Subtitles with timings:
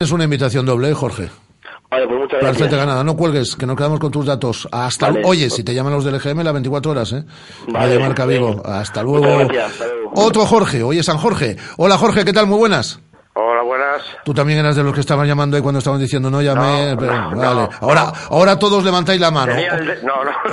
[0.00, 1.28] Es una invitación doble, ¿eh, Jorge.
[1.90, 2.70] Vale, pues muchas gracias.
[2.70, 3.02] ganada.
[3.02, 4.68] No cuelgues, que nos quedamos con tus datos.
[4.70, 5.22] Hasta Vale.
[5.24, 7.24] Oye, si te llaman los del EGM, las 24 horas, ¿eh?
[7.66, 7.98] Vale.
[7.98, 8.62] Marca Vigo.
[8.64, 9.26] Hasta luego.
[9.26, 10.12] Hasta luego.
[10.14, 10.84] Otro Jorge.
[10.84, 11.56] Oye, San Jorge.
[11.78, 12.46] Hola, Jorge, ¿qué tal?
[12.46, 13.00] Muy buenas.
[13.98, 14.24] Buenas.
[14.24, 16.94] Tú también eras de los que estaban llamando ahí cuando estaban diciendo no llamé.
[16.94, 17.60] No, pero- no, vale.
[17.62, 17.70] no.
[17.80, 19.52] ahora, ahora todos levantáis la mano.
[19.54, 19.98] El.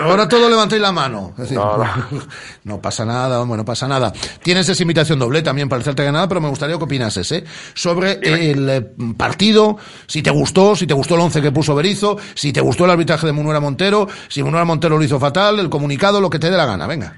[0.05, 1.31] Ahora todos levantáis la mano.
[1.37, 1.59] Es decir,
[2.63, 4.11] No, pasa nada, hombre, no pasa nada.
[4.41, 7.43] Tienes esa invitación doble también para de Granada, pero me gustaría que opinases, ¿eh?
[7.73, 8.81] Sobre el eh,
[9.17, 9.77] partido,
[10.07, 12.91] si te gustó, si te gustó el once que puso Berizo, si te gustó el
[12.91, 16.49] arbitraje de Munuera Montero, si Munuera Montero lo hizo fatal, el comunicado, lo que te
[16.49, 17.15] dé la gana, venga.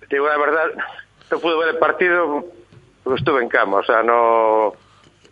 [0.00, 0.64] Te digo la verdad,
[1.30, 2.44] no pude ver el partido
[3.04, 4.72] porque estuve en cama, o sea, no...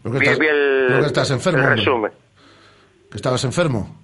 [0.03, 2.13] Creo que Vi, estás, vi el, creo que estás enfermo, el resumen.
[3.11, 3.97] Que estabas enfermo.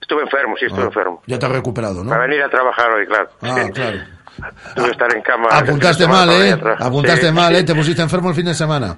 [0.00, 1.22] Estuve enfermo, sí, estuve Ah, enfermo.
[1.26, 2.10] Ya te has recuperado, ¿no?
[2.10, 3.28] Para venir a trabajar hoy, claro.
[3.42, 3.72] Ah, Sí.
[3.72, 3.98] claro.
[4.76, 5.48] Tuve que estar en cama.
[5.50, 6.56] Apuntaste mal, ¿eh?
[6.78, 7.60] Apuntaste Sí, mal, sí.
[7.60, 7.64] ¿eh?
[7.64, 8.96] Te pusiste enfermo el fin de semana.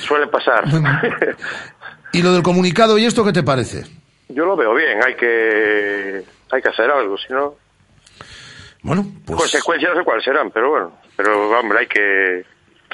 [0.00, 0.64] Suele pasar.
[2.12, 3.84] ¿Y lo del comunicado y esto qué te parece?
[4.28, 7.54] Yo lo veo bien, hay que hay que hacer algo, si no...
[8.82, 9.38] Bueno, pues...
[9.38, 10.92] Consecuencias no sé cuáles serán, pero bueno.
[11.16, 12.44] Pero, hombre, hay que,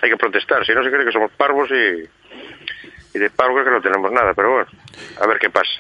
[0.02, 2.02] hay que protestar, si no se cree que somos parvos y,
[3.16, 4.68] y de parvos que no tenemos nada, pero bueno,
[5.20, 5.70] a ver qué pasa.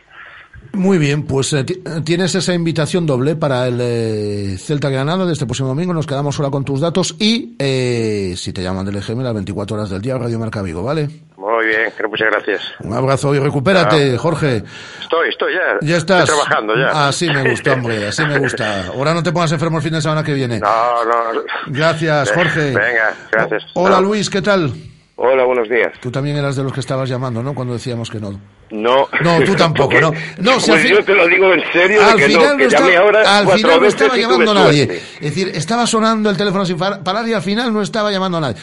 [0.72, 5.32] Muy bien, pues eh, eh, tienes esa invitación doble para el eh, Celta Granada de
[5.32, 5.94] este próximo domingo.
[5.94, 9.76] Nos quedamos ahora con tus datos y eh, si te llaman del EGM las 24
[9.76, 11.08] horas del día, Radio Marca Vigo, ¿vale?
[11.36, 12.62] Muy bien, muchas gracias.
[12.80, 14.64] Un abrazo y recupérate, Jorge.
[15.00, 15.86] Estoy, estoy ya.
[15.86, 16.24] Ya estás.
[16.24, 17.08] Estoy trabajando ya.
[17.08, 18.88] Así me gusta, hombre, así me gusta.
[18.88, 20.58] Ahora no te pongas enfermo el fin de semana que viene.
[20.58, 21.42] No, no.
[21.68, 22.66] Gracias, Jorge.
[22.72, 23.64] Venga, gracias.
[23.74, 24.00] Hola.
[24.00, 24.72] Luis, ¿qué tal?
[25.18, 25.92] Hola, buenos días.
[26.00, 27.54] Tú también eras de los que estabas llamando, ¿no?
[27.54, 28.38] Cuando decíamos que no.
[28.70, 29.08] No.
[29.22, 30.52] No, tú tampoco, Porque- no.
[30.52, 32.96] No, si al pues yo te lo digo en serio, Al que final no, estaba,
[32.98, 34.82] ahora al final no estaba llamando tuve nadie.
[35.20, 38.38] Es decir, estaba sonando el teléfono sin par- parar y al final no estaba llamando
[38.38, 38.56] a nadie.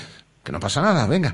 [0.44, 1.34] Que no pasa nada, venga.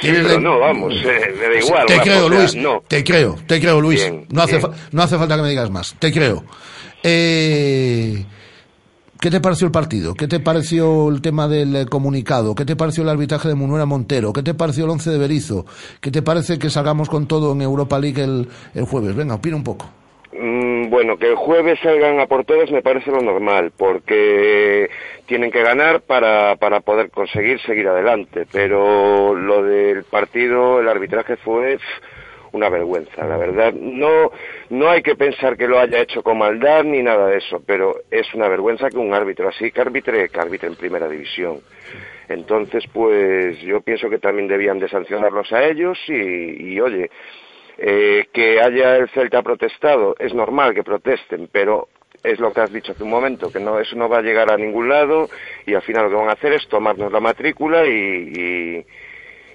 [0.00, 1.86] Sí, pero no, vamos, eh, me da igual.
[1.86, 2.54] Te creo, Luis.
[2.54, 2.84] No.
[2.86, 4.00] Te creo, te creo, Luis.
[4.02, 4.60] Bien, no, hace
[4.92, 5.96] no hace falta que me digas más.
[5.98, 6.44] Te creo.
[7.02, 8.24] Eh,
[9.20, 10.14] ¿Qué te pareció el partido?
[10.14, 12.54] ¿Qué te pareció el tema del eh, comunicado?
[12.54, 14.32] ¿Qué te pareció el arbitraje de Munuera Montero?
[14.32, 15.66] ¿Qué te pareció el once de Berizo?
[16.00, 19.14] ¿Qué te parece que salgamos con todo en Europa League el, el jueves?
[19.14, 19.90] Venga, opina un poco.
[20.32, 24.88] Mm, Bueno, que el jueves salgan a por todos me parece lo normal, porque
[25.26, 28.46] tienen que ganar para, para poder conseguir seguir adelante.
[28.50, 31.78] Pero lo del partido, el arbitraje fue
[32.52, 33.72] una vergüenza, la verdad.
[33.72, 34.30] No,
[34.70, 37.96] no hay que pensar que lo haya hecho con maldad ni nada de eso, pero
[38.10, 41.60] es una vergüenza que un árbitro así, que arbitre, que en primera división.
[42.28, 47.10] Entonces, pues yo pienso que también debían de sancionarlos a ellos y, y, oye,
[47.78, 51.88] eh, que haya el Celta protestado, es normal que protesten, pero
[52.22, 54.52] es lo que has dicho hace un momento, que no eso no va a llegar
[54.52, 55.28] a ningún lado
[55.66, 58.86] y al final lo que van a hacer es tomarnos la matrícula y,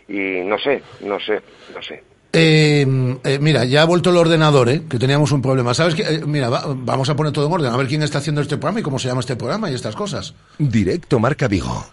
[0.08, 1.42] y, y no sé, no sé,
[1.74, 2.15] no sé.
[2.38, 4.84] Eh, eh, mira, ya ha vuelto el ordenador, ¿eh?
[4.90, 5.74] que teníamos un problema.
[5.74, 6.02] ¿Sabes qué?
[6.04, 8.58] Eh, mira, va- vamos a poner todo en orden, a ver quién está haciendo este
[8.58, 10.34] programa y cómo se llama este programa y estas cosas.
[10.58, 11.86] Directo Marca Vigo.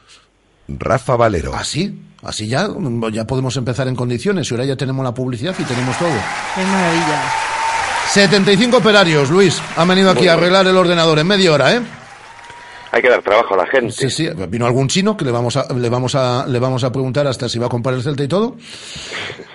[0.66, 1.54] Rafa Valero.
[1.54, 5.54] Así, así ya, mm, ya podemos empezar en condiciones y ahora ya tenemos la publicidad
[5.58, 6.08] y tenemos todo.
[6.56, 7.22] Qué maravilla.
[8.10, 11.80] 75 operarios, Luis, han venido aquí a arreglar el ordenador en media hora, ¿eh?
[12.94, 13.90] Hay que dar trabajo a la gente.
[13.90, 16.92] Sí, sí, vino algún chino que le vamos a, le vamos a, le vamos a
[16.92, 18.56] preguntar hasta si va a comprar el Celta y todo.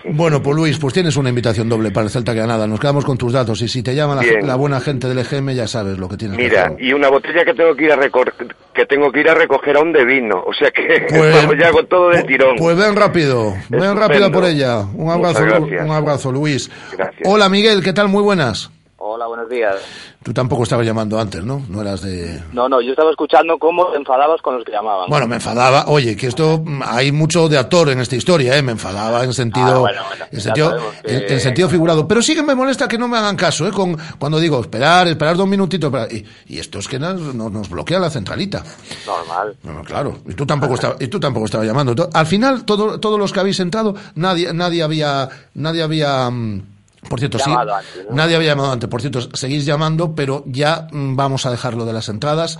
[0.06, 2.66] Bueno, pues Luis, pues tienes una invitación doble para el Celta Granada.
[2.66, 5.52] Nos quedamos con tus datos y si te llama la, la buena gente del EGM
[5.52, 7.97] ya sabes lo que tienes que Mira, y una botella que tengo que ir a
[7.97, 8.34] recor-
[8.74, 11.72] que tengo que ir a recoger aún de vino, o sea que Pues, vamos ya
[11.72, 12.56] con todo del pu- tirón.
[12.58, 14.80] Pues ven rápido, ven rápido por ella.
[14.80, 16.72] Un abrazo, un abrazo, Luis.
[16.97, 17.22] Gracias.
[17.26, 18.08] Hola, Miguel, ¿qué tal?
[18.08, 18.72] Muy buenas.
[19.00, 19.75] Hola, buenos días.
[20.24, 21.62] Tú tampoco estabas llamando antes, ¿no?
[21.69, 22.41] No eras de...
[22.52, 25.08] No, no, yo estaba escuchando cómo te enfadabas con los que llamaban.
[25.08, 25.85] Bueno, me enfadaba.
[25.88, 28.63] Oye, que esto mm, hay mucho de actor en esta historia, ¿eh?
[28.63, 32.08] Me enfadaba en sentido, Ah, bueno, bueno, en sentido, sabemos que- en, en sentido figurado.
[32.08, 33.72] Pero sí que me molesta que no me hagan caso, ¿eh?
[33.72, 35.91] Con, cuando digo esperar, esperar dos minutitos.
[35.91, 38.64] para- y, y esto es que nos, nos, bloquea la centralita.
[39.06, 39.56] Normal.
[39.62, 40.18] No, no, claro.
[40.28, 42.09] Y tú tampoco estaba, y tú tampoco estabas llamando.
[42.12, 46.77] Al final, todo, todos los que habéis entrado, nadie, nadie había, nadie había, mm,
[47.09, 48.16] por cierto, sí, Llamado antes, ¿no?
[48.16, 48.90] nadie había llamado antes.
[48.90, 52.58] Por cierto, seguís llamando, pero ya vamos a dejarlo de las entradas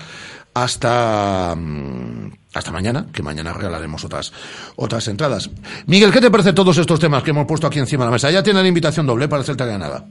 [0.54, 4.34] hasta, mm, hasta mañana, que mañana regalaremos otras,
[4.75, 5.50] otras entradas.
[5.86, 8.31] Miguel, ¿qué te parece todos estos temas que hemos puesto aquí encima de la mesa?
[8.31, 10.06] Ya tienen invitación doble para el Celta de Granada.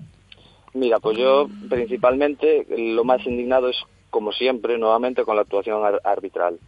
[0.75, 3.77] Mira, pues yo principalmente lo más indignado es,
[4.11, 6.59] como siempre, nuevamente con la actuación ar- arbitral.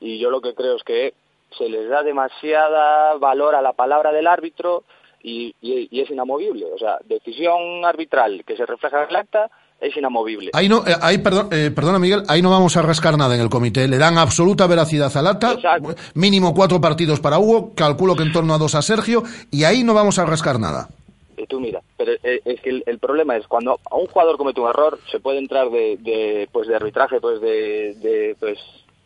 [0.00, 1.14] Y yo lo que creo es que
[1.56, 4.84] se les da demasiada valor a la palabra del árbitro
[5.22, 6.64] y, y- y es inamovible.
[6.74, 9.50] O sea, decisión arbitral que se refleja en el acta
[9.80, 10.50] es inamovible.
[10.54, 13.40] Ahí no, eh, ahí, perdón, eh, perdona Miguel, ahí no vamos a rascar nada en
[13.40, 13.86] el comité.
[13.86, 15.94] Le dan absoluta veracidad al acta, Exacto.
[16.14, 19.22] mínimo cuatro partidos para Hugo, calculo que en torno a dos a Sergio,
[19.52, 20.88] y ahí no vamos a rascar nada.
[21.36, 24.60] Y tú mira, pero eh, es que el, problema es cuando a un jugador comete
[24.60, 28.58] un error, se puede entrar de, de pues de arbitraje, pues de, de pues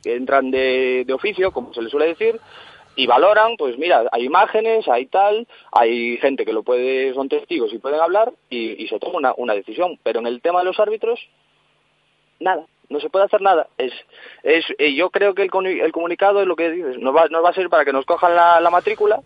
[0.05, 2.41] entran de, de oficio, como se le suele decir,
[2.95, 7.73] y valoran, pues mira, hay imágenes, hay tal, hay gente que lo puede, son testigos
[7.73, 9.99] y pueden hablar y, y se toma una, una, decisión.
[10.03, 11.19] Pero en el tema de los árbitros,
[12.41, 13.67] nada, no se puede hacer nada.
[13.79, 13.93] Es,
[14.43, 15.51] es, eh, yo creo que el,
[15.81, 18.05] el comunicado es lo que dices, no va, no va a ser para que nos
[18.05, 19.21] cojan la, la matrícula,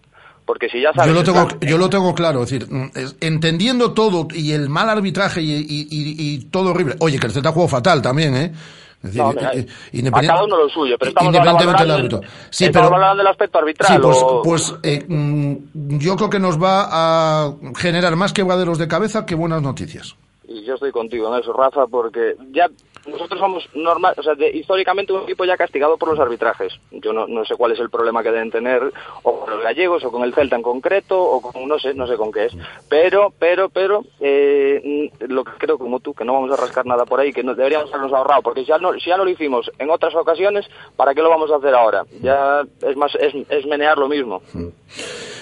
[0.45, 1.13] porque si ya sabes...
[1.13, 2.91] Yo lo tengo, yo lo tengo claro, es decir, mm,
[3.21, 6.95] entendiendo todo y el mal arbitraje y, y, y, todo horrible.
[7.01, 8.53] Oye, que el Z jugó fatal también, ¿eh?
[9.03, 12.21] Es decir, no, eh, eh a cada uno lo suyo, pero estamos hablando, del, árbitro.
[12.51, 13.93] Sí, pero, hablando del aspecto arbitral.
[13.93, 18.89] Sí, pues, pues eh, mm, yo creo que nos va a generar más quebraderos de
[18.89, 20.17] cabeza que buenas noticias.
[20.49, 22.69] Y yo estoy contigo en eso, Rafa, porque ya
[23.07, 26.73] nosotros somos normal, o sea, históricamente un equipo ya castigado por los arbitrajes.
[26.91, 28.93] Yo no, no, sé cuál es el problema que deben tener
[29.23, 32.07] o con los gallegos o con el Celta en concreto o con no sé, no
[32.07, 32.53] sé con qué es.
[32.89, 37.05] Pero, pero, pero eh, lo que creo como tú que no vamos a rascar nada
[37.05, 39.31] por ahí, que no, deberíamos habernos ahorrado, porque si ya no, si ya no lo
[39.31, 40.67] hicimos en otras ocasiones,
[40.97, 42.05] ¿para qué lo vamos a hacer ahora?
[42.21, 44.43] Ya es más es, es menear lo mismo.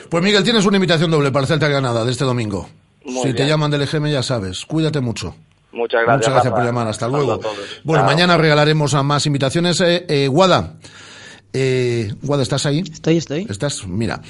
[0.08, 2.68] Pues Miguel, tienes una invitación doble para el Celta Granada de este domingo.
[3.04, 5.34] si te llaman del EGM ya sabes, cuídate mucho.
[5.74, 6.16] Muchas gracias.
[6.16, 6.88] Muchas gracias por llamar.
[6.88, 7.40] Hasta luego.
[7.82, 9.80] Bueno, mañana regalaremos a más invitaciones.
[9.80, 10.74] Eh, eh, Guada.
[11.52, 12.80] Eh, Guada, ¿estás ahí?
[12.80, 13.46] Estoy, estoy.
[13.48, 14.20] Estás, mira.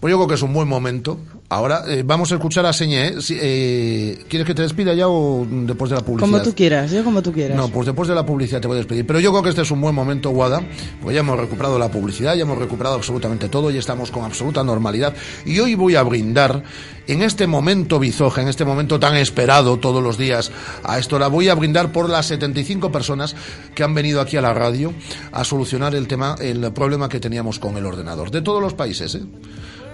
[0.00, 1.18] Pues yo creo que es un buen momento.
[1.52, 3.08] Ahora eh, vamos a escuchar a Señé.
[3.08, 3.14] ¿eh?
[3.32, 6.30] eh, ¿Quieres que te despida ya o después de la publicidad?
[6.30, 7.58] Como tú quieras, yo como tú quieras.
[7.58, 9.06] No, pues después de la publicidad te voy a despedir.
[9.06, 10.62] Pero yo creo que este es un buen momento, Guada,
[11.02, 14.64] porque ya hemos recuperado la publicidad, ya hemos recuperado absolutamente todo y estamos con absoluta
[14.64, 15.14] normalidad.
[15.44, 16.62] Y hoy voy a brindar
[17.06, 20.50] en este momento bizoja, en este momento tan esperado todos los días
[20.84, 23.36] a esto, la voy a brindar por las 75 personas
[23.74, 24.94] que han venido aquí a la radio
[25.32, 28.30] a solucionar el tema, el problema que teníamos con el ordenador.
[28.30, 29.20] De todos los países, ¿eh?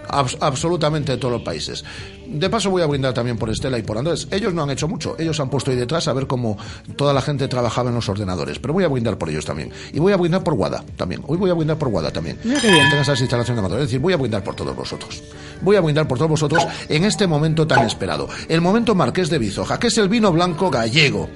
[0.08, 1.84] Absolutamente de todos los países.
[2.26, 4.28] De paso voy a brindar también por Estela y por Andrés.
[4.30, 6.58] Ellos no han hecho mucho, ellos han puesto ahí detrás a ver cómo
[6.96, 9.72] toda la gente trabajaba en los ordenadores, pero voy a brindar por ellos también.
[9.92, 11.22] Y voy a brindar por Guada también.
[11.26, 12.38] Hoy voy a brindar por Guada también.
[12.44, 12.86] Mira qué bien.
[12.92, 15.22] esas instalaciones de Es decir, voy a brindar por todos vosotros.
[15.62, 18.28] Voy a brindar por todos vosotros en este momento tan esperado.
[18.48, 21.28] El momento Marqués de Bizoja, que es el vino blanco gallego,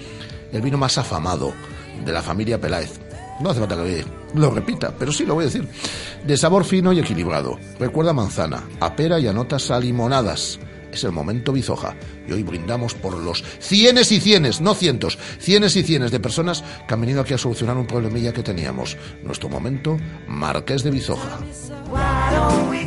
[0.53, 1.53] el vino más afamado
[2.05, 3.12] de la familia Peláez.
[3.43, 4.05] No hace falta que
[4.35, 5.69] lo repita, pero sí lo voy a decir.
[6.25, 7.59] De sabor fino y equilibrado.
[7.81, 10.61] Recuerda manzana, a pera y a notas a.
[10.93, 11.97] Es el momento bizoja.
[12.29, 16.63] Y hoy brindamos por los cienes y cienes, no cientos, cienes y cienes de personas
[16.87, 18.97] que han venido aquí a solucionar un problemilla que teníamos.
[19.23, 19.97] Nuestro momento,
[20.29, 21.39] Marqués de Bizoja.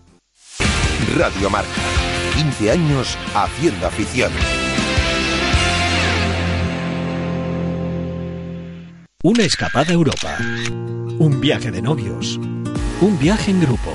[1.18, 1.82] Radio Marca.
[2.36, 4.32] 15 años haciendo afición.
[9.22, 10.38] Una escapada a Europa.
[11.20, 12.38] Un viaje de novios.
[13.02, 13.92] Un viaje en grupo.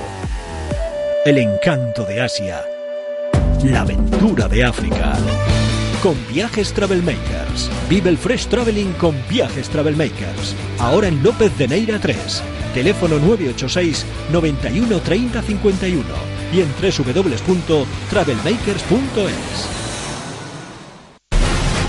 [1.25, 2.63] El encanto de Asia.
[3.63, 5.15] La aventura de África.
[6.05, 7.71] Con Viajes Travelmakers.
[7.89, 10.55] Vive el fresh traveling con Viajes Travelmakers.
[10.79, 12.43] Ahora en López de Neira 3.
[12.75, 16.05] Teléfono 986 91 30 51
[16.53, 19.67] y en www.travelmakers.es.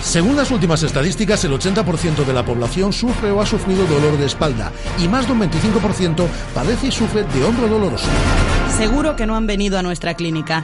[0.02, 4.28] Según las últimas estadísticas, el 80% de la población sufre o ha sufrido dolor de
[4.28, 8.08] espalda y más de un 25% padece y sufre de hombro doloroso.
[8.78, 10.64] Seguro que no han venido a nuestra clínica.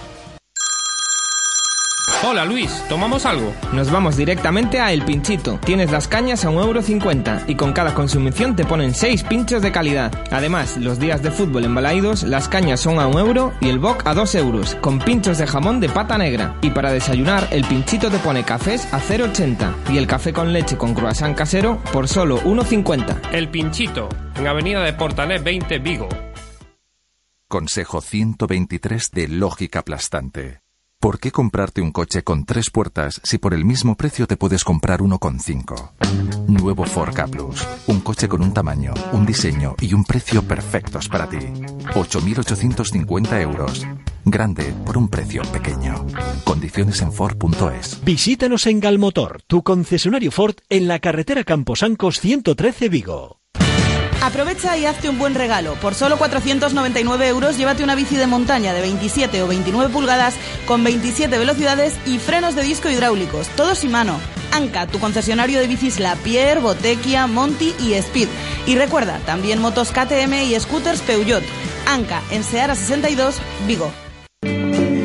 [2.23, 3.51] Hola Luis, ¿tomamos algo?
[3.73, 5.59] Nos vamos directamente a El Pinchito.
[5.65, 10.13] Tienes las cañas a 1,50€ y con cada consumición te ponen 6 pinchos de calidad.
[10.29, 13.79] Además, los días de fútbol en Balaidos, las cañas son a 1 euro y el
[13.79, 16.55] boc a 2 euros, con pinchos de jamón de pata negra.
[16.61, 20.77] Y para desayunar, El Pinchito te pone cafés a 0,80 y el café con leche
[20.77, 23.31] con croissant casero por solo 1,50.
[23.31, 26.07] El Pinchito, en Avenida de Portalet 20, Vigo.
[27.47, 30.60] Consejo 123 de Lógica Aplastante.
[31.01, 34.63] ¿Por qué comprarte un coche con tres puertas si por el mismo precio te puedes
[34.63, 35.93] comprar uno con cinco?
[36.47, 37.67] Nuevo Ford K Plus.
[37.87, 41.39] Un coche con un tamaño, un diseño y un precio perfectos para ti.
[41.39, 43.87] 8.850 euros.
[44.25, 46.05] Grande por un precio pequeño.
[46.43, 47.99] Condiciones en Ford.es.
[48.05, 53.40] Visítanos en Galmotor, tu concesionario Ford en la carretera Camposancos 113 Vigo.
[54.21, 55.73] Aprovecha y hazte un buen regalo.
[55.75, 60.35] Por solo 499 euros llévate una bici de montaña de 27 o 29 pulgadas
[60.67, 64.19] con 27 velocidades y frenos de disco hidráulicos, todos y mano.
[64.51, 68.27] Anca, tu concesionario de bicis La Pierre, Botequia, Monty y Speed.
[68.67, 71.43] Y recuerda, también motos KTM y scooters Peugeot.
[71.87, 73.91] Anca, en Seara 62, Vigo.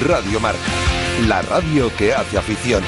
[0.00, 0.60] Radio Marca,
[1.26, 2.84] la radio que hace afición.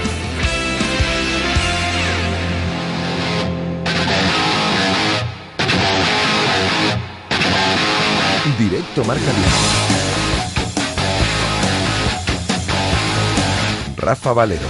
[8.58, 9.22] Directo Marca.
[13.96, 14.68] Rafa Valero.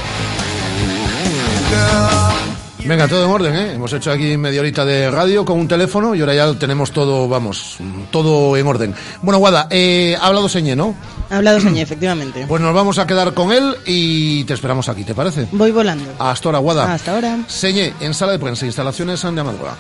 [2.85, 3.73] Venga, todo en orden, ¿eh?
[3.75, 7.29] Hemos hecho aquí media horita de radio con un teléfono y ahora ya tenemos todo,
[7.29, 7.77] vamos,
[8.11, 8.95] todo en orden.
[9.23, 10.95] Bueno, Guada, eh, ha hablado Señé, ¿no?
[11.29, 12.47] Ha hablado Señé, efectivamente.
[12.49, 15.47] Pues nos vamos a quedar con él y te esperamos aquí, ¿te parece?
[15.53, 16.11] Voy volando.
[16.19, 16.95] Hasta ahora, Guada.
[16.95, 17.39] Hasta ahora.
[17.47, 19.77] Señé, en sala de prensa, instalaciones San de Amadora.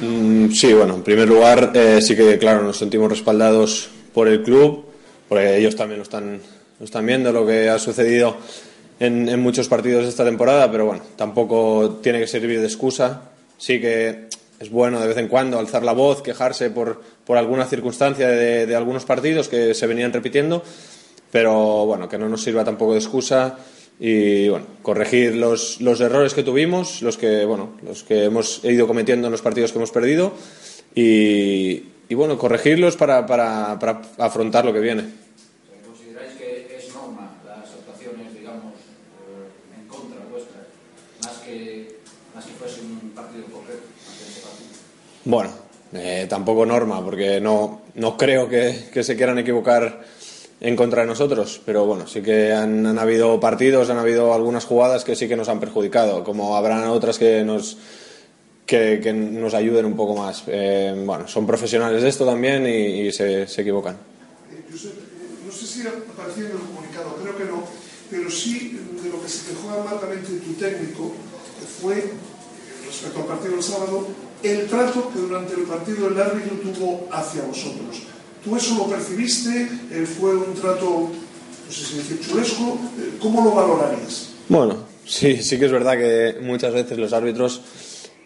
[0.00, 4.42] Mm, sí, bueno, en primer lugar, eh, sí que, claro, nos sentimos respaldados por el
[4.42, 4.84] club,
[5.28, 6.40] porque ellos también lo están,
[6.78, 8.36] lo están viendo, lo que ha sucedido
[9.00, 13.30] en, en muchos partidos de esta temporada, pero bueno, tampoco tiene que servir de excusa.
[13.58, 14.28] Sí que
[14.60, 18.66] es bueno de vez en cuando alzar la voz, quejarse por, por alguna circunstancia de,
[18.66, 20.62] de algunos partidos que se venían repitiendo,
[21.30, 23.58] pero bueno, que no nos sirva tampoco de excusa
[23.98, 28.86] y bueno, corregir los, los errores que tuvimos, los que, bueno, los que hemos ido
[28.86, 30.32] cometiendo en los partidos que hemos perdido
[30.94, 35.04] y, y bueno, corregirlos para, para, para afrontar lo que viene.
[35.86, 40.66] ¿Consideráis que es norma las actuaciones, digamos, eh, en contra vuestra,
[41.22, 41.98] más que,
[42.34, 44.70] más que fuese un partido en concreto, ante ese partido?
[45.24, 45.50] Bueno,
[45.94, 50.04] eh, tampoco norma, porque no, no creo que, que se quieran equivocar
[50.60, 54.64] en contra de nosotros, pero bueno, sí que han, han habido partidos, han habido algunas
[54.64, 57.76] jugadas que sí que nos han perjudicado, como habrán otras que nos
[58.66, 60.44] que, que nos ayuden un poco más.
[60.46, 63.96] Eh, bueno, son profesionales de esto también y, y se, se equivocan.
[64.70, 64.94] Josep,
[65.46, 67.64] no sé si aparecía en el comunicado, creo que no,
[68.10, 71.12] pero sí de lo que se quejó amargamente tu técnico,
[71.80, 72.12] fue,
[72.86, 74.06] respecto al partido del sábado,
[74.44, 78.02] el trato que durante el partido el árbitro tuvo hacia vosotros.
[78.44, 79.68] ¿Tú eso lo percibiste?
[79.90, 81.10] Eh, ¿Fue un trato,
[81.66, 82.78] no sé si decir chulesco?
[82.98, 84.34] Eh, ¿Cómo lo valorarías?
[84.48, 87.62] Bueno, sí, sí que es verdad que muchas veces los árbitros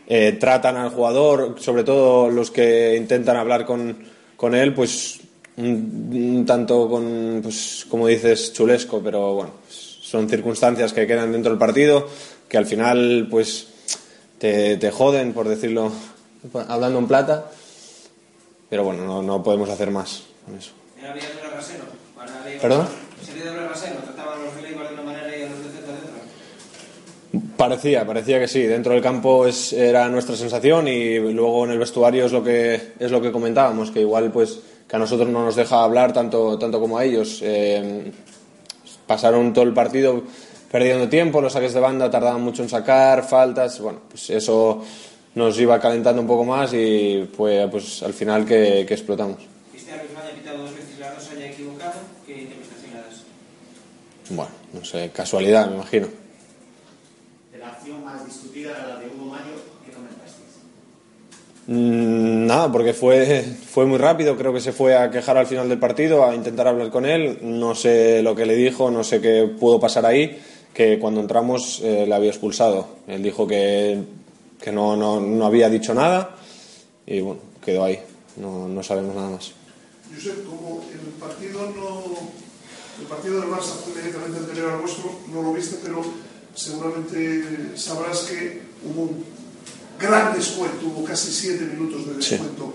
[0.09, 3.97] eh, tratan al jugador, sobre todo los que intentan hablar con,
[4.37, 5.21] con él, pues
[5.59, 11.59] un, tanto con, pues, como dices, chulesco, pero bueno, son circunstancias que quedan dentro del
[11.59, 12.09] partido,
[12.49, 13.69] que al final, pues,
[14.39, 15.93] te, te joden, por decirlo,
[16.69, 17.51] hablando en plata,
[18.71, 20.73] pero bueno, no, no podemos hacer más con eso.
[21.01, 21.85] Era bien de rasero.
[22.17, 22.89] Para Leibar- ¿Perdón?
[23.25, 23.97] Sería de rasero.
[24.05, 27.49] Trataban a los de Leibar de una manera y a los de Celta de otra.
[27.57, 28.63] Parecía, parecía que sí.
[28.63, 32.93] Dentro del campo es, era nuestra sensación y luego en el vestuario es lo que
[32.99, 36.59] es lo que comentábamos, que igual pues que a nosotros no nos deja hablar tanto
[36.59, 37.41] tanto como a ellos.
[37.43, 38.13] Eh,
[39.07, 40.23] pasaron todo el partido
[40.71, 44.85] perdiendo tiempo, los saques de banda tardaban mucho en sacar, faltas, bueno, pues eso
[45.35, 49.39] nos iba calentando un poco más y fue pues al final que, que explotamos.
[50.35, 51.93] Pitado dos veces haya equivocado.
[52.27, 53.23] ¿Qué interpretación le das?
[54.31, 56.09] Bueno, no sé, casualidad, me imagino.
[57.53, 59.55] De la acción más discutida era la de Hugo Mayo.
[59.85, 60.59] ¿Qué comentasteis?
[61.67, 65.69] Mm, Nada, porque fue, fue muy rápido, creo que se fue a quejar al final
[65.69, 69.21] del partido, a intentar hablar con él, no sé lo que le dijo, no sé
[69.21, 70.41] qué pudo pasar ahí,
[70.75, 72.87] que cuando entramos eh, le había expulsado.
[73.07, 74.03] Él dijo que,
[74.61, 76.37] que no, no, no había dicho nada
[77.07, 77.99] y bueno, quedó ahí,
[78.37, 79.53] no, no sabemos nada más.
[80.15, 82.03] Josep, como el partido no
[83.01, 86.03] el partido del Barça fue inmediatamente anterior al vuestro, no lo viste, pero
[86.55, 89.25] seguramente sabrás que hubo un
[90.01, 92.31] gran descuento, hubo casi siete minutos de Sí.
[92.35, 92.75] descuento.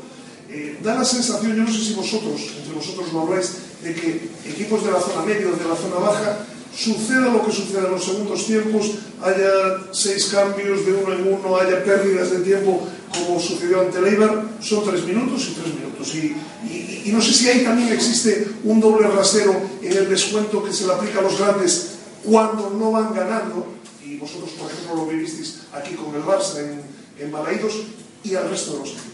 [0.49, 3.51] Eh, da la sensación, yo no sé si vosotros, entre vosotros lo habláis,
[3.83, 7.51] de que equipos de la zona media o de la zona baja, suceda lo que
[7.51, 9.51] suceda en los segundos tiempos, haya
[9.91, 14.83] seis cambios de uno en uno, haya pérdidas de tiempo, como sucedió ante Leibar, son
[14.83, 16.15] tres minutos y tres minutos.
[16.15, 20.87] Y, no sé si ahí también existe un doble rasero en el descuento que se
[20.87, 21.91] le aplica a los grandes
[22.23, 23.67] cuando no van ganando,
[24.03, 26.81] y vosotros, por ejemplo, lo vivisteis aquí con el Barça en,
[27.19, 27.33] en
[28.23, 29.13] y al resto de los equipos.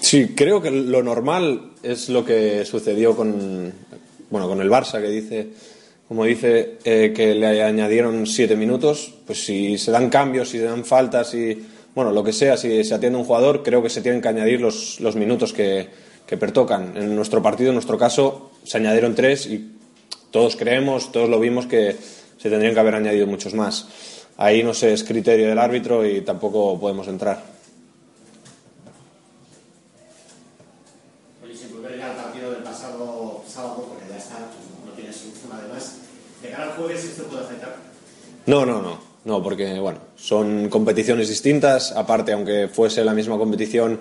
[0.00, 3.72] Sí, creo que lo normal es lo que sucedió con,
[4.30, 5.48] bueno, con el Barça, que dice,
[6.08, 9.14] como dice, eh, que le añadieron siete minutos.
[9.26, 12.82] Pues si se dan cambios, si se dan faltas, y bueno, lo que sea, si
[12.82, 15.88] se atiende un jugador, creo que se tienen que añadir los, los minutos que,
[16.26, 16.96] que pertocan.
[16.96, 19.72] En nuestro partido, en nuestro caso, se añadieron tres y
[20.30, 21.96] todos creemos, todos lo vimos que
[22.36, 23.88] se tendrían que haber añadido muchos más.
[24.36, 27.42] Ahí no sé, es criterio del árbitro y tampoco podemos entrar.
[31.42, 34.38] Oye, sin volver ya al partido del pasado sábado, porque ya está,
[34.86, 35.96] no tienes solución además.
[36.42, 37.76] ¿De cara al jueves esto puede afectar?
[38.48, 38.98] No, no, no.
[39.26, 41.92] No, porque bueno, son competiciones distintas.
[41.92, 44.00] Aparte, aunque fuese la misma competición,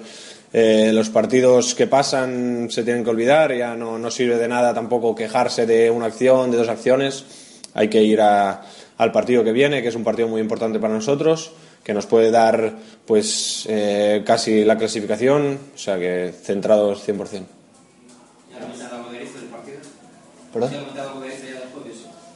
[0.53, 3.53] eh, los partidos que pasan se tienen que olvidar.
[3.53, 7.25] Ya no, no sirve de nada tampoco quejarse de una acción, de dos acciones.
[7.73, 8.61] Hay que ir a,
[8.97, 11.51] al partido que viene, que es un partido muy importante para nosotros,
[11.83, 12.73] que nos puede dar
[13.05, 15.59] pues eh, casi la clasificación.
[15.75, 17.17] O sea que centrados 100%.
[18.49, 19.79] ¿Ya has comentado algo de esto del partido?
[20.53, 20.71] ¿Perdón?
[20.71, 21.46] ¿Ya has comentado algo de esto ya del jueves?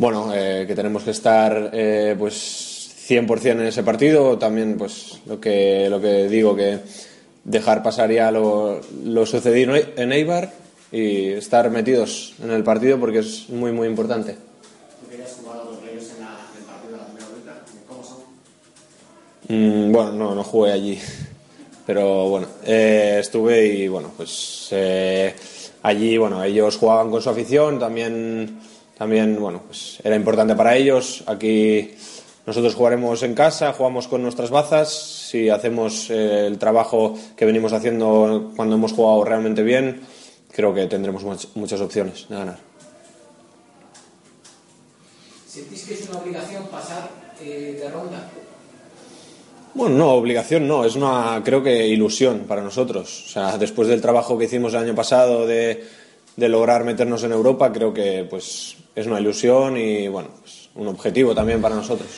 [0.01, 4.35] Bueno, eh, que tenemos que estar eh, pues 100% en ese partido.
[4.35, 6.79] También pues lo que, lo que digo, que
[7.43, 10.53] dejar pasar ya lo, lo sucedido en Eibar
[10.91, 14.37] y estar metidos en el partido porque es muy, muy importante.
[15.03, 17.61] ¿Tú querías jugar a los Reyes en, la, en el partido de la primera vuelta?
[17.87, 18.17] ¿Cómo son?
[19.49, 20.99] Mm, bueno, no, no jugué allí.
[21.85, 25.35] Pero bueno, eh, estuve y bueno, pues eh,
[25.83, 28.70] allí, bueno, ellos jugaban con su afición, también,
[29.01, 31.23] también, bueno, pues era importante para ellos.
[31.25, 31.89] Aquí
[32.45, 34.93] nosotros jugaremos en casa, jugamos con nuestras bazas.
[34.93, 40.01] Si hacemos eh, el trabajo que venimos haciendo cuando hemos jugado realmente bien,
[40.51, 42.59] creo que tendremos much- muchas opciones de ganar.
[45.47, 47.09] ¿Sentís que es una obligación pasar
[47.41, 48.29] eh, de ronda?
[49.73, 53.23] Bueno, no, obligación no, es una, creo que ilusión para nosotros.
[53.25, 55.83] O sea, después del trabajo que hicimos el año pasado de,
[56.35, 60.87] de lograr meternos en Europa, creo que pues es una ilusión y bueno, pues, un
[60.87, 62.09] objetivo también para nosotros.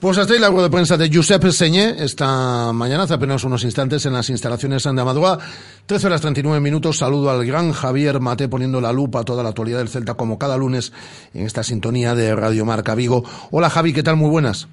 [0.00, 3.64] Pues hasta ahí la rueda de prensa de Giuseppe Señé esta mañana, hace apenas unos
[3.64, 5.38] instantes en las instalaciones de Amadúa.
[5.86, 6.98] 13 horas 39 minutos.
[6.98, 10.38] Saludo al gran Javier Mate poniendo la lupa a toda la actualidad del Celta como
[10.38, 10.92] cada lunes
[11.32, 13.24] en esta sintonía de Radio Marca Vigo.
[13.50, 14.16] Hola Javi, ¿qué tal?
[14.16, 14.68] Muy buenas.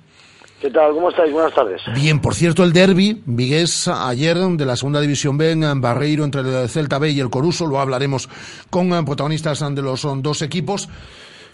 [0.62, 0.93] ¿Qué tal?
[0.93, 1.34] ¿Cómo estáis?
[1.34, 1.82] Buenas tardes.
[1.95, 6.41] Bien, por cierto, el derby vigués ayer de la segunda división B en Barreiro entre
[6.41, 8.30] el Celta B y el Coruso, lo hablaremos
[8.69, 10.88] con eh, protagonistas de los son, dos equipos.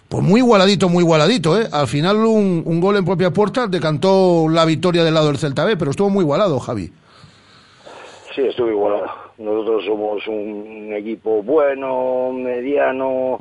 [0.09, 1.67] Pues muy igualadito, muy igualadito, ¿eh?
[1.71, 5.63] Al final un, un gol en propia puerta decantó la victoria del lado del Celta
[5.63, 6.91] B, pero estuvo muy igualado, Javi.
[8.35, 9.09] Sí, estuve igualado.
[9.37, 13.39] Nosotros somos un equipo bueno, mediano,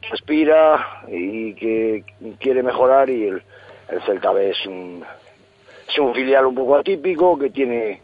[0.00, 2.04] que aspira y que
[2.40, 3.42] quiere mejorar y el,
[3.92, 5.04] el Celta B es un,
[5.88, 8.00] es un filial un poco atípico que tiene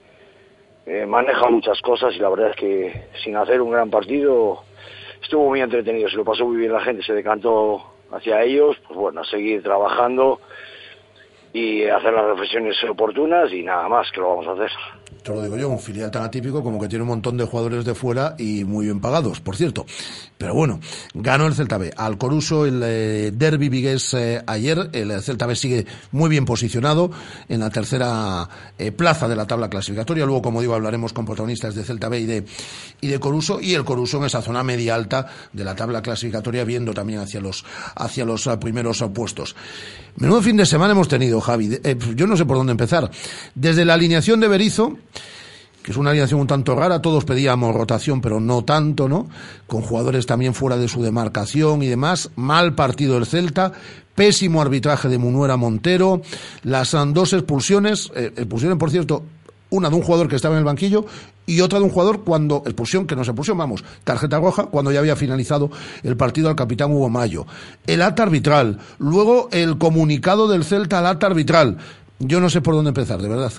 [0.86, 4.62] eh, maneja muchas cosas y la verdad es que sin hacer un gran partido
[5.22, 8.98] estuvo muy entretenido, se lo pasó muy bien la gente, se decantó hacia ellos, pues
[8.98, 10.40] bueno, a seguir trabajando
[11.52, 14.70] y hacer las reflexiones oportunas y nada más que lo vamos a hacer.
[15.34, 17.94] Lo digo yo, un filial tan atípico como que tiene un montón de jugadores de
[17.94, 19.86] fuera y muy bien pagados, por cierto.
[20.36, 20.80] Pero bueno,
[21.14, 21.92] ganó el Celta B.
[21.96, 24.90] Al Coruso el eh, derby vigués eh, ayer.
[24.92, 27.10] El Celta B sigue muy bien posicionado
[27.48, 30.24] en la tercera eh, plaza de la tabla clasificatoria.
[30.24, 32.44] Luego, como digo, hablaremos con protagonistas de Celta B y de,
[33.00, 33.60] y de Coruso.
[33.60, 37.40] Y el Coruso en esa zona media alta de la tabla clasificatoria, viendo también hacia
[37.40, 37.64] los,
[37.94, 39.56] hacia los eh, primeros eh, puestos.
[40.16, 41.78] Menudo fin de semana hemos tenido, Javi.
[41.84, 43.10] Eh, yo no sé por dónde empezar.
[43.54, 44.98] Desde la alineación de Berizo,
[45.88, 49.26] que es una alineación un tanto rara, todos pedíamos rotación, pero no tanto, ¿no?
[49.66, 52.28] Con jugadores también fuera de su demarcación y demás.
[52.36, 53.72] Mal partido del Celta,
[54.14, 56.20] pésimo arbitraje de Munuera Montero,
[56.62, 59.22] las han dos expulsiones, eh, expulsiones, por cierto,
[59.70, 61.06] una de un jugador que estaba en el banquillo
[61.46, 64.92] y otra de un jugador cuando, expulsión, que no se expulsión, vamos, tarjeta roja, cuando
[64.92, 65.70] ya había finalizado
[66.02, 67.46] el partido al capitán Hugo Mayo.
[67.86, 71.78] El acta arbitral, luego el comunicado del Celta al acta arbitral.
[72.18, 73.52] Yo no sé por dónde empezar, de verdad.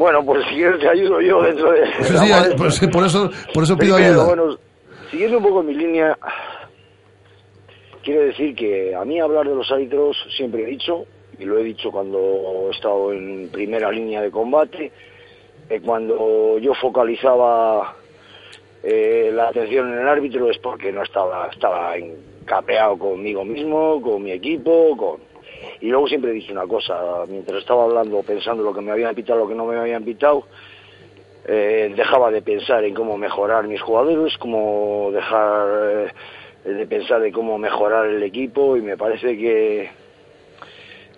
[0.00, 1.84] Bueno, pues si quieres te ayudo yo dentro de...
[1.84, 2.56] Sí, sí, modestia.
[2.56, 4.34] pues, por eso, por eso pido Primero, ayuda.
[4.34, 4.58] Bueno,
[5.10, 6.16] siguiendo un poco mi línea,
[8.02, 11.04] quiero decir que a mí hablar de los árbitros siempre he dicho,
[11.38, 14.90] y lo he dicho cuando he estado en primera línea de combate,
[15.68, 17.94] que cuando yo focalizaba
[18.82, 24.22] eh, la atención en el árbitro es porque no estaba, estaba encapeado conmigo mismo, con
[24.22, 25.29] mi equipo, con...
[25.80, 29.40] Y luego siempre dicho una cosa, mientras estaba hablando, pensando lo que me habían pitado,
[29.40, 30.44] lo que no me habían pitado,
[31.46, 36.12] eh, dejaba de pensar en cómo mejorar mis jugadores, cómo dejar
[36.64, 39.90] eh, de pensar de cómo mejorar el equipo y me parece que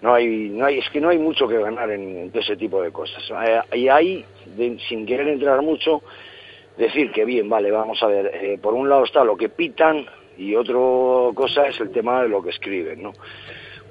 [0.01, 2.81] no hay, no hay, es que no hay mucho que ganar en, en ese tipo
[2.83, 3.23] de cosas.
[3.45, 4.25] Eh, y ahí,
[4.89, 6.03] sin querer entrar mucho,
[6.77, 10.07] decir que bien, vale, vamos a ver, por un lado está lo que pitan
[10.39, 10.75] y otra
[11.35, 13.13] cosa es el tema de lo que escriben, ¿no?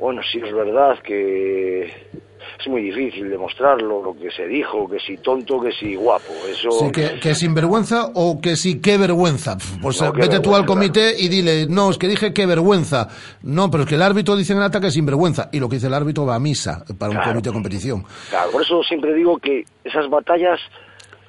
[0.01, 5.17] Bueno, sí es verdad que es muy difícil demostrarlo, lo que se dijo, que si
[5.17, 6.71] tonto, que si guapo, eso...
[6.71, 9.57] Sí, que, que sinvergüenza o que sí, qué vergüenza.
[9.79, 10.65] Pues No, eh, vete tú al vergüenza.
[10.65, 13.09] comité y dile, no, es que dije qué vergüenza.
[13.43, 15.49] No, pero es que el árbitro dice en el ataque sinvergüenza.
[15.51, 18.03] Y lo que dice el árbitro va a misa para un comité de competición.
[18.31, 20.59] Claro, por eso siempre digo que esas batallas...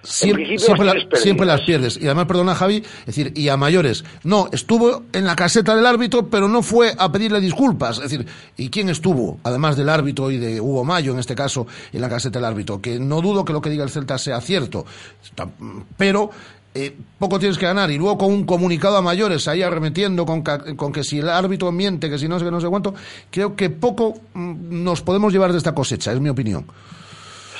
[0.05, 1.23] Siempre, siempre, las la- tienes perdidas.
[1.23, 1.97] siempre las pierdes.
[2.01, 4.05] Y además, perdona Javi, es decir, y a mayores.
[4.25, 7.99] No, estuvo en la caseta del árbitro, pero no fue a pedirle disculpas.
[7.99, 9.39] Es decir, ¿y quién estuvo?
[9.45, 12.81] Además del árbitro y de Hugo Mayo, en este caso, en la caseta del árbitro.
[12.81, 14.85] Que no dudo que lo que diga el Celta sea cierto.
[15.97, 16.31] Pero
[16.75, 17.91] eh, poco tienes que ganar.
[17.91, 21.71] Y luego con un comunicado a mayores, ahí arremetiendo con, con que si el árbitro
[21.71, 22.95] miente, que si no sé qué, no sé cuánto,
[23.31, 26.67] creo que poco mm, nos podemos llevar de esta cosecha, es mi opinión.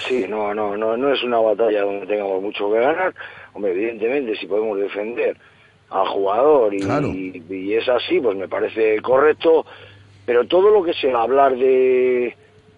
[0.07, 3.15] Sí, no, no, no, no es una batalla donde tengamos mucho que ganar.
[3.55, 5.37] Hombre, evidentemente, si podemos defender
[5.91, 7.09] al jugador y, Claro.
[7.09, 9.65] y, y es así, pues me parece correcto.
[10.25, 12.35] Pero todo lo que sea hablar de,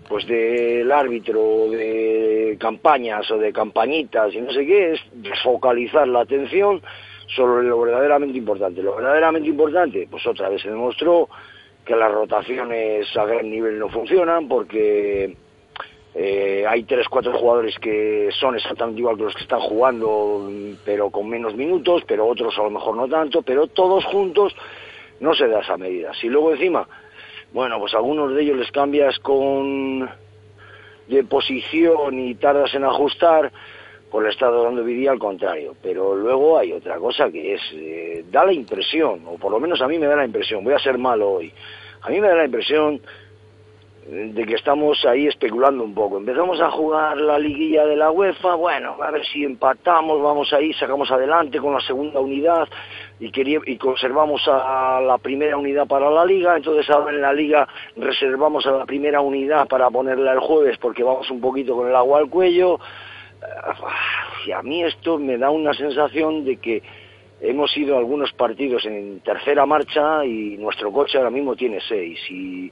[0.08, 6.20] pues del árbitro, de campañas o de campañitas y no sé qué, es desfocalizar la
[6.20, 6.80] atención
[7.34, 8.82] sobre lo verdaderamente importante.
[8.82, 11.28] Lo verdaderamente importante, pues otra vez se demostró
[11.84, 15.36] que las rotaciones a gran nivel no funcionan porque
[16.14, 20.48] eh, hay tres, cuatro jugadores que son exactamente igual que los que están jugando,
[20.84, 24.54] pero con menos minutos, pero otros a lo mejor no tanto, pero todos juntos
[25.18, 26.12] no se da esa medida.
[26.14, 26.86] Si luego encima,
[27.52, 30.08] bueno, pues algunos de ellos les cambias con
[31.08, 33.52] de posición y tardas en ajustar,
[34.10, 35.74] pues le estás dando vidilla al contrario.
[35.82, 39.82] Pero luego hay otra cosa que es, eh, da la impresión, o por lo menos
[39.82, 41.52] a mí me da la impresión, voy a ser malo hoy,
[42.02, 43.00] a mí me da la impresión
[44.06, 46.18] de que estamos ahí especulando un poco.
[46.18, 50.74] Empezamos a jugar la liguilla de la UEFA, bueno, a ver si empatamos, vamos ahí,
[50.74, 52.68] sacamos adelante con la segunda unidad
[53.18, 53.32] y,
[53.72, 58.66] y conservamos a la primera unidad para la liga, entonces ahora en la liga reservamos
[58.66, 62.18] a la primera unidad para ponerla el jueves porque vamos un poquito con el agua
[62.18, 62.78] al cuello.
[64.46, 66.82] Y a mí esto me da una sensación de que
[67.40, 72.70] hemos ido algunos partidos en tercera marcha y nuestro coche ahora mismo tiene seis y,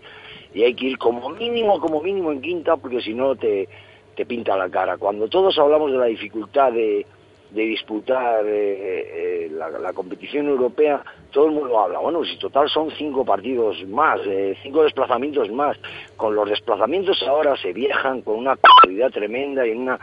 [0.54, 3.68] y hay que ir como mínimo, como mínimo en quinta porque si no te,
[4.14, 4.96] te pinta la cara.
[4.98, 7.06] Cuando todos hablamos de la dificultad de,
[7.52, 12.90] de disputar eh, eh, la, competición europea, todo el mundo habla, bueno, si total son
[12.92, 15.76] cinco partidos más, eh, cinco desplazamientos más,
[16.16, 19.98] con los desplazamientos ahora se viajan con una calidad tremenda y una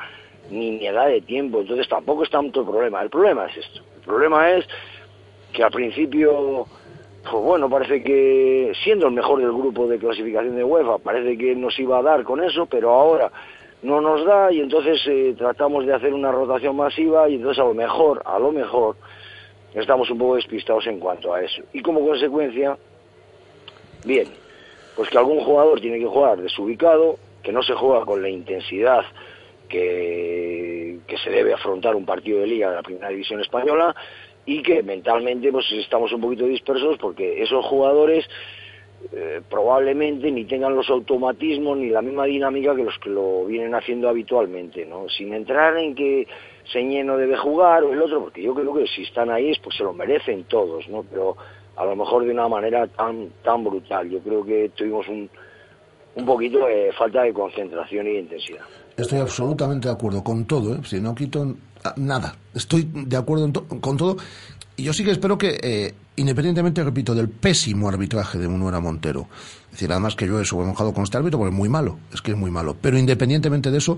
[0.51, 4.51] nimiedad de tiempo, entonces tampoco es tanto el problema, el problema es esto, el problema
[4.51, 4.67] es
[5.51, 6.67] que al principio,
[7.23, 11.55] pues bueno, parece que siendo el mejor del grupo de clasificación de UEFA, parece que
[11.55, 13.31] nos iba a dar con eso, pero ahora
[13.81, 17.65] no nos da y entonces eh, tratamos de hacer una rotación masiva y entonces a
[17.65, 18.95] lo mejor, a lo mejor,
[19.73, 21.61] estamos un poco despistados en cuanto a eso.
[21.73, 22.77] Y como consecuencia,
[24.05, 24.27] bien,
[24.95, 29.03] pues que algún jugador tiene que jugar desubicado, que no se juega con la intensidad
[29.67, 33.95] que, que se debe afrontar un partido de liga de la primera división española
[34.49, 38.25] y que mentalmente pues estamos un poquito dispersos porque esos jugadores
[39.13, 43.75] eh, probablemente ni tengan los automatismos ni la misma dinámica que los que lo vienen
[43.75, 45.07] haciendo habitualmente, ¿no?
[45.07, 46.27] Sin entrar en que
[46.73, 49.77] Señeno debe jugar o el otro, porque yo creo que si están ahí es pues
[49.77, 51.03] se lo merecen todos, ¿no?
[51.03, 51.37] Pero
[51.75, 54.09] a lo mejor de una manera tan tan brutal.
[54.09, 55.29] Yo creo que tuvimos un,
[56.15, 58.65] un poquito de falta de concentración y de intensidad.
[58.97, 60.79] Estoy absolutamente de acuerdo con todo, ¿eh?
[60.83, 61.55] si no quito
[61.97, 62.35] nada.
[62.53, 64.17] Estoy de acuerdo to- con todo.
[64.75, 69.27] Y yo sí que espero que, eh, independientemente, repito, del pésimo arbitraje de Munuera Montero,
[69.65, 72.21] es decir, además que yo he enojado con este árbitro porque es muy malo, es
[72.21, 72.77] que es muy malo.
[72.81, 73.97] Pero independientemente de eso,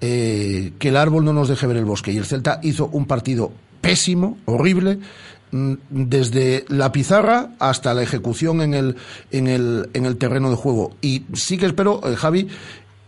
[0.00, 2.12] eh, que el árbol no nos deje ver el bosque.
[2.12, 3.52] Y el Celta hizo un partido
[3.82, 5.00] pésimo, horrible,
[5.50, 8.96] mm, desde la pizarra hasta la ejecución en el,
[9.32, 10.96] en el, en el terreno de juego.
[11.02, 12.48] Y sí que espero, eh, Javi,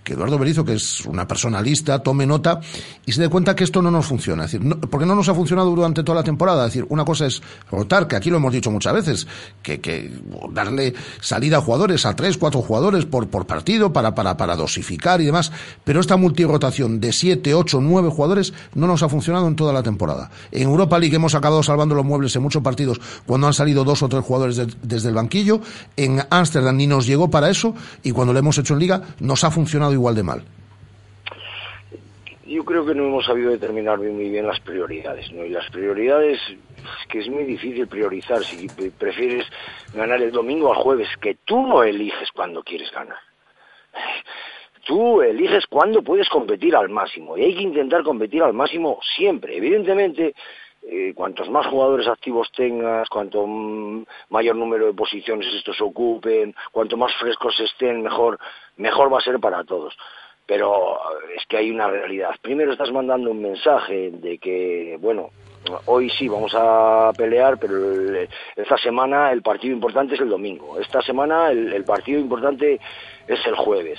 [0.05, 2.61] que Eduardo Berizo, que es una persona lista, tome nota
[3.07, 4.45] y se dé cuenta que esto no nos funciona.
[4.45, 6.67] Es decir, porque no nos ha funcionado durante toda la temporada.
[6.67, 7.40] Es decir, una cosa es
[7.71, 9.27] rotar, que aquí lo hemos dicho muchas veces,
[9.62, 10.12] que,
[10.53, 14.12] darle salida a jugadores, a tres, cuatro jugadores por, partido para,
[14.57, 15.51] dosificar y demás.
[15.85, 19.83] Pero esta multirotación de siete, ocho, nueve jugadores no nos ha funcionado en toda la
[19.83, 20.31] temporada.
[20.53, 24.03] En Europa League hemos acabado salvando los muebles en muchos partidos cuando han salido dos
[24.03, 25.61] o tres jugadores de- desde el banquillo.
[25.97, 29.45] En Ámsterdam ni nos llegó para eso y cuando lo hemos hecho en Liga nos
[29.45, 30.42] ha funcionado igual de mal.
[32.46, 35.44] Yo creo que no hemos sabido determinar muy bien las prioridades, ¿no?
[35.46, 39.46] Y las prioridades, es que es muy difícil priorizar si pre- prefieres
[39.94, 43.16] ganar el domingo al jueves, que tú no eliges cuando quieres ganar.
[44.87, 49.57] tú eliges cuándo puedes competir al máximo y hay que intentar competir al máximo siempre.
[49.57, 50.35] Evidentemente,
[50.83, 53.46] eh, cuantos más jugadores activos tengas, cuanto
[54.28, 58.38] mayor número de posiciones estos ocupen, cuanto más frescos estén, mejor,
[58.77, 59.97] mejor va a ser para todos.
[60.47, 62.35] Pero eh, es que hay una realidad.
[62.43, 65.31] Primero estás mandando un mensaje de que, bueno,
[65.87, 67.77] hoy sí vamos a pelear, pero
[68.57, 70.79] esta semana el partido importante es el domingo.
[70.79, 72.79] Esta semana el, el partido importante
[73.27, 73.99] es el jueves.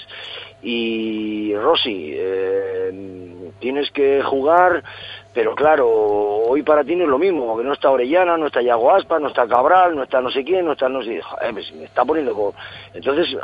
[0.61, 4.83] Y Rossi, eh, tienes que jugar,
[5.33, 8.61] pero claro, hoy para ti no es lo mismo, porque no está Orellana, no está
[8.61, 11.21] Yago Aspa, no está Cabral, no está no sé quién, no está no sé...
[11.51, 12.53] Me está poniendo...
[12.93, 13.35] Entonces,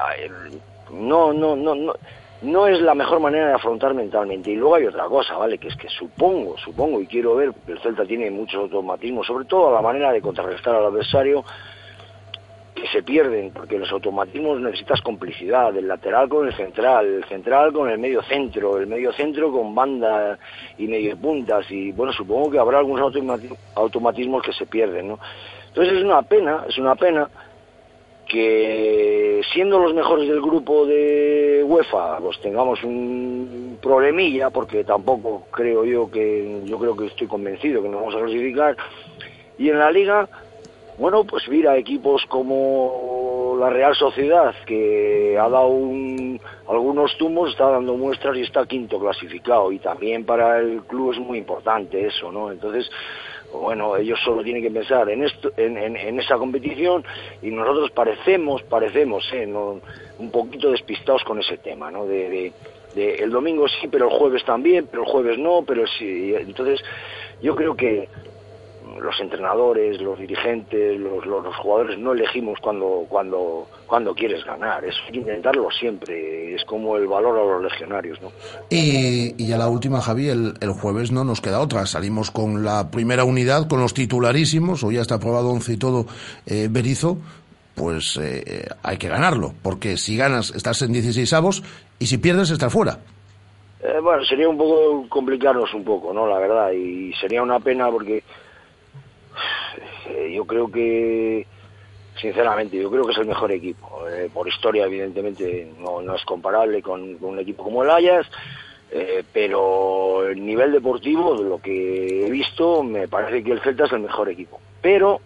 [0.92, 1.94] no, no, no, no,
[2.42, 4.52] no es la mejor manera de afrontar mentalmente.
[4.52, 5.58] Y luego hay otra cosa, ¿vale?
[5.58, 9.70] Que es que supongo, supongo, y quiero ver, el Celta tiene muchos automatismos, sobre todo
[9.70, 11.44] a la manera de contrarrestar al adversario,
[12.74, 17.74] que se pierden, porque los automatismos necesitas complicidad, el lateral con el central, el central
[17.74, 20.40] con el medio centro, el medio centro con banda
[20.78, 25.20] y medio puntas, y bueno, supongo que habrá algunos automati- automatismos que se pierden, ¿no?
[25.68, 27.30] Entonces es una pena, es una pena
[28.32, 35.84] que siendo los mejores del grupo de UEFA, pues tengamos un problemilla, porque tampoco creo
[35.84, 38.78] yo que, yo creo que estoy convencido que nos vamos a clasificar,
[39.58, 40.30] y en la liga,
[40.98, 46.40] bueno, pues mira, equipos como la Real Sociedad, que ha dado un-
[46.70, 51.20] algunos tumos, está dando muestras y está quinto clasificado, y también para el club es
[51.20, 52.52] muy importante eso, ¿no?
[52.52, 52.90] Entonces,
[53.54, 57.04] bueno, ellos solo tienen que pensar en esto, en, en- esa competición
[57.42, 62.06] y nosotros parecemos, parecemos, eh, un poquito despistados con ese tema, ¿no?
[62.06, 62.54] De, de-
[62.96, 66.34] de el domingo sí, pero el jueves también, pero el jueves no, pero sí.
[66.36, 66.82] Entonces,
[67.42, 68.10] yo creo que
[69.00, 74.84] los entrenadores, los dirigentes, los, los- los jugadores no elegimos cuando, cuando, cuando quieres ganar.
[74.84, 76.56] Que intentarlo siempre.
[76.56, 78.32] Es como el valor a los legionarios, ¿no?
[78.70, 81.86] Y, y ya la última, Javi, el, el jueves no nos queda otra.
[81.86, 86.06] Salimos con la primera unidad, con los titularísimos, hoy ya está aprobado 11 y todo,
[86.46, 87.18] eh, Berizo,
[87.76, 91.64] pues eh, hay que ganarlo, porque si ganas estás en 16 avos
[92.00, 93.00] y si pierdes estás fuera.
[93.84, 96.28] Eh, bueno, sería un poco complicarnos un poco, ¿no?
[96.28, 98.24] La verdad, y sería una pena porque
[100.12, 101.46] eh, yo creo que,
[102.20, 104.08] sinceramente, yo creo que es el mejor equipo.
[104.08, 108.30] Eh, por historia, evidentemente, no, es comparable con, un equipo como el Ajax,
[108.92, 113.86] eh, pero el nivel deportivo, de lo que he visto, me parece que el Celta
[113.86, 114.60] es el mejor equipo.
[114.82, 115.22] Pero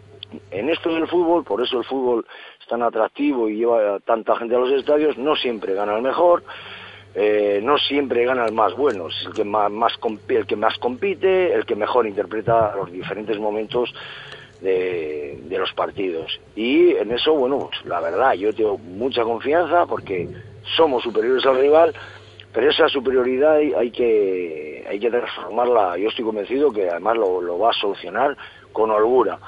[0.51, 2.25] en esto del fútbol, por eso el fútbol
[2.61, 6.43] es tan atractivo y lleva tanta gente a los estadios, no siempre gana el mejor,
[7.61, 9.71] no siempre gana el más bueno, es el que más,
[10.27, 13.93] el que más compite, el que mejor interpreta los diferentes momentos
[14.65, 16.39] de, los partidos.
[16.55, 20.27] Y en eso, bueno, pues, la verdad, yo tengo mucha confianza porque
[20.75, 21.93] somos superiores al rival,
[22.51, 25.97] pero esa superioridad hay, que hay que transformarla.
[25.97, 28.35] Yo estoy convencido que además lo, va a solucionar
[28.73, 29.39] con holgura.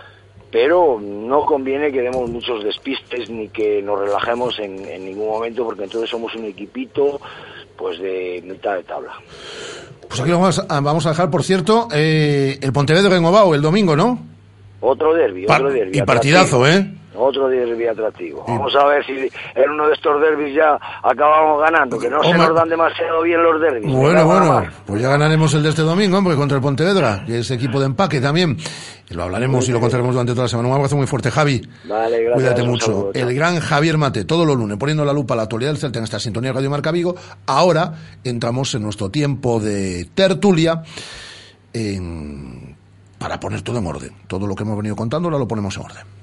[0.49, 5.83] Pero no conviene que demos muchos despistes ni que nos relajemos en, ningún momento, porque
[5.83, 7.19] entonces somos un equipito
[7.75, 9.11] pues de mitad de tabla.
[10.07, 13.95] Pues aquí vamos a, vamos a dejar, por cierto, eh, el Pontevedra en el domingo,
[13.97, 14.36] ¿no?
[14.79, 15.97] Otro derbi, Pa- otro derbi.
[15.97, 16.91] y partidazo, atractivo.
[16.91, 16.93] ¿eh?
[17.19, 18.45] Otro derbi atractivo.
[18.47, 19.13] Vamos a ver si
[19.55, 23.41] en uno de estos derbis ya acabamos ganando, que no se nos dan demasiado bien
[23.41, 23.91] los derbis.
[23.91, 24.69] Bueno, Venga, bueno, vamos.
[24.85, 27.87] pues ya ganaremos el de este domingo, hombre, contra el Pontevedra, que es equipo de
[27.87, 28.55] empaque también.
[29.09, 30.67] Lo hablaremos y lo contaremos durante toda la semana.
[30.69, 31.59] Un abrazo muy fuerte, Javi.
[31.89, 32.33] Vale, gracias.
[32.35, 32.85] Cuídate mucho.
[32.85, 33.11] saludo.
[33.15, 35.97] El gran Javier Mate, todos los lunes, poniendo la lupa a la actualidad del Celta
[35.97, 37.15] en esta sintonía Radio Marca Vigo.
[37.47, 40.83] Ahora entramos en nuestro tiempo de tertulia
[41.73, 42.76] en-
[43.17, 44.11] para poner todo en orden.
[44.27, 46.16] Todo lo que hemos venido contando ahora lo ponemos en orden.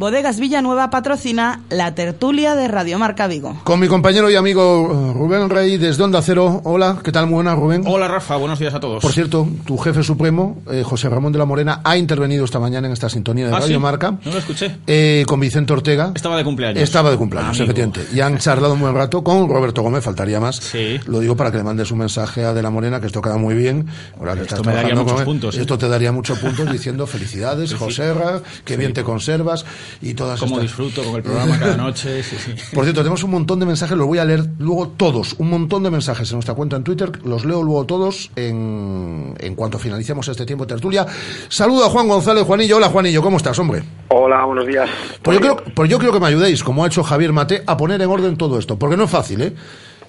[0.00, 3.58] Bodegas Villanueva patrocina la tertulia de Radio Marca Vigo.
[3.64, 6.60] Con mi compañero y amigo eh, Rubén Rey desde Onda Cero.
[6.64, 7.24] Hola, ¿qué tal?
[7.28, 7.82] Muy buenas, Rubén.
[7.86, 9.00] Hola Rafa, buenos días a todos.
[9.00, 12.88] Por cierto, tu jefe supremo, eh, José Ramón de la Morena, ha intervenido esta mañana
[12.88, 13.82] en esta sintonía de ¿Ah, Radio sí?
[13.82, 14.76] Marca No lo escuché.
[14.86, 16.12] eh, con Vicente Ortega.
[16.14, 16.82] Estaba de cumpleaños.
[16.82, 17.64] Estaba de cumpleaños, Amigo.
[17.64, 18.06] efectivamente.
[18.14, 20.56] Y han charlado un buen rato con Roberto Gómez, faltaría más.
[20.56, 21.00] Sí.
[21.06, 23.38] Lo digo para que le mandes un mensaje a De la Morena, que esto queda
[23.38, 23.86] muy bien.
[24.20, 25.62] Ahora que Esto estás me daría muchos con puntos, ¿eh?
[25.62, 27.72] Esto te daría muchos puntos diciendo felicidades.
[27.72, 28.78] Joserra, que Sí.
[28.78, 29.64] bien te conservas
[30.02, 32.22] y todas Cómo estas- disfruto con el programa cada noche.
[32.22, 32.52] Sí, sí.
[32.74, 35.82] por cierto, tenemos un montón de mensajes, los voy a leer luego todos, un montón
[35.82, 40.26] de mensajes en nuestra cuenta en Twitter, los leo luego todos en, en cuanto finalicemos
[40.28, 41.06] este tiempo de tertulia.
[41.48, 42.76] Saluda a Juan González, Juanillo.
[42.76, 43.82] Hola Juanillo, ¿cómo estás, hombre?
[44.08, 44.88] Hola, buenos días.
[45.22, 47.76] Pues yo, creo, pues yo creo que me ayudéis, como ha hecho Javier Mate, a
[47.76, 49.54] poner en orden todo esto, porque no es fácil, ¿eh?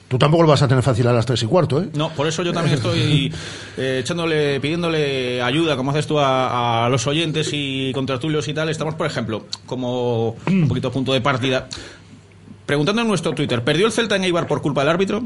[0.08, 1.90] Tú tampoco lo vas a tener fácil a las tres y cuarto, ¿eh?
[1.94, 3.34] No, por eso yo también estoy
[3.78, 8.70] eh, echándole, pidiéndole ayuda, como haces tú a, a los oyentes y contratulios y tal.
[8.70, 11.68] Estamos, por ejemplo, como un poquito punto de partida,
[12.66, 15.24] preguntando en nuestro Twitter, ¿perdió el Celta en Eibar por culpa del árbitro?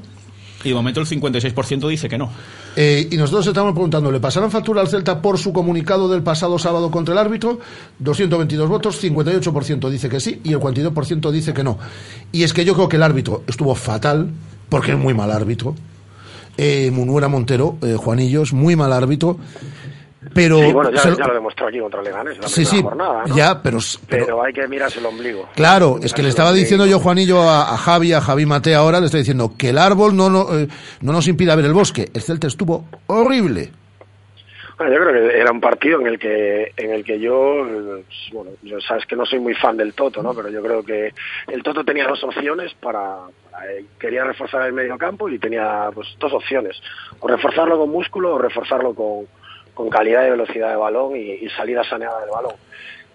[0.63, 2.29] Y de momento el 56% dice que no.
[2.75, 6.59] Eh, y nosotros estamos preguntando, ¿le pasaron factura al Celta por su comunicado del pasado
[6.59, 7.59] sábado contra el árbitro?
[7.99, 11.79] 222 votos, 58% dice que sí y el 42% dice que no.
[12.31, 14.29] Y es que yo creo que el árbitro estuvo fatal,
[14.71, 15.75] porque es muy mal árbitro.
[16.57, 19.37] Eh, Munuera Montero, eh, Juanillo, es muy mal árbitro.
[20.35, 23.23] Pero Sí, bueno, ya, lo- ya lo demostró aquí contra Leganés la Sí, sí, jornada,
[23.25, 23.35] ¿no?
[23.35, 24.43] ya, pero- pero...
[24.43, 25.47] hay que mirarse el ombligo.
[25.55, 28.99] Claro, es que le estaba diciendo yo, Juanillo, a, a Javi, a Javi Mate ahora,
[28.99, 30.67] le estoy diciendo que el árbol no, no, eh,
[31.01, 32.11] no nos impida ver el bosque.
[32.13, 33.71] El Celta estuvo horrible.
[34.81, 37.67] Bueno, yo creo que era un partido en el que en el que yo,
[38.33, 40.33] bueno, yo sabes que no soy muy fan del Toto, ¿no?
[40.33, 41.13] Pero yo creo que
[41.49, 43.17] el Toto tenía dos opciones para,
[43.51, 46.81] para- eh, quería reforzar el medio campo y tenía pues dos opciones,
[47.19, 49.27] o reforzarlo con músculo o reforzarlo con,
[49.75, 52.53] con calidad y velocidad de balón y, y salida saneada del balón.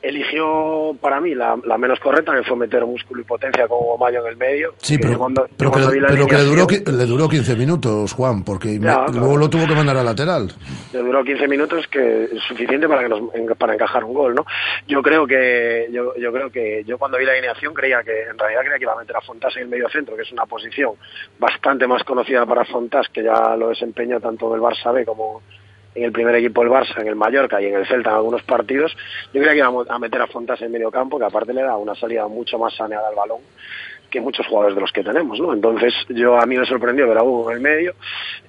[0.08, 4.20] Eligió para mí la, la menos correcta, que fue meter músculo y potencia con Mayo
[4.24, 4.74] en el medio.
[4.78, 7.56] Sí, que pero, cuando- pero que, cuando la pero que le, duró, le duró 15
[7.56, 10.52] minutos, Juan, porque Ya, luego lo tuvo que mandar a lateral.
[10.92, 13.20] le duró 15 minutos que es suficiente para que nos,
[13.58, 14.44] para encajar un gol no
[14.86, 18.38] yo creo que yo, yo creo que yo cuando vi la alineación creía que en
[18.38, 20.46] realidad creía que iba a meter a Fontás en el medio centro que es una
[20.46, 20.92] posición
[21.38, 25.42] bastante más conocida para Fontás que ya lo desempeña tanto en el Barça B como
[25.96, 28.42] en el primer equipo del Barça, en el Mallorca y en el Celta en algunos
[28.42, 28.94] partidos,
[29.32, 31.62] yo creía que iba a meter a Fontás en el medio campo, que aparte le
[31.62, 33.40] da una salida mucho más saneada al balón
[34.10, 35.52] que muchos jugadores de los que tenemos, ¿no?
[35.52, 37.94] Entonces, yo a mí me sorprendió ver a Hugo en el medio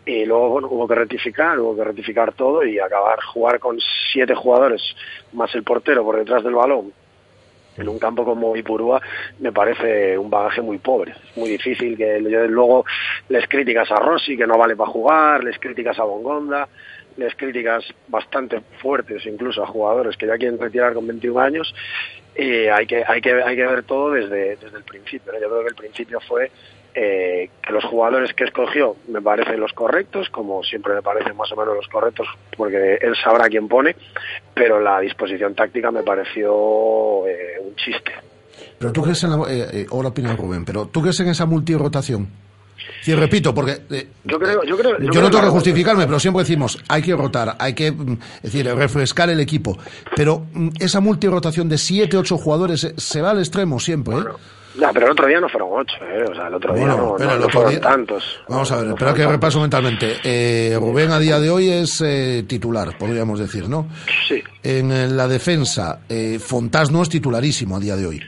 [0.05, 3.79] y luego, hubo que rectificar, hubo que rectificar todo y acabar jugar con
[4.11, 4.83] siete jugadores
[5.33, 6.93] más el portero por detrás del balón
[7.77, 9.01] en un campo como Ipurúa
[9.39, 11.11] me parece un bagaje muy pobre.
[11.11, 12.85] Es muy difícil que luego
[13.29, 16.67] les críticas a Rossi que no vale para jugar, les críticas a Bongonda,
[17.17, 21.73] les críticas bastante fuertes incluso a jugadores que ya quieren retirar con 21 años
[22.35, 25.33] y hay que hay que hay que ver todo desde desde el principio.
[25.33, 26.51] Yo creo que el principio fue
[26.93, 31.51] eh, que los jugadores que escogió me parecen los correctos, como siempre me parecen más
[31.51, 33.95] o menos los correctos, porque él sabrá quién pone,
[34.53, 38.13] pero la disposición táctica me pareció eh, un chiste.
[38.79, 39.37] Pero tú crees en la...
[39.47, 42.27] Eh, eh, ahora opina Rubén, pero tú crees en esa multirotación.
[43.01, 46.19] Sí, repito, porque eh, Yo creo, yo creo, yo, creo no tengo que justificarme, pero
[46.19, 49.77] siempre decimos, hay que rotar, hay que, mm, es decir, refrescar el equipo.
[50.15, 54.23] Pero mm, esa multirotación de siete, ocho jugadores eh, se va al extremo siempre, ¿eh?
[54.79, 56.23] Ya, pero el otro día no fueron ocho, ¿eh?
[56.29, 58.23] O sea, el otro día no, pero no- el no fueron día- tantos.
[58.47, 60.17] Vamos a ver, No espera que repaso mentalmente.
[60.23, 63.87] Eh, Rubén a día de hoy es eh, titular, podríamos decir, ¿no?
[64.27, 64.43] Sí.
[64.61, 68.21] En eh, la defensa, eh, Fontás no es titularísimo a día de hoy.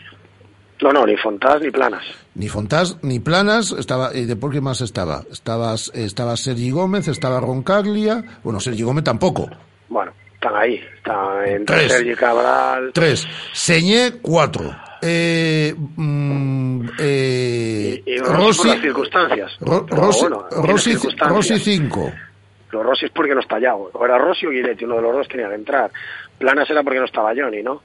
[0.82, 2.04] No, no, ni Fontás ni Planas.
[2.36, 5.24] Ni Fontás ni Planas, estaba, ¿y de por qué más estaba?
[5.32, 9.50] Estaba, estaba Sergi Gómez, estaba Roncaglia, bueno, Sergi Gómez tampoco.
[9.89, 10.82] Bueno, están ahí.
[10.98, 11.92] Están entre Tres.
[11.92, 12.92] Sergi Cabral.
[12.94, 13.28] Tres.
[13.52, 14.74] Señé, cuatro.
[15.02, 19.52] Eh, mm, eh, Y Rossi por las circunstancias.
[19.60, 21.36] Ro- Rossi, bueno, Rossi, circunstancias.
[21.36, 22.12] Rossi cinco.
[22.72, 23.58] Los Rossi es porque no está.
[23.76, 25.92] O era Rossi o Guidetti, uno de los dos tenía que entrar.
[26.39, 27.84] Planas era porque no estaba Johnny, ¿no?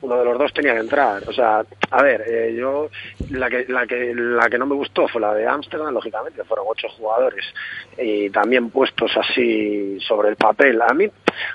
[0.00, 1.22] Uno de los dos tenía que entrar.
[1.28, 2.88] O sea, a ver, eh, yo
[3.30, 6.66] la que, la que la que no me gustó fue la de Ámsterdam, lógicamente, fueron
[6.68, 7.44] ocho jugadores
[7.98, 10.80] y también puestos así sobre el papel.
[10.80, 11.06] A mí,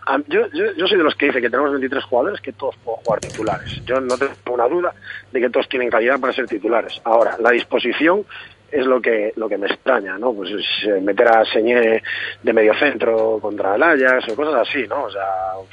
[0.08, 2.76] a- yo, yo, yo soy de los que dice que tenemos 23 jugadores que todos
[2.84, 3.70] pueden jugar titulares.
[3.86, 4.94] Yo no tengo una duda
[5.32, 7.00] de que todos tienen calidad para ser titulares.
[7.06, 8.26] Ahora, la disposición
[8.72, 10.34] es lo que lo que me extraña, ¿no?
[10.34, 12.02] Pues es, eh, meter a Señé
[12.44, 15.04] de medio centro contra el Ajax o cosas así, ¿no?
[15.04, 15.28] O sea,
[15.60, 15.70] uf,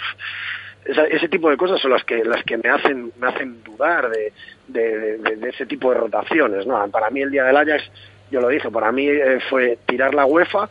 [0.88, 4.32] ese tipo de cosas son las que las que me hacen me hacen dudar de,
[4.68, 6.88] de, de- de ese tipo de rotaciones, ¿no?
[6.90, 7.90] Para mí el día del Ajax,
[8.30, 10.68] yo lo dije, para mí eh, fue tirar la UEFA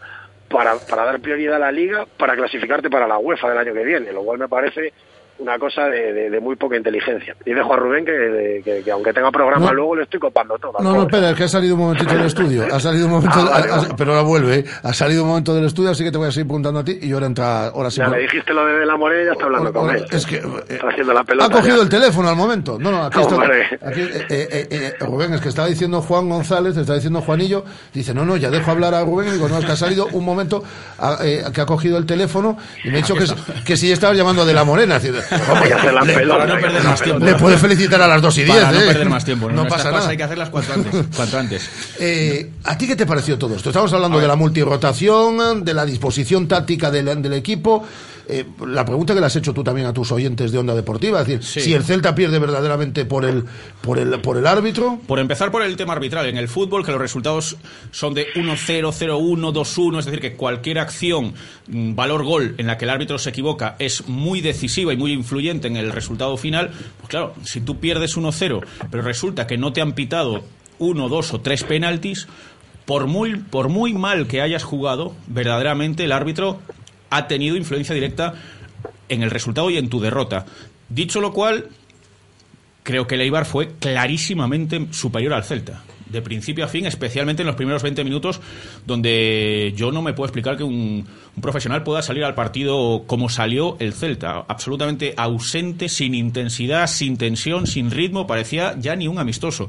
[0.49, 3.83] para, para dar prioridad a la liga para clasificarte para la UEFA del año que
[3.83, 4.93] viene, lo cual me parece
[5.39, 7.35] una cosa de, de- de muy poca inteligencia.
[7.45, 9.73] Y dejo a Rubén que, de- que- que aunque tenga programa No.
[9.73, 10.73] luego le estoy copando todo.
[10.81, 12.65] No, no, espera, es que ha salido un momentito del estudio.
[12.73, 14.55] Ha salido un momento, Ah, vale, ha- ha- pero ahora vuelve.
[14.59, 14.65] ¿eh?
[14.83, 16.97] Ha salido un momento del estudio, así que te voy a seguir preguntando a ti
[17.01, 17.97] y ahora entra, ahora sí.
[17.97, 20.05] Ya le dijiste lo de, de la Morena y ya está hablando con él.
[20.11, 21.49] Es que Está haciendo la ha pelota.
[21.55, 21.83] cogido ya.
[21.83, 22.77] el teléfono al momento.
[22.79, 23.35] No, no, aquí está.
[23.35, 23.63] Hombre.
[23.81, 27.63] aquí, eh, eh, eh, Rubén, es que estaba diciendo Juan González, está diciendo Juanillo.
[27.93, 29.27] Dice, no, no, ya dejo hablar a Rubén.
[29.29, 30.63] Y digo, no, es que ha salido un momento
[30.99, 33.25] a- eh, que ha cogido el teléfono y me ha dicho que,
[33.65, 34.97] que si estabas llamando de la Morena.
[34.97, 36.39] Es Hay que hacer la le- pelota.
[36.39, 37.25] Para no perder más tiempo.
[37.25, 38.57] Le puede felicitar a las 2 y 10.
[38.57, 38.85] Para no ¿eh?
[38.87, 39.49] perder más tiempo.
[39.49, 40.09] No, pasa nada.
[40.09, 40.93] Hay que hacerlas cuanto antes.
[41.15, 41.69] Cuanto antes.
[41.99, 43.69] Eh, ¿A ti qué te pareció todo esto?
[43.69, 47.85] Estamos hablando de la multirotación, de la disposición táctica del, del equipo.
[48.29, 51.21] Eh, la pregunta que le has hecho tú también a tus oyentes de Onda Deportiva,
[51.21, 51.61] es decir, Sí.
[51.61, 53.45] si el Celta pierde verdaderamente por el,
[53.81, 54.99] por el, por el árbitro.
[55.07, 57.55] Por empezar por el tema arbitral, en el fútbol que los resultados
[57.91, 61.33] son de 1-0, 0-1, 2-1, es decir, que cualquier acción,
[61.67, 65.13] mm, valor gol, en la que el árbitro se equivoca es muy decisiva y muy
[65.13, 68.61] influyente en el resultado final, pues claro, si tú pierdes 1-0,
[68.91, 70.43] pero resulta que no te han pitado
[70.79, 72.27] uno, dos o tres penaltis,
[72.85, 76.59] por muy, por muy mal que hayas jugado, verdaderamente el árbitro
[77.09, 78.33] ha tenido influencia directa
[79.09, 80.45] en el resultado y en tu derrota.
[80.89, 81.69] Dicho lo cual,
[82.83, 85.83] creo que el Eibar fue clarísimamente superior al Celta.
[86.09, 88.39] De principio a fin, especialmente en los primeros 20 minutos,
[88.85, 91.05] donde yo no me puedo explicar que un,
[91.35, 94.45] un profesional pueda salir al partido como salió el Celta.
[94.47, 99.67] Absolutamente ausente, sin intensidad, sin tensión, sin ritmo, parecía ya ni un amistoso.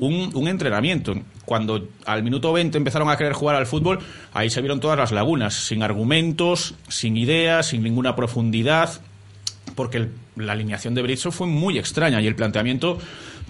[0.00, 1.14] Un, entrenamiento.
[1.44, 3.98] Cuando al minuto 20 empezaron a querer jugar al fútbol,
[4.32, 9.02] ahí se vieron todas las lagunas, sin argumentos, sin ideas, sin ninguna profundidad,
[9.74, 12.98] porque la alineación de Brizzo fue muy extraña y el planteamiento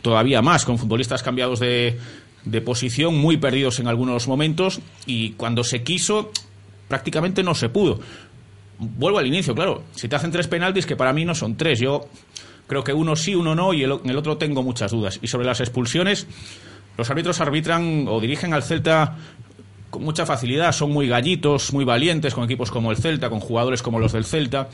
[0.03, 1.99] todavía más, con futbolistas cambiados de,
[2.45, 6.33] de posición, muy perdidos en algunos momentos, y cuando se quiso,
[6.89, 8.01] prácticamente no se pudo.
[8.79, 11.79] Vuelvo al inicio, claro, si te hacen tres penaltis, que para mí no son tres,
[11.79, 12.09] yo
[12.71, 15.19] creo que uno sí, uno no, y en el otro tengo muchas dudas.
[15.21, 16.29] Y sobre las expulsiones,
[16.97, 19.17] los árbitros arbitran o dirigen al Celta
[19.91, 23.83] con mucha facilidad, son muy gallitos, muy valientes con equipos como el Celta, con jugadores
[23.83, 24.69] como los del Celta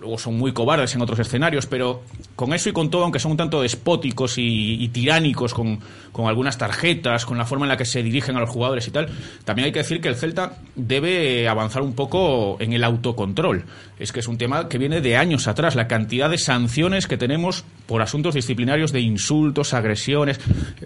[0.00, 2.02] luego son muy cobardes en otros escenarios, pero
[2.34, 5.78] con eso y con todo, aunque son un tanto despóticos y, tiránicos con,
[6.10, 8.90] con, algunas tarjetas, con la forma en la que se dirigen a los jugadores y
[8.90, 9.08] tal,
[9.44, 13.64] también hay que decir que el Celta debe avanzar un poco en el autocontrol.
[13.98, 17.18] Es que es un tema que viene de años atrás, la cantidad de sanciones que
[17.18, 20.40] tenemos por asuntos disciplinarios de insultos, agresiones,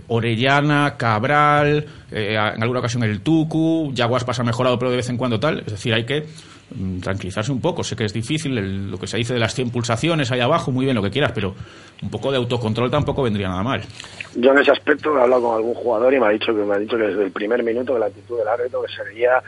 [0.09, 5.17] Orellana, Cabral, eh, en alguna ocasión el Tucu, Yaguas pasa mejorado, pero de vez en
[5.17, 6.27] cuando tal, es decir, hay que
[7.01, 7.85] tranquilizarse un poco.
[7.85, 10.73] Sé que es difícil el, lo que se dice de las 100 pulsaciones ahí abajo,
[10.73, 11.55] muy bien lo que quieras, pero
[12.05, 13.83] un poco de autocontrol tampoco vendría nada mal.
[14.37, 16.75] Yo en ese aspecto he hablado con algún jugador y me ha dicho que me
[16.75, 19.43] ha dicho que desde el primer minuto que la actitud del árbitro que se veía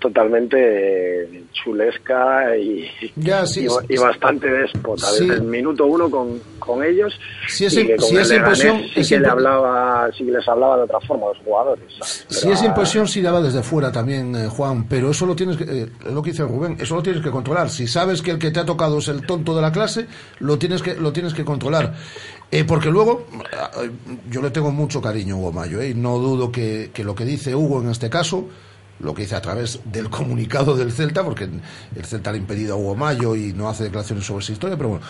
[0.00, 5.26] totalmente chulesca y, ya, sí, y, sí, y, bastante déspota sí.
[5.26, 7.12] desde el minuto uno con, con ellos
[7.46, 10.48] si es, y que con si es impresión sí que le hablaba sí que les
[10.48, 12.26] hablaba de otra forma a los jugadores ¿sabes?
[12.28, 15.64] si es impresión sí daba desde fuera también eh, Juan pero eso lo tienes que
[15.64, 18.50] eh, lo que dice Rubén eso lo tienes que controlar si sabes que el que
[18.50, 20.06] te ha tocado es el tonto de la clase
[20.38, 21.89] lo tienes que lo tienes que controlar
[22.50, 23.26] eh, porque luego,
[24.28, 25.90] yo le tengo mucho cariño a Hugo Mayo, ¿eh?
[25.90, 28.48] y no dudo que, que, lo que dice Hugo en este caso,
[29.00, 32.74] lo que dice a través del comunicado del Celta, porque el Celta le ha impedido
[32.74, 35.04] a Hugo Mayo y no hace declaraciones sobre esa historia, pero bueno,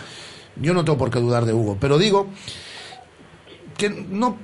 [0.57, 1.77] yo no tengo por qué dudar de Hugo.
[1.79, 2.27] Pero digo
[3.77, 4.37] que no,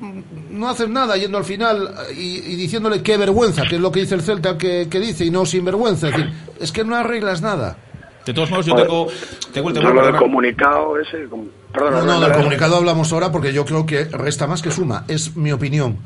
[0.49, 3.99] no hacen nada yendo al final y, y, diciéndole qué vergüenza, que es lo que
[4.01, 6.07] dice el Celta que, que dice, y no sin vergüenza.
[6.09, 7.77] Es, decir, es que no arreglas nada.
[8.25, 9.07] De todos modos, yo tengo,
[9.53, 9.75] tengo el.
[9.75, 11.27] Lo del comunicado ese.
[11.73, 15.05] Perdona, no, no, del comunicado hablamos ahora porque yo creo que resta más que suma.
[15.07, 15.97] Es mi opinión.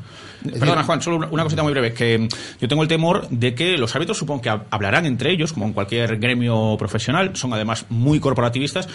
[0.58, 1.92] Perdona, Juan, solo una cosita muy breve.
[1.94, 2.28] Que
[2.60, 5.72] yo tengo el temor de que los árbitros supongo que hablarán entre ellos, como en
[5.72, 7.36] cualquier gremio profesional.
[7.36, 8.88] Son además muy corporativistas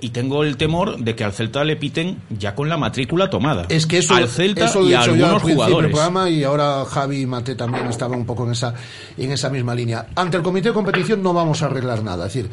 [0.00, 3.66] y tengo el temor de que al Celta le piten ya con la matrícula tomada.
[3.68, 5.82] Es que eso, al Celta eso y a algunos al jugadores.
[5.82, 8.74] Del programa y ahora Javi y Mate también estaba un poco en esa
[9.16, 10.06] en esa misma línea.
[10.14, 12.50] Ante el comité de competición no vamos a arreglar nada, es decir,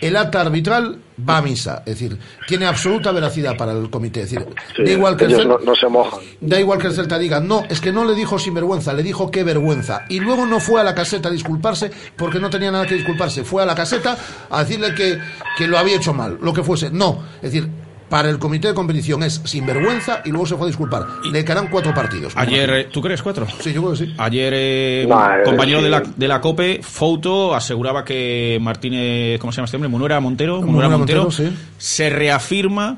[0.00, 4.30] el acta arbitral va a misa, es decir, tiene absoluta veracidad para el comité, es
[4.30, 4.46] decir,
[4.76, 6.20] sí, da igual que el Celta, no, no, se mojan.
[6.40, 9.30] Da igual que el Celta diga, "No, es que no le dijo sinvergüenza, le dijo
[9.30, 12.86] qué vergüenza." Y luego no fue a la caseta a disculparse porque no tenía nada
[12.86, 14.16] que disculparse, fue a la caseta
[14.50, 15.18] a decirle que
[15.56, 16.90] que lo había hecho mal, lo que fuese.
[16.90, 17.68] No, es decir,
[18.08, 21.06] para el comité de competición es sinvergüenza y luego se fue a disculpar.
[21.24, 22.32] Y le quedarán cuatro partidos.
[22.36, 23.46] Ayer, ¿tú crees cuatro?
[23.60, 24.14] Sí, yo creo que sí.
[24.18, 25.84] Ayer, eh, no, un compañero sí.
[25.84, 29.88] de, la, de la COPE, Fouto, aseguraba que Martínez, ¿cómo se llama este hombre?
[29.88, 31.56] Munuera Montero, Munuera Montero, Montero sí.
[31.76, 32.96] se reafirma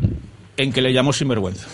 [0.56, 1.66] en que le llamó sinvergüenza.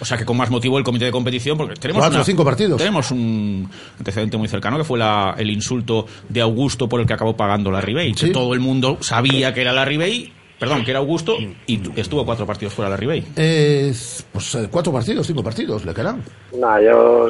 [0.00, 2.44] O sea que con más motivo el comité de competición, porque tenemos Cuatro, una, cinco
[2.44, 2.78] partidos.
[2.78, 7.14] Tenemos un antecedente muy cercano que fue la, el insulto de Augusto por el que
[7.14, 8.12] acabó pagando la Ribey.
[8.14, 8.30] ¿Sí?
[8.30, 11.36] Todo el mundo sabía que era la Ribey perdón, que era Augusto
[11.66, 13.24] y estuvo cuatro partidos fuera de la Ribey.
[13.36, 13.92] Eh,
[14.32, 16.22] pues eh, cuatro partidos, cinco partidos, le quedan.
[16.58, 17.28] Nah, yo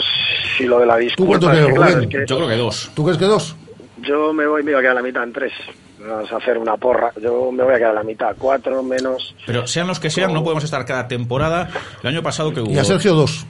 [0.57, 1.39] si lo de la disculpa.
[1.39, 2.91] ¿Tú cuánto es que, claro, es que yo creo que dos.
[2.95, 3.57] ¿Tú crees que dos?
[4.03, 5.53] Yo me voy, me voy a quedar a la mitad en tres.
[5.99, 7.13] Vamos a hacer una porra.
[7.21, 9.35] Yo me voy a quedar a la mitad, cuatro menos.
[9.47, 11.71] Pero sean los que sean, no podemos estar cada temporada.
[12.03, 12.71] El año pasado que hubo.
[12.71, 13.47] Y a Sergio dos.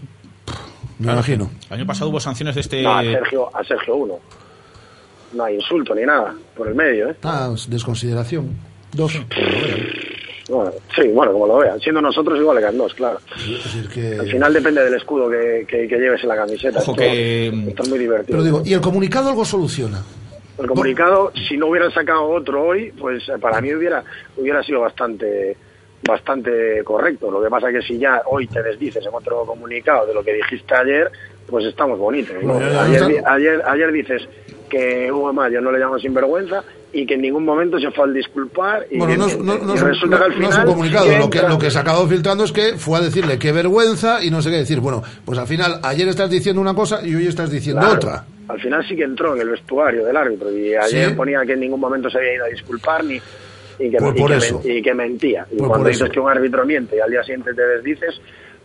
[0.98, 1.50] Me claro, imagino.
[1.68, 2.82] El año pasado hubo sanciones de este.
[2.82, 4.14] No, a Sergio, a Sergio uno.
[5.32, 7.16] No hay insulto ni nada por el medio, ¿eh?
[7.24, 8.56] Ah, desconsideración.
[8.94, 9.20] Dos.
[10.48, 11.80] Bueno, sí, bueno, como lo vean.
[11.80, 13.18] Siendo nosotros igual le dos, claro.
[13.36, 14.18] Es decir que...
[14.18, 16.80] Al final depende del escudo que, que, que lleves en la camiseta.
[16.80, 17.48] Ojo esto, que...
[17.68, 18.38] esto es muy divertido.
[18.38, 20.02] Pero digo, ¿y el comunicado algo soluciona?
[20.58, 24.04] El comunicado, si no hubieran sacado otro hoy, pues para mí hubiera
[24.36, 25.56] hubiera sido bastante
[26.06, 27.30] bastante correcto.
[27.30, 30.22] Lo que pasa es que si ya hoy te desdices en otro comunicado de lo
[30.22, 31.10] que dijiste ayer,
[31.48, 32.36] pues estamos bonitos.
[32.42, 32.52] ¿no?
[32.52, 34.28] Bueno, ayer, ayer, ayer dices
[34.68, 36.62] que Hugo Mayo no le llama sinvergüenza
[36.94, 38.86] y que en ningún momento se fue al disculpar.
[38.90, 40.52] Y, Bueno, no, que- no, y no es- resulta no- que al no es un
[40.52, 41.18] final comunicado.
[41.18, 44.30] Lo que, lo que se acabado filtrando es que fue a decirle qué vergüenza y
[44.30, 44.80] no sé qué decir.
[44.80, 47.96] Bueno, pues al final, ayer estás diciendo una cosa y hoy estás diciendo Claro.
[47.96, 48.24] otra.
[48.48, 51.14] Al final sí que entró en el vestuario del árbitro y ayer Sí.
[51.14, 53.14] ponía que en ningún momento se había ido a disculpar ni
[53.78, 54.60] y que, Pues y por que eso.
[54.64, 55.46] men- y que mentía.
[55.50, 58.20] Y Pues cuando dices que un árbitro miente y al día siguiente te desdices,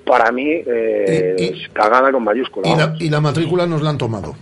[0.06, 2.68] para mí eh, Y- y- es cagada con mayúscula.
[2.70, 4.36] Y la, y la matrícula nos la han tomado.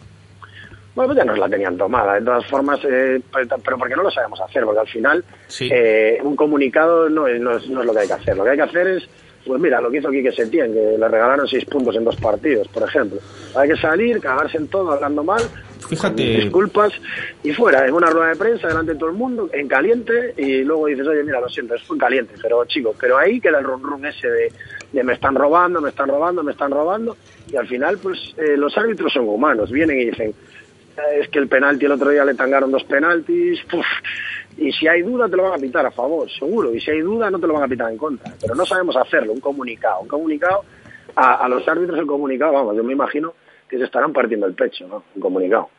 [0.98, 2.16] Bueno, pues ya nos la tenían tomada.
[2.16, 5.70] De todas formas, eh, pero pero porque no lo sabemos hacer, porque al final Sí.
[5.72, 8.36] eh, un comunicado no es, no, es, no es lo que hay que hacer.
[8.36, 9.04] Lo que hay que hacer es,
[9.46, 12.68] pues mira, lo que hizo Quique Setién, que le regalaron seis puntos en dos partidos,
[12.70, 13.20] por ejemplo.
[13.56, 15.44] Hay que salir, cagarse en todo, hablando mal,
[15.88, 16.20] Fíjate.
[16.24, 16.92] disculpas,
[17.44, 20.64] y fuera, en una rueda de prensa, delante de todo el mundo, en caliente, y
[20.64, 23.66] luego dices, oye, mira, lo siento, es en caliente, pero chicos, pero ahí queda el
[23.66, 24.52] rum rum ese de,
[24.92, 27.16] de me están robando, me están robando, me están robando,
[27.52, 30.34] y al final, pues eh, los árbitros son humanos, vienen y dicen, "Eh,
[31.20, 33.86] es que el penalti el otro día le tangaron dos penaltis, puf,
[34.58, 37.02] y si hay duda te lo van a pitar a favor, seguro, y si hay
[37.02, 40.02] duda no te lo van a pitar en contra, pero no sabemos hacerlo, un comunicado,
[40.02, 40.64] un comunicado,
[41.16, 43.34] a, a los árbitros el comunicado, vamos, yo me imagino
[43.70, 45.04] que se estarán partiendo el pecho, ¿no?
[45.16, 45.70] Un comunicado.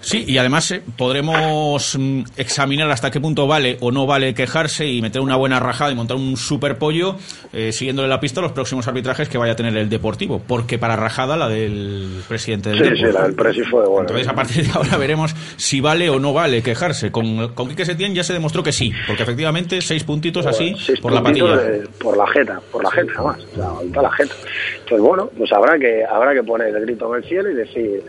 [0.00, 4.86] Sí, y además eh, podremos mm, examinar hasta qué punto vale o no vale quejarse
[4.86, 7.16] y meter una buena rajada y montar un super pollo
[7.52, 10.40] eh, siguiéndole la pista a los próximos arbitrajes que vaya a tener el Deportivo.
[10.46, 13.34] Porque para rajada la del presidente del Sí, sí, la del
[13.66, 14.00] fue bueno.
[14.02, 17.10] Entonces a partir de ahora veremos si vale o no vale quejarse.
[17.10, 21.00] Con, con Quique Setién ya se demostró que sí, porque efectivamente seis puntitos así Seis
[21.00, 21.56] por la patilla.
[21.56, 24.34] de- por la jeta, por la jeta, más, o sea, toda la jeta.
[24.80, 28.02] Entonces, bueno, pues habrá que habrá que poner el grito en el cielo y decir,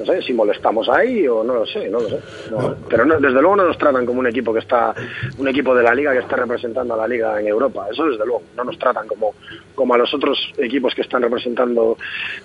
[0.00, 2.18] no sé, si molestamos ahí o no lo sé, no lo sé.
[2.50, 4.94] No, pero no, desde luego no nos tratan como un equipo que está,
[5.36, 8.24] un equipo de la liga que está representando a la liga en Europa, eso desde
[8.24, 9.34] luego, no nos tratan como,
[9.80, 11.96] como a los otros equipos que están representando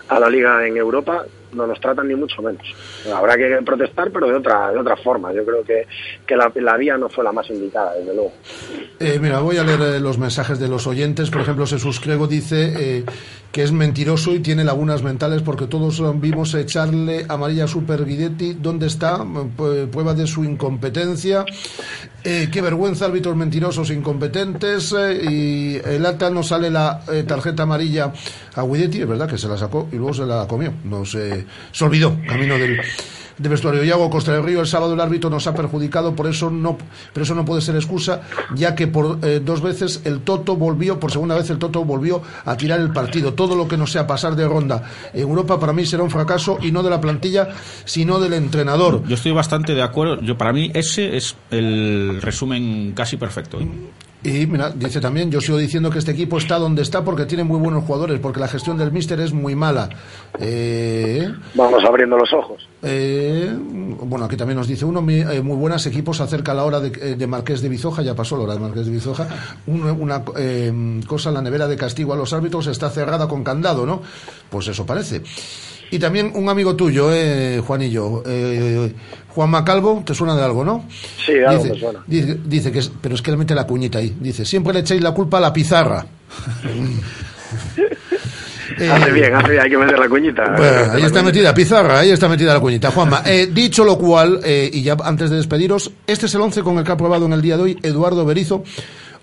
[0.08, 2.64] a la liga en Europa, no nos tratan ni mucho menos.
[3.14, 5.34] Habrá que protestar, pero de otra, de otra forma.
[5.34, 5.86] Yo creo que,
[6.26, 8.32] que la, la vía no fue la más indicada, desde luego.
[9.02, 11.30] Eh, mira, voy a leer eh, los mensajes de los oyentes.
[11.30, 13.04] Por ejemplo, Jesús Crego dice eh,
[13.52, 18.54] que es mentiroso y tiene lagunas mentales porque todos vimos echarle amarilla Super Guidetti.
[18.54, 19.26] ¿Dónde está?
[19.92, 21.44] Prueba de su incompetencia.
[22.28, 24.92] Eh, qué vergüenza, árbitros mentirosos, incompetentes.
[24.98, 28.12] eh, y el acta no sale la eh, tarjeta amarilla
[28.56, 29.02] a Guidetti.
[29.02, 30.74] Es verdad que se la sacó y luego se la comió.
[30.86, 32.80] No se, se olvidó, camino del
[33.38, 33.84] de vestuario.
[33.84, 36.78] Yago Costa del Río, el sábado el árbitro nos ha perjudicado, por eso no,
[37.14, 38.22] pero eso no puede ser excusa,
[38.56, 42.22] ya que por eh, dos veces el Toto volvió, por segunda vez el Toto volvió
[42.46, 43.34] a tirar el partido.
[43.34, 44.84] Todo lo que no sea pasar de ronda
[45.14, 47.50] en Europa para mí será un fracaso y no de la plantilla,
[47.86, 49.04] sino del entrenador.
[49.08, 50.22] Yo estoy bastante de acuerdo.
[50.22, 53.60] Yo para mí ese es el resumen casi perfecto.
[53.60, 53.68] ¿eh?
[54.26, 57.44] Y mira, dice también, yo sigo diciendo que este equipo está donde está porque tiene
[57.44, 59.88] muy buenos jugadores, porque la gestión del míster es muy mala.
[60.40, 62.68] Eh, Vamos abriendo los ojos.
[62.88, 63.52] Eh,
[64.04, 66.90] bueno, aquí también nos dice uno, mi- eh, muy buenas equipos acerca la hora de,
[67.02, 69.28] eh, de Marqués de Bizoja, ya pasó la hora de Marqués de Bizoja,
[69.66, 73.86] Un- una eh, cosa, la nevera de castigo a los árbitros está cerrada con candado,
[73.88, 74.02] ¿no?
[74.50, 75.24] Pues eso parece.
[75.92, 78.94] Y también un amigo tuyo, eh, Juanillo, eh,
[79.30, 80.86] Juan Macalvo, te suena de algo, ¿no?
[81.26, 82.04] Sí, algo dice, me suena.
[82.06, 84.80] Dice, dice que, es- pero es que le mete la cuñita ahí, dice, siempre le
[84.82, 86.06] echáis la culpa a la pizarra.
[88.80, 90.56] Eh, hace bien, hace bien, hay que meter la cuñita.
[90.58, 92.92] bueno, ahí está metida Pizarra, ahí está metida la cuñita.
[92.92, 96.64] Juanma, eh, dicho lo cual, eh, y ya antes de despediros, este es el 11
[96.64, 98.64] con el que ha probado en el día de hoy Eduardo Berizo.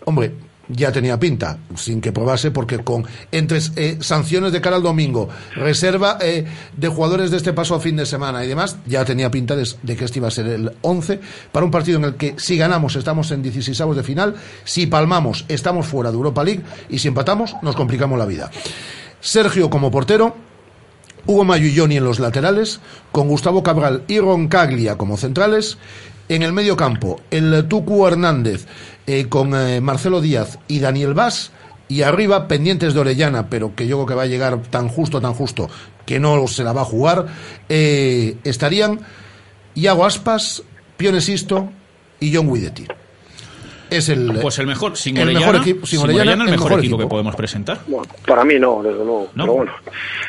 [0.05, 0.33] Hombre,
[0.69, 5.29] ya tenía pinta, sin que probase, porque con entre eh, sanciones de cara al domingo,
[5.55, 6.45] reserva eh,
[6.77, 9.69] de jugadores de este paso a fin de semana y demás, ya tenía pinta de,
[9.83, 11.21] de que este iba a ser el 11
[11.51, 14.35] para un partido en el que si ganamos estamos en 16 de final,
[14.65, 18.51] si palmamos estamos fuera de Europa League y si empatamos nos complicamos la vida.
[19.23, 20.35] Sergio como portero,
[21.27, 22.81] Hugo Mayo en los laterales,
[23.13, 25.79] con Gustavo Cabral y Roncaglia como centrales.
[26.29, 28.67] En el medio campo, el Tucu Hernández
[29.07, 31.53] eh, con eh, Marcelo Díaz y Daniel Vaz.
[31.87, 35.21] Y arriba, pendientes de Orellana, pero que yo creo que va a llegar tan justo,
[35.21, 35.71] tan justo,
[36.05, 37.27] que no se la va a jugar,
[37.69, 39.01] eh, estarían
[39.75, 40.63] Iago Aspas,
[40.97, 41.71] Pionesisto
[42.19, 42.87] y John Guidetti.
[43.97, 46.51] Es el, Pues el mejor, sin el Orellana, mejor equipo, sin sin Orellana, Orellana, el
[46.51, 47.09] mejor, mejor equipo, equipo.
[47.09, 47.79] que podemos presentar.
[47.87, 49.29] Bueno, para mí no, desde luego.
[49.35, 49.45] ¿No?
[49.45, 49.73] Pero bueno.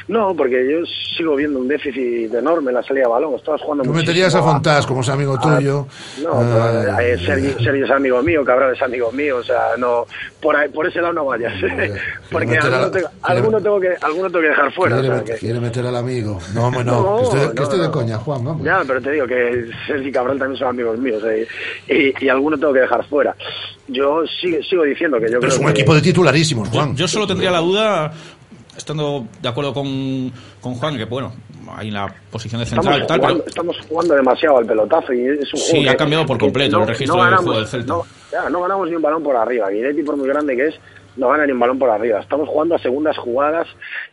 [0.07, 0.86] No, porque yo
[1.18, 3.36] sigo viendo un déficit enorme en la salida de balón.
[3.36, 5.88] Estabas jugando Tú meterías a a- Fontás como es amigo Ah, tuyo.
[6.22, 9.78] No, Ah, pero, eh, Sergi, Sergi es amigo mío, Cabral es amigo mío, o sea,
[9.78, 10.05] no,
[10.41, 11.53] por, ahí- por ese lado no vayas.
[12.32, 14.95] Porque a- alguno, tengo, quiere- alguno tengo que, alguno tengo que dejar fuera.
[14.97, 16.39] o quiere, sea, met- que- quiere meter al amigo.
[16.53, 16.93] No, hombre, no.
[17.03, 17.91] No, que estoy, que no, estoy de no.
[17.91, 18.43] coña, Juan.
[18.43, 18.64] Vamos.
[18.64, 21.47] Ya, pero te digo que Sergi y Cabral también son amigos míos eh,
[21.88, 23.36] y, y alguno tengo que dejar fuera.
[23.88, 26.95] Yo sigo, sigo diciendo que yo Pero creo es un que- equipo de titularísimos, Juan.
[26.95, 28.12] Yo solo tendría la duda
[28.78, 30.32] estando de acuerdo con,
[30.62, 31.34] con Juan, que bueno,
[31.76, 34.66] ahí en la posición de Estamos central y tal, jugando, pero estamos jugando demasiado al
[34.66, 37.43] pelotazo y es un Sí, juego ha que- cambiado por completo el registro del ganamos,
[37.45, 37.93] juego del Celta.
[37.93, 39.70] No, ya, no ganamos ni un balón por arriba.
[39.70, 40.76] Guidetti, por muy grande que es,
[41.18, 42.20] no gana ni un balón por arriba.
[42.20, 43.68] Estamos jugando a segundas jugadas.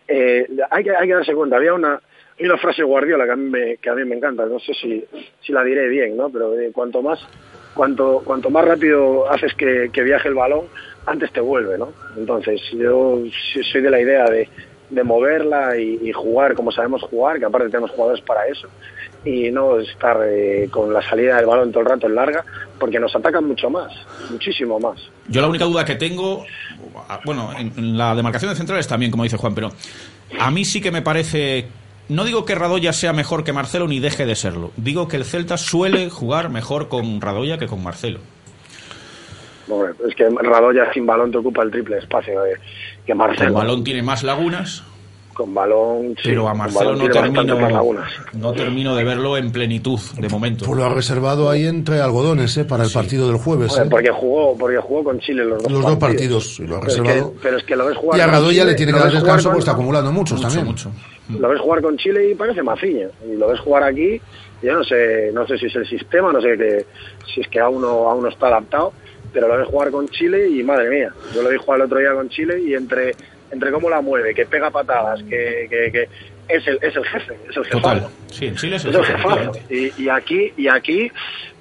[0.07, 1.57] Eh, hay, que, hay que darse cuenta.
[1.57, 1.95] Había una,
[2.39, 4.45] hay una frase de Guardiola que a, mí me, que a mí me encanta.
[4.45, 5.03] No sé si,
[5.41, 6.29] si la diré bien, ¿no?
[6.29, 7.19] Pero eh, cuanto más
[7.81, 10.67] cuanto cuanto más rápido haces que, viaje el balón,
[11.07, 11.89] antes te vuelve, ¿no?
[12.15, 13.23] Entonces, yo
[13.73, 14.47] soy de la idea de,
[14.91, 18.69] de moverla y, jugar como sabemos jugar, que aparte tenemos jugadores para eso,
[19.25, 22.45] y no estar eh, con la salida del balón todo el rato en larga,
[22.79, 23.91] porque nos atacan mucho más,
[24.31, 25.01] muchísimo más.
[25.29, 26.45] Yo la única duda que tengo,
[27.25, 29.71] bueno, en, en la demarcación de centrales también, como dice Juan, pero
[30.39, 31.67] a mí sí que me parece,
[32.11, 35.25] no digo que Radoya sea mejor que Marcelo ni deje de serlo, digo que el
[35.25, 38.19] Celta suele jugar mejor con Radoya que con Marcelo.
[39.69, 42.59] Hombre, es que Radoya sin balón te ocupa el triple espacio eh,
[43.07, 43.47] que Marcelo.
[43.47, 44.83] El balón tiene más lagunas,
[45.41, 47.95] Con balón, sí, pero a Marcelo no termino,
[48.35, 50.67] no termino de verlo en plenitud de momento.
[50.67, 52.67] Pues lo ha reservado ahí entre algodones, ¿eh?
[52.67, 53.75] Para el partido del jueves.
[53.79, 53.87] ¿eh?
[53.91, 56.91] porque jugó, porque jugó con Chile los dos Los dos partidos, y lo ha Pero
[56.93, 57.35] es que- reservado.
[57.43, 59.61] pero es que lo ves jugar Y a Radoya le tiene que dar descanso porque
[59.61, 60.67] está acumulando muchos Mucho, también.
[60.67, 60.91] mucho.
[61.39, 63.07] Lo ves jugar con Chile y parece maciña.
[63.27, 64.21] Y lo ves jugar aquí,
[64.63, 66.85] yo no sé, no sé si es el sistema, no sé que,
[67.33, 68.93] si es que aún no, aún no está adaptado,
[69.33, 71.11] pero lo ves jugar con Chile y madre mía.
[71.35, 73.15] Yo lo vi jugar el otro día con Chile y entre,
[73.51, 76.09] entre cómo la mueve, que pega patadas, que, que, que
[76.49, 77.69] es el, es el jefe, es el.
[77.69, 78.09] Total.
[78.31, 79.63] Sí, en Chile es el Es el jefe.
[79.71, 81.11] Y, y aquí, y aquí,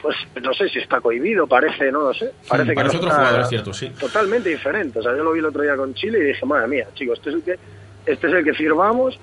[0.01, 2.31] pues no sé si está cohibido, parece, no lo sé.
[2.47, 3.89] Parece que parece otro jugador, es cierto, sí.
[3.99, 4.99] Totalmente diferente.
[4.99, 7.19] O sea, yo lo vi el otro día con Chile y dije, madre mía, chicos,
[7.19, 7.59] este es el que,
[8.05, 9.19] este es el que firmamos,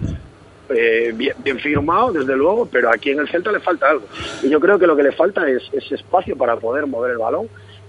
[0.69, 4.07] eh, bien, bien firmado, desde luego, pero aquí en el Celta le falta algo.
[4.43, 7.19] Y yo creo que lo que le falta es, es espacio para poder mover el
[7.19, 7.49] balón.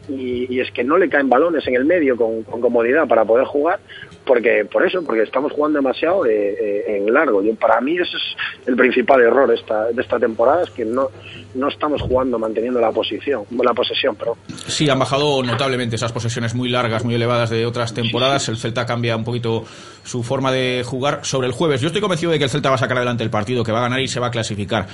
[0.10, 3.26] Y, y es que no le caen balones en el medio con, con comodidad para
[3.26, 3.80] poder jugar,
[4.26, 7.41] porque por eso, porque estamos jugando demasiado eh, eh, en largo.
[7.41, 11.10] Yo, para mí ese es el principal error esta, de esta temporada, es que no,
[11.55, 14.38] no estamos jugando manteniendo la posición, la posesión, pero
[14.68, 18.47] Sí, han bajado notablemente esas posesiones muy largas, muy elevadas de otras temporadas.
[18.49, 19.64] El Celta cambia un poquito
[20.03, 21.82] su forma de jugar sobre el jueves.
[21.82, 23.80] Yo estoy convencido de que el Celta va a sacar adelante el partido, que va
[23.80, 24.88] a ganar y se va a clasificar.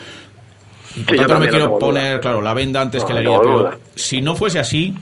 [0.93, 1.79] Sí, yo no me quiero duda.
[1.79, 3.39] poner, claro, la venda antes No, que la herida.
[3.41, 3.77] Pero duda.
[3.95, 4.93] si no fuese así,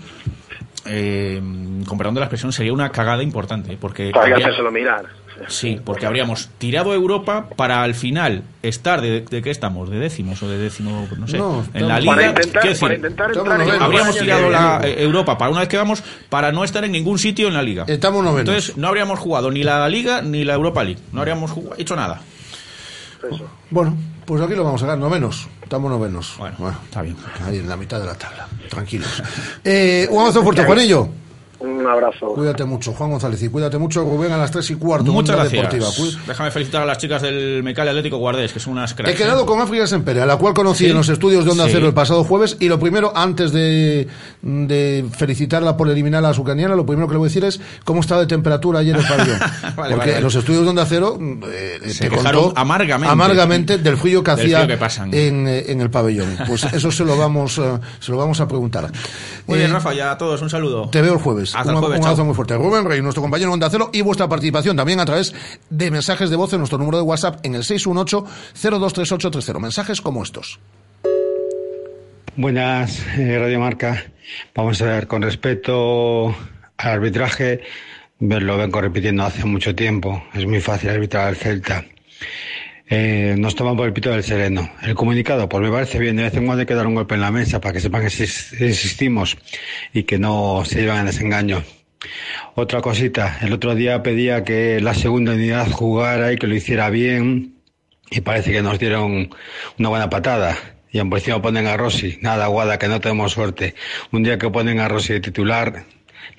[0.85, 3.77] eh, de la expresión, sería una cagada importante.
[3.79, 5.05] Porque que habría- hacérselo mirar.
[5.47, 9.97] Sí, porque habríamos tirado a Europa para al final estar de, de qué estamos, de
[9.97, 12.13] décimos o de décimo, no sé, No, en la liga.
[12.15, 13.85] Para intentar- decir, para intentar estamos entrar en novenos.
[13.85, 17.17] habríamos tirado la eh, Europa para una vez que vamos para no estar en ningún
[17.17, 17.85] sitio en la liga.
[17.87, 18.41] Estamos novenos.
[18.41, 21.95] Entonces no habríamos jugado ni la liga ni la Europa League, no habríamos jugado- hecho
[21.95, 22.21] nada.
[23.71, 25.47] Bueno, pues aquí lo vamos a sacar, novenos.
[25.63, 26.36] Estamos novenos.
[26.38, 27.15] Bueno, está bien.
[27.45, 28.47] Ahí en la mitad de la tabla.
[28.69, 29.24] Tranquilos.
[29.63, 31.20] Eh, un abrazo fuerte, Juanillo.
[31.62, 32.28] Un abrazo.
[32.34, 33.41] Cuídate mucho, Juan González.
[33.43, 35.12] Y cuídate mucho, Rubén, a las 3 y cuarto.
[35.12, 35.72] Muchas gracias.
[35.72, 36.20] Deportiva.
[36.28, 39.12] Déjame felicitar a las chicas del Mecal Atlético Guardés, que son unas cracks.
[39.12, 39.45] He quedado ¿eh?
[39.45, 40.89] con África Sempere, a la cual conocí Sí.
[40.89, 41.72] en los estudios de Onda Sí.
[41.74, 42.57] Cero el pasado jueves.
[42.59, 44.07] Y lo primero, antes de,
[44.41, 47.59] de felicitarla por eliminar a la ucraniana, lo primero que le voy a decir es
[47.86, 49.39] cómo estaba de temperatura ayer el pabellón.
[49.39, 53.12] Vale, Porque vale, en los estudios de Onda Cero eh, Se te contó amargamente.
[53.12, 55.14] amargamente del frío que Del hacía frío que pasan.
[55.14, 56.38] En, eh, en el pabellón.
[56.47, 58.89] Pues eso se lo vamos, eh, se lo vamos a preguntar.
[59.47, 60.89] Muy bien, Eh, Rafa, ya a todos un saludo.
[60.89, 61.51] Te veo el jueves.
[61.56, 62.12] Hasta un, el jueves, un chao.
[62.12, 62.56] abrazo muy fuerte.
[62.56, 65.34] Rubén Rey, nuestro compañero Onda Cero, y vuestra participación también a través
[65.70, 69.60] de mensajes de voz en nuestro número de WhatsApp en el 618-023830.
[69.60, 70.60] Mensajes como estos.
[72.36, 74.04] Buenas, eh, Radio Marca.
[74.56, 76.28] Vamos a ver, con respecto
[76.78, 77.62] al arbitraje,
[78.20, 80.24] lo vengo repitiendo hace mucho tiempo.
[80.34, 81.84] Es muy fácil arbitrar al Celta.
[82.93, 84.69] Eh, nos toman por el pito del sereno.
[84.81, 86.17] El comunicado, pues me parece bien.
[86.17, 88.01] De vez en cuando hay que dar un golpe en la mesa para que sepan
[88.01, 89.37] que exis- existimos
[89.93, 91.63] y que no se llevan en desengaño.
[92.55, 96.89] Otra cosita, el otro día pedía que la segunda unidad jugara y que lo hiciera
[96.89, 97.55] bien
[98.09, 99.29] y parece que nos dieron
[99.79, 100.57] una buena patada.
[100.91, 102.17] Y por encima ponen a Rossi.
[102.19, 103.73] Nada, Guada, que no tenemos suerte.
[104.11, 105.85] Un día que ponen a Rossi de titular,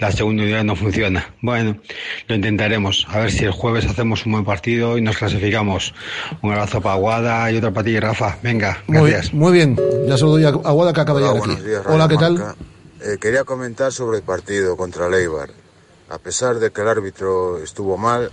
[0.02, 1.32] la segunda unidad no funciona.
[1.42, 1.78] Bueno,
[2.26, 3.06] lo intentaremos.
[3.08, 5.94] A ver si el jueves hacemos un buen partido y nos clasificamos.
[6.42, 8.36] Un abrazo para Guada y otro para ti, Rafa.
[8.42, 9.32] Venga, Muy, gracias.
[9.32, 9.78] muy bien.
[10.08, 11.62] Ya doy a Aguada que acaba de llegar aquí.
[11.62, 12.56] días, Hola, ¿qué tal?
[13.00, 15.50] Eh, quería comentar sobre el partido contra Leibar.
[16.10, 18.32] A pesar de que el árbitro estuvo mal,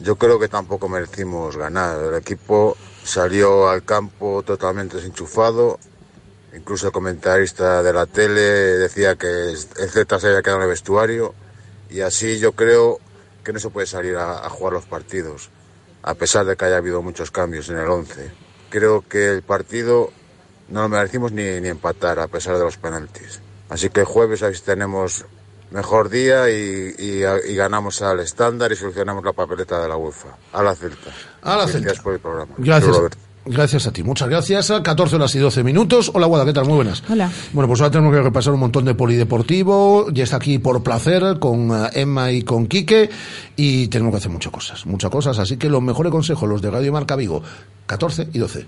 [0.00, 1.96] yo creo que tampoco merecimos ganar.
[2.10, 5.78] El equipo salió al campo totalmente desenchufado.
[6.54, 9.56] Incluso el comentarista de la tele decía que el
[9.90, 11.34] Z se había quedado en el vestuario.
[11.88, 12.98] Y así yo creo
[13.44, 15.50] que no se puede salir a, a jugar los partidos,
[16.02, 18.30] a pesar de que haya habido muchos cambios en el 11.
[18.68, 20.10] Creo que el partido
[20.68, 23.40] no lo merecimos ni, ni empatar, a pesar de los penaltis.
[23.68, 25.24] Así que el jueves a ver si tenemos
[25.70, 30.36] mejor día y, y- y ganamos al estándar y solucionamos la papeleta de la UEFA.
[30.52, 31.10] A la Celta.
[31.42, 32.54] A la Gracias por el programa.
[32.58, 32.96] Gracias.
[33.46, 34.70] Gracias a ti, muchas gracias.
[34.82, 36.10] 14 horas y 12 minutos.
[36.14, 36.66] Hola, Guada, ¿qué tal?
[36.66, 37.02] Muy buenas.
[37.08, 37.30] Hola.
[37.52, 40.10] Bueno, pues ahora tenemos que repasar un montón de polideportivo.
[40.10, 43.08] Ya está aquí por placer con eh, Emma y con Quique.
[43.56, 45.38] Y tenemos que hacer muchas cosas, muchas cosas.
[45.38, 47.42] Así que los mejores consejos, los de Radio Marca Vigo,
[47.86, 48.66] 14 y 12.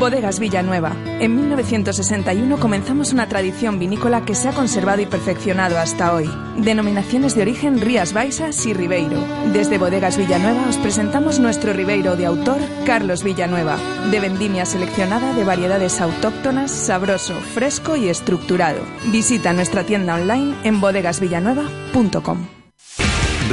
[0.00, 0.96] Bodegas Villanueva.
[1.20, 6.28] En 1961 comenzamos una tradición vinícola que se ha conservado y perfeccionado hasta hoy.
[6.56, 9.22] Denominaciones de origen Rías Baixas y Ribeiro.
[9.52, 13.76] Desde Bodegas Villanueva os presentamos nuestro Ribeiro de autor Carlos Villanueva,
[14.10, 18.80] de vendimia seleccionada de variedades autóctonas, sabroso, fresco y estructurado.
[19.12, 22.46] Visita nuestra tienda online en bodegasvillanueva.com.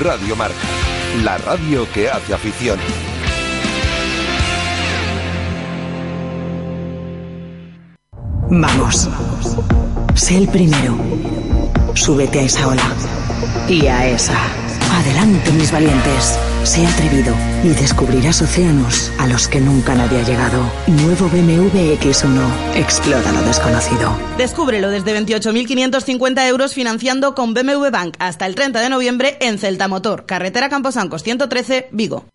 [0.02, 0.56] Radio Marca,
[1.26, 2.80] la radio que hace afición.
[8.50, 9.10] Vamos.
[10.16, 10.98] Sé el primero.
[11.94, 12.84] Súbete a esa ola.
[13.68, 14.38] Y a esa.
[14.94, 16.40] Adelante, mis valientes.
[16.64, 17.34] Sé atrevido
[17.64, 20.62] y descubrirás océanos a los que nunca nadie ha llegado.
[20.88, 22.76] Nuevo BMW X1.
[22.76, 24.18] Explora lo desconocido.
[24.38, 29.88] Descúbrelo desde 28.550 euros financiando con BMW Bank hasta el 30 de noviembre en Celta
[29.88, 32.26] Motor, carretera Camposancos 113, Vigo.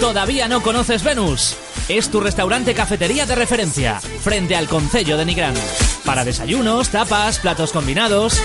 [0.00, 1.56] ¿Todavía no conoces Venus?
[1.88, 5.54] Es tu restaurante cafetería de referencia, frente al Concello de Nigrán.
[6.04, 8.40] Para desayunos, tapas, platos combinados.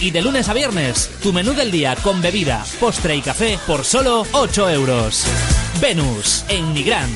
[0.00, 3.84] Y de lunes a viernes, tu menú del día con bebida, postre y café por
[3.84, 5.24] solo 8 euros.
[5.80, 7.10] Venus, en Nigrán.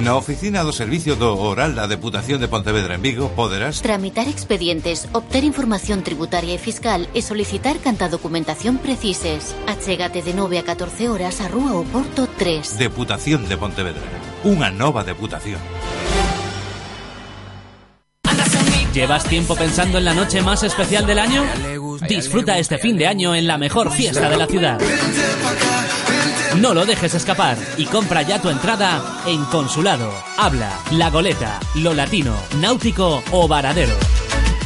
[0.00, 5.04] Na Oficina do Servicio do Oral da Deputación de Pontevedra en Vigo poderás Tramitar expedientes,
[5.12, 9.52] obter información tributaria e fiscal e solicitar canta documentación precises.
[9.68, 12.80] Achégate de 9 a 14 horas a Rúa Oporto 3.
[12.80, 14.08] Deputación de Pontevedra.
[14.40, 15.60] Unha nova deputación.
[18.96, 21.44] ¿Llevas tiempo pensando en la noche más especial del año?
[22.08, 24.80] Disfruta este fin de año en la mejor fiesta de la ciudad.
[26.56, 31.94] No lo dejes escapar y compra ya tu entrada en Consulado, Habla, La Goleta, Lo
[31.94, 33.94] Latino, Náutico o Varadero.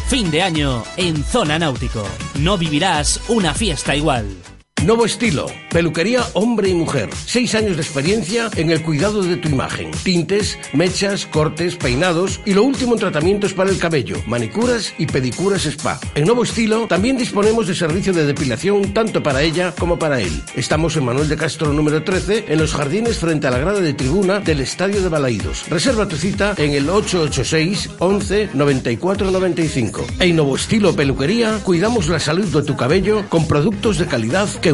[0.09, 2.05] Fin de año en Zona Náutico.
[2.37, 4.44] No vivirás una fiesta igual.
[4.85, 7.09] Nuevo estilo, peluquería hombre y mujer.
[7.25, 9.91] Seis años de experiencia en el cuidado de tu imagen.
[10.03, 15.65] Tintes, mechas, cortes, peinados y lo último en tratamientos para el cabello, manicuras y pedicuras
[15.65, 15.99] spa.
[16.15, 20.43] En Nuevo estilo también disponemos de servicio de depilación tanto para ella como para él.
[20.55, 23.95] Estamos en Manuel de Castro número 13 en los jardines frente a la grada de
[23.95, 25.67] tribuna del Estadio de Balaídos.
[25.71, 30.07] Reserva tu cita en el 886 11 94 95.
[30.21, 34.74] En Nuevo estilo peluquería cuidamos la salud de tu cabello con productos de calidad que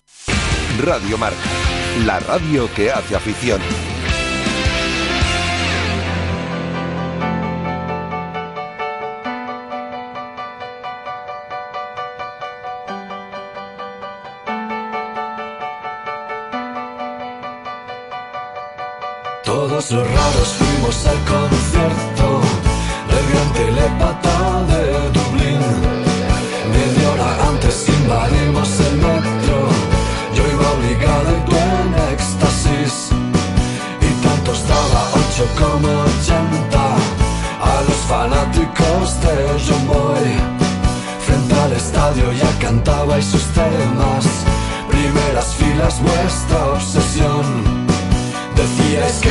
[0.81, 1.37] Radio Marca,
[2.05, 3.61] la radio que hace afición.
[19.43, 22.41] Todos los raros fuimos al concierto
[23.07, 25.59] del gran telepata de Dublín.
[26.71, 29.10] Media hora antes invadimos el metro.
[39.19, 40.25] De John Boy.
[41.25, 44.25] Frente al estadio ya cantabais sus temas.
[44.89, 47.45] Primeras filas, vuestra obsesión.
[48.55, 49.29] Decíais que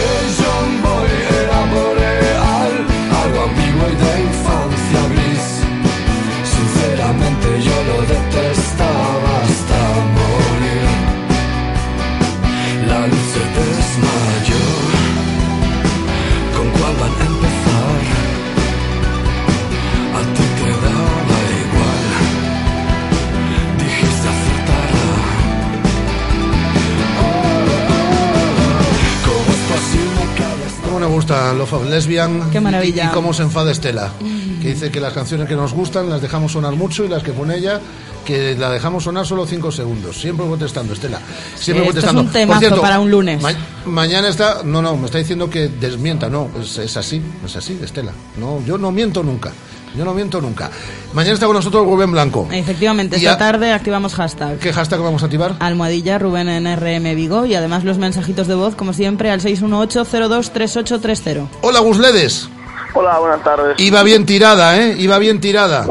[31.31, 32.51] gusta Love of Lesbian.
[32.51, 33.05] Qué maravilla.
[33.05, 34.13] Y, y cómo se enfada Estela.
[34.61, 37.33] Que dice que las canciones que nos gustan las dejamos sonar mucho y las que
[37.33, 37.81] pone ella
[38.25, 40.21] que la dejamos sonar solo 5 segundos.
[40.21, 41.19] Siempre contestando, Estela.
[41.57, 42.21] Siempre esto es contestando.
[42.23, 43.41] un temazo cierto, para un lunes.
[43.43, 43.55] ma-
[43.87, 44.63] mañana está.
[44.65, 46.29] No, no, me está diciendo que desmienta.
[46.29, 47.23] No, es, es así.
[47.45, 48.13] Es así, Estela.
[48.39, 49.53] No, yo no miento nunca.
[49.97, 50.71] Yo no miento nunca.
[51.13, 52.49] Mañana está con nosotros Rubén Blanco.
[52.53, 54.59] Efectivamente, Y esta a- tarde activamos hashtag.
[54.59, 55.55] ¿Qué hashtag vamos a activar?
[55.59, 61.49] Almohadilla Rubén en RM Vigo y además los mensajitos de voz, como siempre, al 618-023830.
[61.63, 62.49] Hola, Gusledes.
[62.95, 63.79] Hola, buenas tardes.
[63.81, 64.95] Iba bien tirada, ¿eh?
[64.99, 65.85] Iba bien tirada.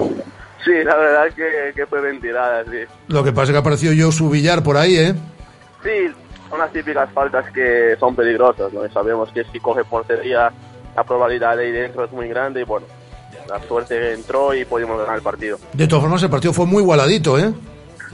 [0.64, 2.78] Sí, la verdad que, que fue bien tirada, sí.
[3.08, 5.16] Lo que pasa es que apareció yo su billar por ahí, ¿eh?
[5.84, 6.14] Sí,
[6.50, 8.86] son las típicas faltas que son peligrosas, ¿no?
[8.86, 10.52] Y sabemos que si coge portería,
[10.96, 12.86] la probabilidad de ir dentro es muy grande y bueno,
[13.50, 15.58] la suerte entró y pudimos ganar el partido.
[15.74, 17.54] De todas formas, el partido fue muy igualadito, ¿eh?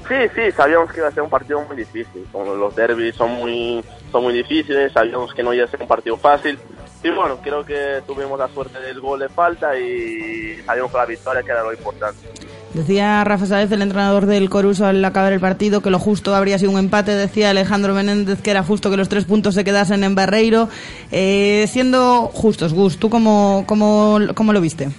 [0.08, 2.26] Sí, sí, sabíamos que iba a ser un partido muy difícil.
[2.32, 5.88] Como los derbis son muy, son muy difíciles, sabíamos que no iba a ser un
[5.88, 6.60] partido fácil.
[7.04, 11.06] Y bueno, creo que tuvimos la suerte del gol de falta y salimos con la
[11.06, 12.28] victoria, que era lo importante.
[12.74, 16.60] Decía Rafa Sáez, el entrenador del Coruso, al acabar el partido, que lo justo habría
[16.60, 17.16] sido un empate.
[17.16, 20.68] Decía Alejandro Menéndez que era justo que los tres puntos se quedasen en Barreiro.
[21.12, 24.90] Eh, siendo justos, Gus, ¿tú cómo, cómo, cómo lo viste?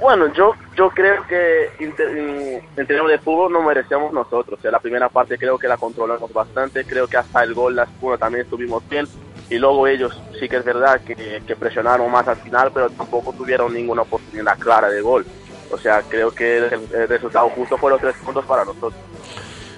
[0.00, 4.58] Bueno, yo yo creo que en términos de fútbol no merecíamos nosotros.
[4.58, 7.76] O sea, la primera parte creo que la controlamos bastante, creo que hasta el gol,
[7.76, 9.06] la segunda también estuvimos bien.
[9.48, 13.32] Y luego ellos sí que es verdad que, que presionaron más al final, pero tampoco
[13.32, 15.24] tuvieron ninguna oportunidad clara de gol.
[15.70, 18.94] O sea, creo que el, el resultado justo fue los tres puntos para nosotros.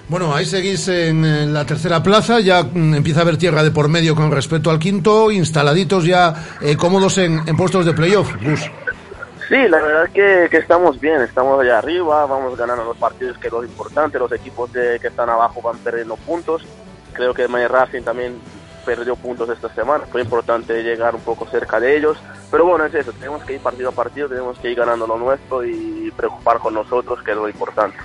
[0.09, 3.89] Bueno, ahí seguís en, la tercera plaza, ya mm, empieza a haber tierra de por
[3.89, 8.71] medio con respecto al quinto, instaladitos ya eh, cómodos en, en puestos de playoff, Gus.
[9.49, 13.37] Sí, la verdad es que, que estamos bien, estamos allá arriba, vamos ganando los partidos
[13.39, 16.61] que es lo importante, los equipos de- que están abajo van perdiendo puntos,
[17.13, 18.39] creo que May Racing también
[18.85, 22.17] perdió puntos esta semana, fue importante llegar un poco cerca de ellos,
[22.51, 25.17] pero bueno, es eso, tenemos que ir partido a partido, tenemos que ir ganando lo
[25.17, 27.97] nuestro y preocupar con nosotros, que es lo importante.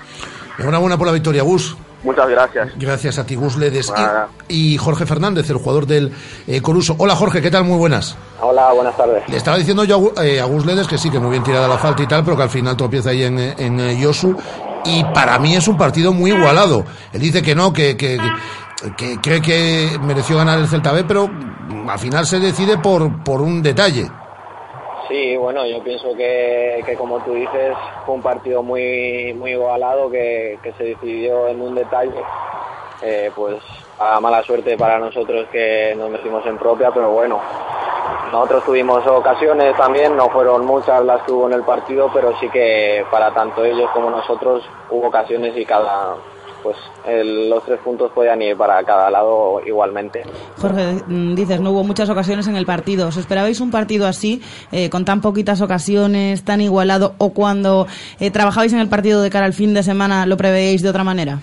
[0.57, 1.77] Enhorabuena por la victoria, Gus.
[2.05, 2.69] Muchas gracias.
[2.77, 3.91] Gracias a ti, Gus Ledes.
[4.47, 6.13] Y, y Jorge Fernández, el jugador del
[6.47, 6.95] eh, Coruso.
[6.99, 7.63] Hola, Jorge, ¿qué tal?
[7.65, 8.15] Muy buenas.
[8.39, 9.27] Hola, buenas tardes.
[9.27, 11.67] Le estaba diciendo yo a, eh, a Gus Ledes que sí, que muy bien tirada
[11.67, 14.37] la falta y tal, pero que al final tropieza ahí en, eh, en eh, Yosu.
[14.85, 16.85] Y para mí es un partido muy igualado.
[17.11, 18.19] Él dice que no, que, que,
[18.95, 21.27] que- cree que mereció ganar el Celta B, pero
[21.89, 24.07] al final se decide por, por un detalle.
[25.07, 27.75] Sí, bueno, yo pienso que, que como tú dices,
[28.05, 32.21] fue un partido muy, muy igualado que, se decidió en un detalle.
[33.01, 33.57] Eh, pues
[33.99, 37.39] a mala suerte para nosotros que nos metimos en propia, pero bueno,
[38.31, 42.49] nosotros tuvimos ocasiones también, no fueron muchas las que hubo en el partido, pero sí
[42.49, 46.15] que para tanto ellos como nosotros hubo ocasiones y cada,
[46.65, 50.23] pues el- los tres puntos podían ir para cada lado igualmente.
[50.59, 53.09] Jorge, mm, dices, no hubo muchas ocasiones en el partido.
[53.09, 54.41] ¿Os esperabais un partido así,
[54.71, 57.85] eh, con tan poquitas ocasiones, tan igualado, o cuando
[58.19, 61.03] eh, trabajabais en el partido de cara al fin de semana lo preveíais de otra
[61.03, 61.37] manera?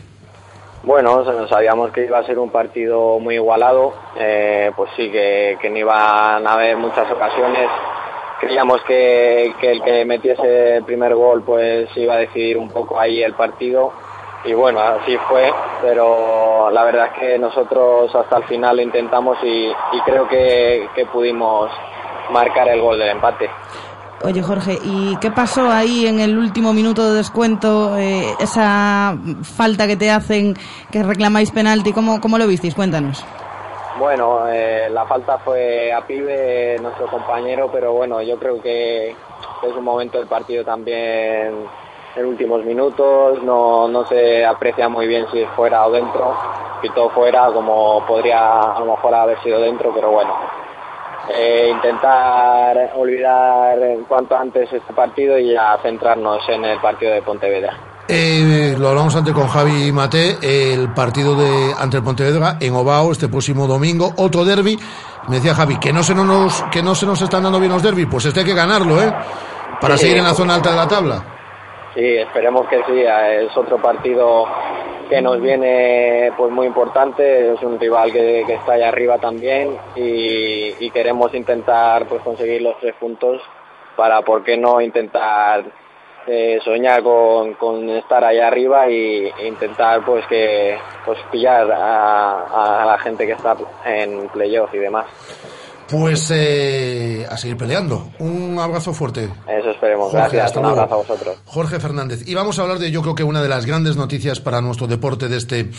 [0.82, 5.56] Bueno, sa- sabíamos que iba a ser un partido muy igualado, eh, pues sí, que,
[5.62, 7.68] que no iban a haber muchas ocasiones.
[8.40, 12.98] Creíamos que, que el que metiese el primer gol pues iba a decidir un poco
[12.98, 13.92] ahí el partido
[14.44, 19.38] y bueno, así fue, pero la verdad es que nosotros hasta el final lo intentamos
[19.42, 21.70] y, y creo que, que pudimos
[22.30, 23.48] marcar el gol del empate.
[24.24, 27.96] Oye, Jorge, ¿y qué pasó ahí en el último minuto de descuento?
[27.98, 29.16] eh, esa
[29.56, 30.54] falta que te hacen,
[30.92, 32.74] que reclamáis penalti, ¿cómo, cómo lo visteis?
[32.74, 33.24] Cuéntanos.
[33.98, 39.76] Bueno, eh, la falta fue a Pibe, nuestro compañero, pero bueno, yo creo que es
[39.76, 41.66] un momento del partido también
[42.16, 46.36] en últimos minutos, no, no se aprecia muy bien si es fuera o dentro,
[46.82, 50.34] pitó fuera como podría a lo mejor haber sido dentro, pero bueno,
[51.34, 57.76] eh, intentar olvidar cuanto antes este partido y ya centrarnos en el partido de Pontevedra.
[58.08, 62.74] Eh, lo hablamos antes con Javi y Mate, el partido de ante el Pontevedra en
[62.74, 64.78] Ovao este próximo domingo, otro derby.
[65.28, 67.82] Me decía Javi que no se nos que no se nos están dando bien los
[67.82, 69.14] derbis, pues este hay que ganarlo, ¿eh?
[69.80, 70.02] Para Sí.
[70.02, 71.24] seguir en la zona alta de la tabla.
[71.94, 73.02] Sí, esperemos que sí.
[73.02, 74.46] Es otro partido
[75.08, 77.52] que nos viene pues muy importante.
[77.52, 82.78] Es un rival que, que está allá arriba también y, queremos intentar pues conseguir los
[82.78, 83.40] tres puntos
[83.96, 85.64] para, ¿por qué no intentar
[86.26, 92.86] eh, soñar con, con estar allá arriba e intentar pues que pues pillar a, a
[92.86, 95.06] la gente que está en playoff y demás.
[95.92, 98.10] Pues eh, a seguir peleando.
[98.18, 99.24] Un abrazo fuerte.
[99.46, 100.04] Eso esperemos.
[100.10, 100.44] Jorge, Gracias.
[100.46, 100.80] hasta Un luego.
[100.80, 101.36] abrazo a vosotros.
[101.44, 102.26] Jorge Fernández.
[102.26, 104.86] Y vamos a hablar de, yo creo que una de las grandes noticias para nuestro
[104.86, 105.70] deporte de este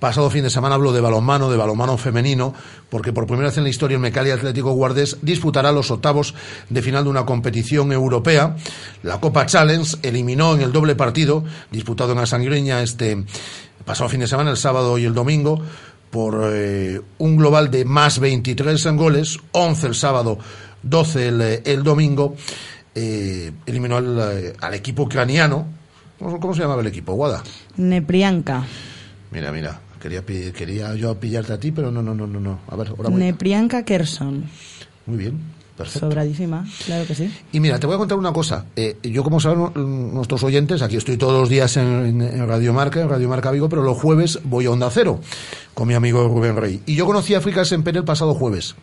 [0.00, 0.74] pasado fin de semana.
[0.74, 2.52] Hablo de balonmano, de balonmano femenino,
[2.88, 6.34] porque por primera vez en la historia el Mecali Atlético Guardés disputará los octavos
[6.68, 8.56] de final de una competición europea.
[9.04, 13.24] La Copa Challenge eliminó en el doble partido, disputado en Asangriña este
[13.84, 15.60] pasado fin de semana, el sábado y el domingo,
[16.10, 20.38] por eh, un global de más 23 en goles, 11 el sábado,
[20.82, 22.34] 12 el, eh, el domingo.
[22.94, 25.66] eh, eliminó al, eh, al equipo ucraniano.
[26.18, 27.14] ¿Cómo, cómo se llamaba el equipo?
[27.14, 27.42] Guada.
[27.76, 28.64] Neprianka.
[29.30, 29.80] Mira, mira.
[30.00, 32.40] Quería, quería yo pillarte a ti, pero no, no, no, no.
[32.40, 32.60] no.
[32.68, 33.20] A ver, ahora voy.
[33.20, 34.44] Neprianka Kerson.
[35.06, 35.38] Muy bien.
[35.80, 36.06] Perfecto.
[36.06, 37.32] Sobradísima, claro que sí.
[37.52, 38.66] Y mira, te voy a contar una cosa.
[38.76, 39.72] Eh, yo, como saben
[40.12, 43.82] nuestros oyentes, aquí estoy todos los días en Radio Marca, en Radio Marca Vigo, pero
[43.82, 45.20] los jueves voy a Onda Cero
[45.74, 46.82] con mi amigo Rubén Rey.
[46.84, 48.74] Y yo conocí a África Semper el pasado jueves.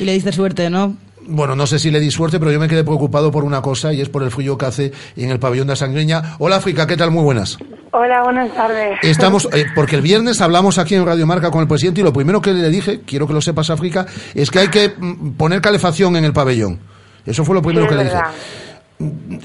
[0.00, 0.96] Y le diste suerte, ¿no?
[1.28, 3.92] Bueno, no sé si le di suerte, pero yo me quedé preocupado por una cosa
[3.92, 6.36] y es por el frío que hace en el pabellón de Sangreña.
[6.38, 7.10] Hola África, ¿qué tal?
[7.10, 7.58] Muy buenas.
[7.92, 8.98] Hola, buenas tardes.
[9.02, 12.12] Estamos, eh, porque el viernes hablamos aquí en Radio Marca con el presidente y lo
[12.12, 15.60] primero que le dije, quiero que lo sepas África, es que hay que mm, poner
[15.60, 16.78] calefacción en el pabellón.
[17.24, 18.14] Eso fue lo primero Sí, que le dije.
[18.16, 18.30] verdad.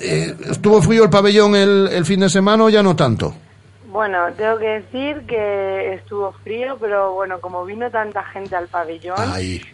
[0.01, 3.33] Eh, ¿Estuvo frío el pabellón el, el fin de semana o ya no tanto?
[3.91, 9.17] Bueno, tengo que decir que estuvo frío, pero bueno, como vino tanta gente al pabellón,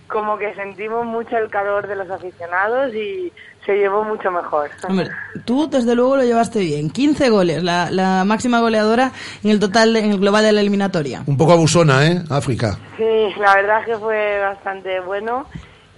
[0.07, 3.31] como que sentimos mucho el calor de los aficionados y
[3.63, 4.71] se llevó mucho mejor.
[4.89, 5.09] Hombre,
[5.45, 6.89] tú desde luego lo llevaste bien.
[6.89, 9.11] 15 goles, la, la máxima goleadora
[9.43, 11.21] en el total, en el global de la eliminatoria.
[11.27, 12.23] Un poco abusona, ¿eh?
[12.31, 12.75] África.
[12.97, 15.45] Sí, la verdad que fue bastante bueno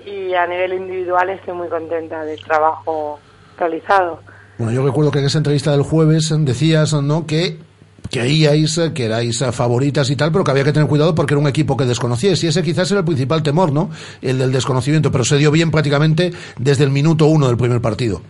[0.05, 3.17] y a nivel individual estoy muy contenta del trabajo
[3.57, 4.19] realizado.
[4.57, 7.68] Bueno, yo recuerdo que en esa entrevista del jueves decías, ¿no?, que
[8.09, 11.41] creíais eh, que erais favoritas y tal, pero que había que tener cuidado porque era
[11.41, 12.43] un equipo que desconocíais.
[12.43, 13.89] Y ese quizás era el principal temor, ¿no?
[14.21, 18.21] El del desconocimiento, pero se dio bien prácticamente desde el minuto uno del primer partido.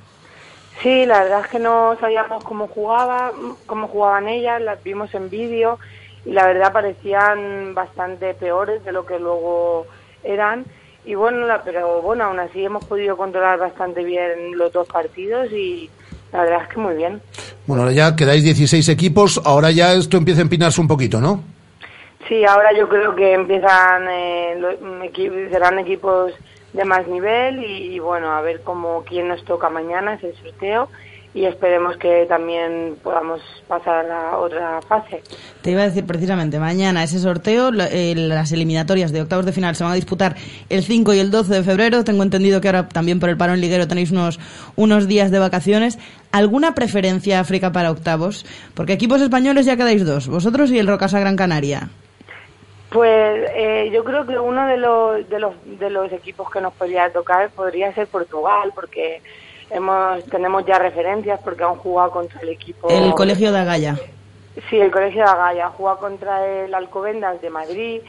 [0.81, 3.31] Sí, la verdad es que no sabíamos cómo jugaba,
[3.65, 5.77] cómo jugaban ellas, las vimos en vídeo
[6.25, 9.87] y la verdad parecían bastante peores de lo que luego
[10.23, 10.65] eran.
[11.03, 15.89] Y bueno, pero bueno, aún así hemos podido controlar bastante bien los dos partidos y
[16.31, 17.21] la verdad es que muy bien.
[17.65, 21.43] Bueno, ahora ya quedáis 16 equipos, ahora ya esto empieza a empinarse un poquito, ¿no?
[22.27, 24.71] Sí, ahora yo creo que empiezan, eh, lo-
[25.03, 26.33] equi- serán equipos
[26.73, 30.35] de más nivel y, y bueno, a ver cómo quién nos toca mañana es el
[30.35, 30.89] sorteo
[31.33, 35.21] y esperemos que también podamos pasar a la otra fase.
[35.61, 39.75] Te iba a decir precisamente, mañana ese sorteo, eh, las eliminatorias de octavos de final
[39.75, 40.35] se van a disputar
[40.69, 42.03] el 5 y el 12 de febrero.
[42.03, 44.39] Tengo entendido que ahora también por el parón liguero tenéis unos,
[44.75, 45.99] unos días de vacaciones.
[46.31, 48.45] ¿Alguna preferencia África para octavos?
[48.73, 51.89] Porque equipos españoles ya quedáis dos, vosotros y el Rocasa Gran Canaria.
[52.89, 56.73] Pues eh, yo creo que uno de los, de los de los equipos que nos
[56.73, 59.21] podría tocar podría ser Portugal, porque
[59.69, 62.89] hemos tenemos ya referencias, porque han jugado contra el equipo.
[62.89, 63.97] El Colegio de Agaya.
[64.69, 68.01] Sí, el Colegio de Agaya ha jugado contra el Alcobendas de Madrid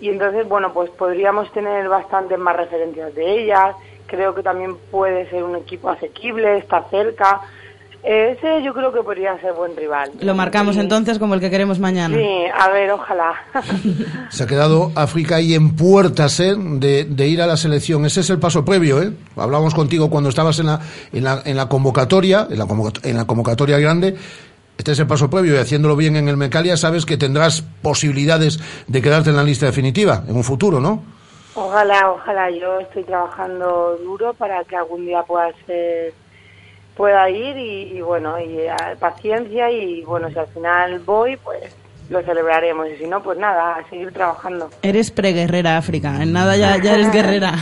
[0.00, 3.74] y entonces, bueno, pues podríamos tener bastantes más referencias de ellas.
[4.06, 7.40] Creo que también puede ser un equipo asequible, está cerca.
[8.08, 10.12] Ese yo creo que podría ser buen rival.
[10.20, 10.80] Lo marcamos Sí.
[10.80, 12.16] entonces como el que queremos mañana.
[12.16, 13.32] Sí, a ver, ojalá.
[14.30, 16.54] Se ha quedado África ahí en puertas ¿eh?
[16.56, 18.04] de, de ir a la selección.
[18.06, 19.10] Ese es el paso previo, ¿eh?
[19.36, 20.80] Hablábamos contigo cuando estabas en la,
[21.12, 24.14] en la, en la convocatoria, en la, convocat- en la convocatoria grande.
[24.78, 28.60] Este es el paso previo y haciéndolo bien en el Mecalia sabes que tendrás posibilidades
[28.86, 31.02] de quedarte en la lista definitiva en un futuro, ¿no?
[31.54, 32.50] Ojalá, ojalá.
[32.50, 36.12] Yo estoy trabajando duro para que algún día pueda ser,
[36.96, 41.76] pueda ir y, y bueno, y eh, paciencia y bueno, si al final voy, pues
[42.08, 44.70] lo celebraremos y si no, pues nada, a seguir trabajando.
[44.82, 47.54] Eres preguerrera África, en nada ya, ya eres guerrera.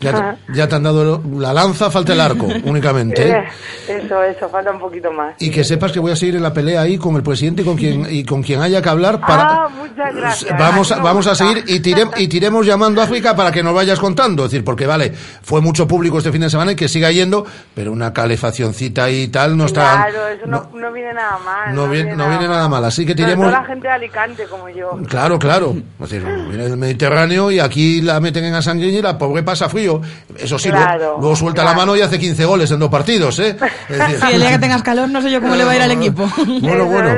[0.00, 3.28] Ya, te- ya te han dado la lanza, falta el arco únicamente.
[3.30, 3.44] ¿eh?
[3.88, 5.34] Eso, eso, falta un poquito más.
[5.38, 7.64] Y que sepas que voy a seguir en la pelea ahí con el presidente y
[7.64, 9.42] con quien, y con quien haya que hablar para...
[9.64, 10.58] Ah, muchas gracias.
[10.58, 13.74] Vamos a, vamos a seguir y, tirem- y tiremos llamando a África para que nos
[13.74, 14.44] vayas contando.
[14.44, 17.46] Es decir, porque vale, fue mucho público este fin de semana y que siga yendo,
[17.74, 20.08] pero una calefaccioncita y tal no está.
[20.10, 21.74] Claro, eso no, no viene nada mal.
[21.74, 22.84] no viene, no viene nada mal.
[22.84, 23.52] Así que tiremos.
[23.78, 24.98] Gente de Alicante como yo.
[25.08, 25.74] Claro, claro.
[26.00, 29.68] Es decir, viene del Mediterráneo y aquí la meten en Asanguiña y la pobre pasa
[29.68, 30.00] frío.
[30.36, 33.38] Eso sí, Claro, luego, luego suelta la mano y hace 15 goles en dos partidos,
[33.38, 33.56] ¿eh?
[33.88, 35.76] Es decir, Sí, el día que tengas calor no sé yo cómo le va a
[35.76, 36.28] ir al equipo.
[36.60, 37.10] Bueno, bueno.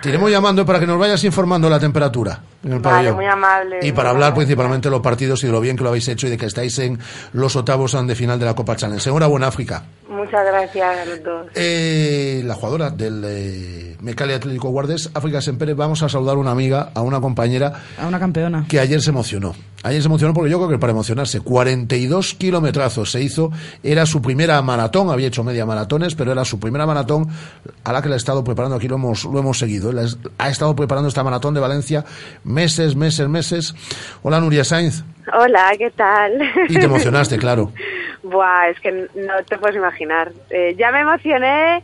[0.00, 3.78] te iremos llamando para que nos vayas informando la temperatura en el Vale, muy amable.
[3.82, 6.26] Y para hablar principalmente de los partidos y de lo bien que lo habéis hecho
[6.26, 6.98] y de que estáis en
[7.32, 9.08] los octavos de final de la Copa Challenge.
[9.08, 9.82] Enhorabuena, África.
[10.08, 11.46] Muchas gracias a los dos.
[11.54, 16.50] Eh, la jugadora del eh, Mecalia Atlético Guardes, África Sempere, vamos a saludar a una
[16.52, 18.64] amiga, a una compañera A una campeona.
[18.68, 19.54] que ayer se emocionó.
[19.82, 23.50] Ayer se emocionó porque yo creo que para emocionarse, 42 kilometrazos se hizo,
[23.82, 27.28] era su primera maratón, había hecho media maratones, pero era su primera maratón
[27.84, 30.18] a la que la ha estado preparando, aquí lo hemos, lo hemos seguido, La es-
[30.38, 32.04] ha estado preparando esta maratón de Valencia
[32.44, 33.74] meses, meses, meses.
[34.22, 35.02] Hola Nuria Sainz,
[35.32, 36.32] Hola, ¿qué tal?
[36.68, 37.72] y te emocionaste, claro.
[38.22, 40.30] Buah, es que no te puedes imaginar.
[40.50, 41.82] Eh, ya me emocioné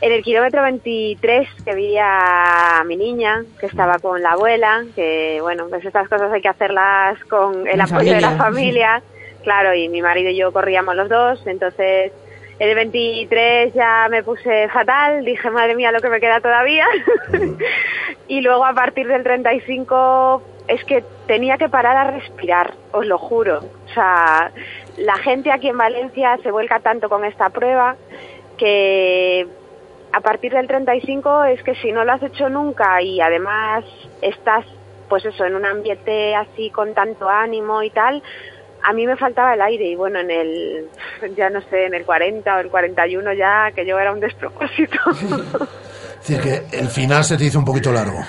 [0.00, 5.38] en el kilómetro 23 que vi a mi niña, que estaba con la abuela, que
[5.42, 8.44] bueno, pues estas cosas hay que hacerlas con el En apoyo de la familia.
[8.44, 9.02] familia,
[9.42, 12.12] claro, y mi marido y yo corríamos los dos, entonces
[12.58, 16.86] El 23 ya me puse fatal, dije, madre mía, lo que me queda todavía.
[18.28, 23.16] y luego a partir del 35 es que tenía que parar a respirar, os lo
[23.16, 23.60] juro.
[23.86, 24.52] O sea,
[24.98, 27.96] la gente aquí en Valencia se vuelca tanto con esta prueba
[28.58, 29.46] que
[30.12, 33.84] a partir del 35 es que si no lo has hecho nunca y además
[34.22, 34.64] estás
[35.08, 38.22] pues eso en un ambiente así con tanto ánimo y tal,
[38.82, 40.86] a mí me faltaba el aire y bueno, en el,
[41.36, 44.98] ya no sé, en el 40 o el 41 ya que yo era un despropósito.
[46.22, 48.20] Es decir, que el final se te hizo un poquito largo.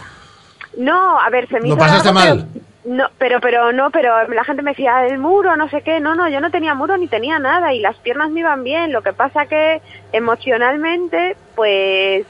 [0.78, 2.48] no, a ver, se me ¿Lo hizo pasaste largo, mal?
[2.54, 6.00] pero- no, pero, pero no, pero la gente me decía, el muro, no sé qué,
[6.00, 8.92] no, no, yo no tenía muro ni tenía nada y las piernas me iban bien,
[8.92, 12.26] lo que pasa que emocionalmente, pues,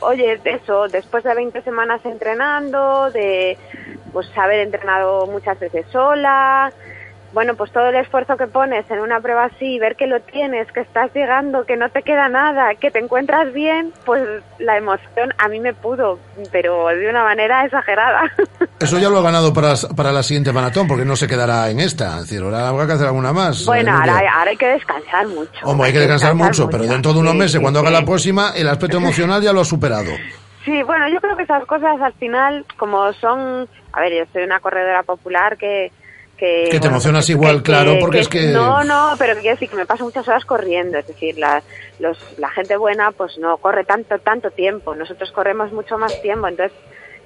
[0.00, 3.58] oye, eso, después de 20 semanas entrenando, de
[4.12, 6.72] pues haber entrenado muchas veces sola,
[7.34, 10.70] bueno, pues todo el esfuerzo que pones en una prueba así, ver que lo tienes,
[10.72, 14.22] que estás llegando, que no te queda nada, que te encuentras bien, pues
[14.58, 16.18] la emoción a mí me pudo,
[16.52, 18.22] pero de una manera exagerada.
[18.80, 21.80] Eso ya lo ha ganado para, para la siguiente maratón, porque no se quedará en
[21.80, 22.14] esta.
[22.20, 23.66] Es decir, ahora habrá que hacer alguna más.
[23.66, 25.50] bueno, eh, ahora, ahora hay que descansar mucho.
[25.64, 28.04] Hombre, hay que descansar mucho, pero dentro de unos Sí, meses, sí, cuando haga la
[28.04, 30.12] próxima, el aspecto emocional ya lo ha superado.
[30.64, 34.44] Sí, bueno, yo creo que esas cosas al final, como son, a ver, yo soy
[34.44, 35.90] una corredora popular que...
[36.36, 39.68] Que, Que te bueno, emocionas igual, claro, porque es que- No, no, pero quiero decir
[39.70, 41.62] que me paso muchas horas corriendo, es decir, la,
[42.00, 46.48] los, la gente buena pues no corre tanto, tanto tiempo, nosotros corremos mucho más tiempo,
[46.48, 46.76] entonces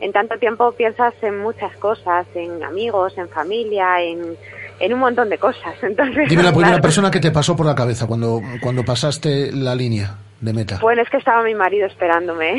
[0.00, 4.36] en tanto tiempo piensas en muchas cosas, en amigos, en familia, en,
[4.78, 6.28] en un montón de cosas, entonces...
[6.28, 6.82] Dime la primera claro.
[6.82, 10.78] persona que te pasó por la cabeza cuando, cuando pasaste la línea de meta.
[10.80, 12.52] Bueno, es que estaba mi marido esperándome.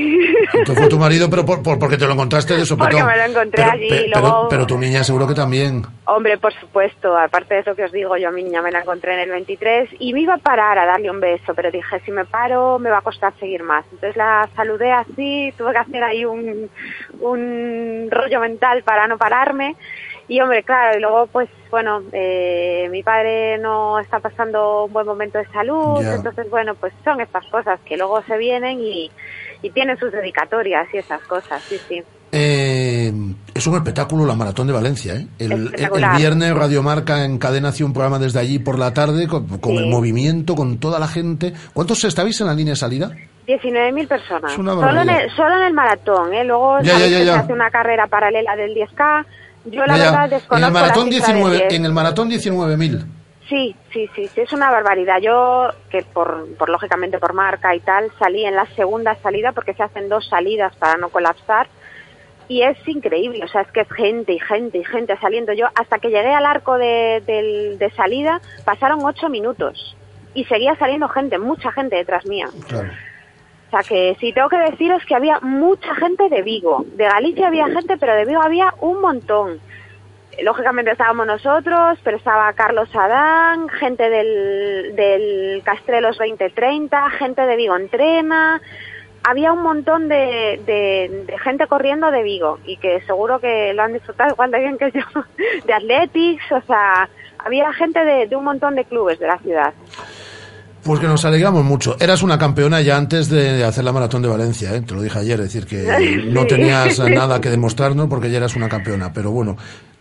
[0.54, 2.92] Entonces fue tu marido, pero por, por- porque te lo encontraste de sopetón.
[3.00, 5.34] Porque me lo encontré pero, allí pe- y pero- luego- pero tu niña seguro que
[5.34, 5.84] también.
[6.06, 8.82] Hombre, por supuesto, aparte de eso que os digo, yo a mi niña me la
[8.82, 12.02] encontré en el 23 y me iba a parar a darle un beso, pero dije,
[12.04, 13.86] si me paro me va a costar seguir más.
[13.92, 16.70] Entonces la saludé así, tuve que hacer ahí un,
[17.22, 19.76] un rollo mental para no pararme.
[20.30, 25.06] Y hombre, claro, y luego pues bueno, eh, mi padre no está pasando un buen
[25.06, 29.12] momento de salud, entonces bueno, pues son estas cosas que luego se vienen y,
[29.64, 32.04] y tienen sus dedicatorias y esas cosas, sí, sí.
[32.32, 33.12] Eh,
[33.56, 35.16] es un espectáculo la Maratón de Valencia.
[35.16, 35.26] ¿eh?
[35.40, 35.74] El,
[36.16, 39.88] viernes Radio Marca encadena hace un programa desde allí por la tarde con, con el
[39.88, 41.54] movimiento, con toda la gente.
[41.74, 43.12] ¿Cuántos estabais en la línea de salida?
[43.48, 44.52] 19.000 personas.
[44.52, 46.44] Es una solo, en el, solo en el maratón, ¿eh?
[46.44, 47.34] Luego Ya, ya, ya.
[47.34, 49.26] se hace una carrera paralela del 10K.
[49.66, 51.74] Yo la verdad en desconozco el maratón la cifra del 19, 10.
[51.74, 53.06] en el maratón 19.000.
[53.50, 55.20] Sí, sí, sí, sí, es una barbaridad.
[55.22, 59.74] Yo, que por, por lógicamente por marca y tal, salí en la segunda salida porque
[59.74, 61.68] se hacen dos salidas para no colapsar.
[62.48, 65.54] Y es increíble, o sea, es que es gente y gente y gente saliendo.
[65.54, 69.96] Yo, hasta que llegué al arco de, del- de salida, pasaron ocho minutos.
[70.34, 72.48] Y seguía saliendo gente, mucha gente detrás mía.
[72.68, 72.90] Claro.
[73.70, 76.86] O sea que sí tengo que deciros que había mucha gente de Vigo.
[76.96, 79.60] De Galicia había gente, pero de Vigo había un montón.
[80.42, 87.76] Lógicamente estábamos nosotros, pero estaba Carlos Adán, gente del, del Castrelos 2030, gente de Vigo
[87.76, 88.60] Entrena.
[89.24, 93.84] Había un montón de, de, de gente corriendo de Vigo y que seguro que lo
[93.84, 95.02] han disfrutado igual de bien que yo.
[95.66, 97.08] De Athletics, o sea,
[97.38, 99.74] había gente de, de un montón de clubes de la ciudad.
[100.84, 101.98] Pues que nos alegramos mucho.
[102.00, 104.82] Eras una campeona ya antes de hacer la maratón de Valencia, ¿eh?
[104.82, 108.56] te lo dije ayer, es decir, que no tenías nada que demostrarnos porque ya eras
[108.56, 109.12] una campeona.
[109.14, 109.58] Pero bueno,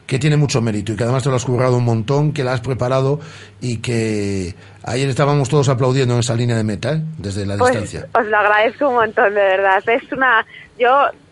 [0.06, 2.52] que tiene mucho mérito y que además te lo has currado un montón, que la
[2.52, 3.20] has preparado
[3.60, 4.54] y que
[4.84, 7.02] ayer estábamos todos aplaudiendo en esa línea de meta, ¿eh?
[7.18, 8.06] desde la Pues distancia.
[8.18, 9.82] os lo agradezco un montón, de verdad.
[9.86, 10.46] Es una,
[10.78, 10.88] yo,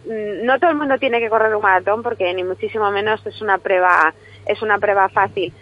[0.06, 3.40] mm, no todo el mundo tiene que correr un maratón porque ni muchísimo menos es
[3.40, 4.12] una prueba,
[4.44, 5.52] es una prueba fácil.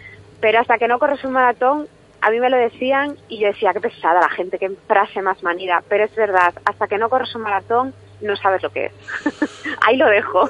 [0.41, 1.87] Pero hasta que no corres un maratón,
[2.25, 5.43] a mí me lo decían y yo decía, qué pesada la gente, qué frase más
[5.43, 5.83] manida.
[5.87, 8.91] Pero es verdad, hasta que no corres un maratón, no sabes lo que es.
[9.85, 10.47] Ahí lo dejo.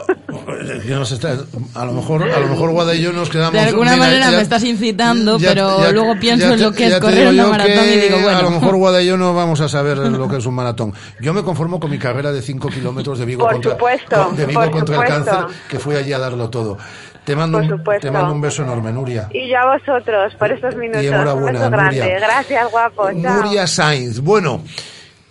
[0.88, 1.36] Yo no sé, está-
[1.74, 3.54] a lo mejor, a lo mejor Guada y yo nos quedamos.
[3.54, 6.72] De alguna Mira, manera ya- me estás incitando, ya- pero ya- luego pienso en lo
[6.72, 8.38] que es correr una maratón que y digo, bueno.
[8.38, 10.94] A lo mejor Guada y yo no vamos a saber lo que es un maratón.
[11.20, 14.38] Yo me conformo con mi carrera de 5 kilómetros de Vigo Por contra, supuesto, con-
[14.38, 16.78] de Vigo por contra el cáncer, que fui allí a darlo todo.
[17.26, 18.08] Te mando, Por un, supuesto.
[18.08, 19.30] te mando un beso enorme, Nuria.
[19.34, 21.04] Y yo a vosotros por estos minutos.
[21.04, 22.00] enhorabuena, un beso grande.
[22.00, 22.20] Nuria.
[22.20, 23.10] Gracias, guapo.
[23.22, 23.44] Chao.
[23.44, 24.20] Nuria Sainz.
[24.20, 24.62] Bueno,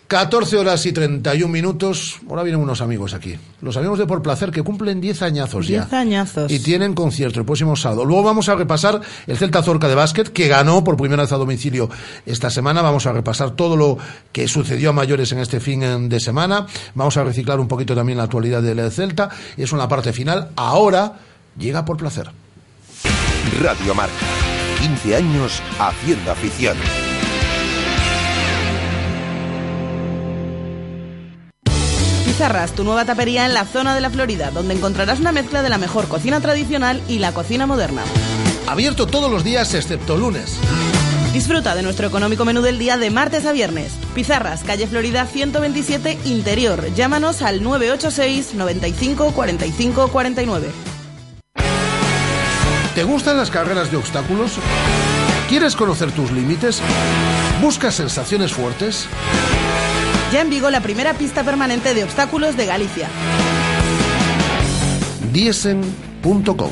[0.07, 2.21] 14 horas y 31 minutos.
[2.29, 3.37] Ahora vienen unos amigos aquí.
[3.63, 5.81] Los amigos de Por Placer que cumplen 10 añazos ya.
[5.81, 6.53] Diez añazos.
[6.53, 8.05] Y tienen concierto el próximo sábado.
[8.05, 11.37] Luego vamos a repasar el Celta Zorca de básquet, que ganó por primera vez a
[11.37, 11.89] domicilio
[12.27, 12.83] esta semana.
[12.83, 13.97] Vamos a repasar todo lo
[14.31, 16.67] que sucedió a mayores en este fin de semana.
[16.95, 19.31] Vamos a reciclar un poquito también la actualidad del Celta.
[19.57, 20.51] Y eso en la parte final.
[20.57, 21.15] Ahora
[21.57, 22.31] llega por placer.
[23.61, 24.15] Radio Marca,
[24.81, 26.77] 15 años haciendo afición.
[32.25, 35.69] Pizarras, tu nueva tapería en la zona de la Florida, donde encontrarás una mezcla de
[35.69, 38.03] la mejor cocina tradicional y la cocina moderna.
[38.67, 40.59] Abierto todos los días excepto lunes.
[41.33, 43.93] Disfruta de nuestro económico menú del día de martes a viernes.
[44.15, 46.93] Pizarras, calle Florida 127, interior.
[46.95, 50.94] Llámanos al 986 95 45 49.
[52.95, 54.59] ¿Te gustan las carreras de obstáculos?
[55.49, 56.81] ¿Quieres conocer tus límites?
[57.61, 59.07] ¿Buscas sensaciones fuertes?
[60.33, 63.09] Ya en Vigo la primera pista permanente de obstáculos de Galicia.
[65.33, 66.71] Diesen.com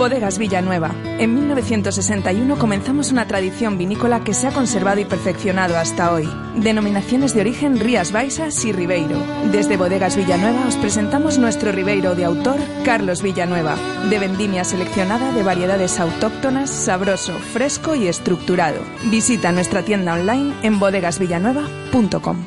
[0.00, 0.94] Bodegas Villanueva.
[1.18, 6.26] En 1961 comenzamos una tradición vinícola que se ha conservado y perfeccionado hasta hoy.
[6.56, 9.22] Denominaciones de origen Rías Baixas y Ribeiro.
[9.52, 13.76] Desde Bodegas Villanueva os presentamos nuestro Ribeiro de autor Carlos Villanueva,
[14.08, 18.80] de vendimia seleccionada de variedades autóctonas, sabroso, fresco y estructurado.
[19.10, 22.46] Visita nuestra tienda online en bodegasvillanueva.com.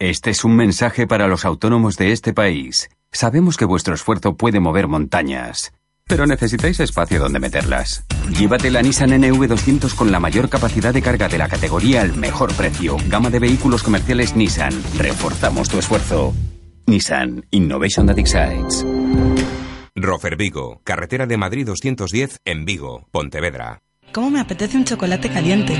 [0.00, 2.90] Este es un mensaje para los autónomos de este país.
[3.12, 5.72] Sabemos que vuestro esfuerzo puede mover montañas.
[6.08, 8.04] Pero necesitáis espacio donde meterlas.
[8.36, 12.52] Llévate la Nissan NV200 con la mayor capacidad de carga de la categoría al mejor
[12.54, 12.96] precio.
[13.08, 14.72] Gama de vehículos comerciales Nissan.
[14.96, 16.34] Reforzamos tu esfuerzo.
[16.86, 18.84] Nissan Innovation that excites.
[19.94, 23.82] Rofer Vigo, carretera de Madrid 210 en Vigo, Pontevedra.
[24.12, 25.74] ¿Cómo me apetece un chocolate caliente?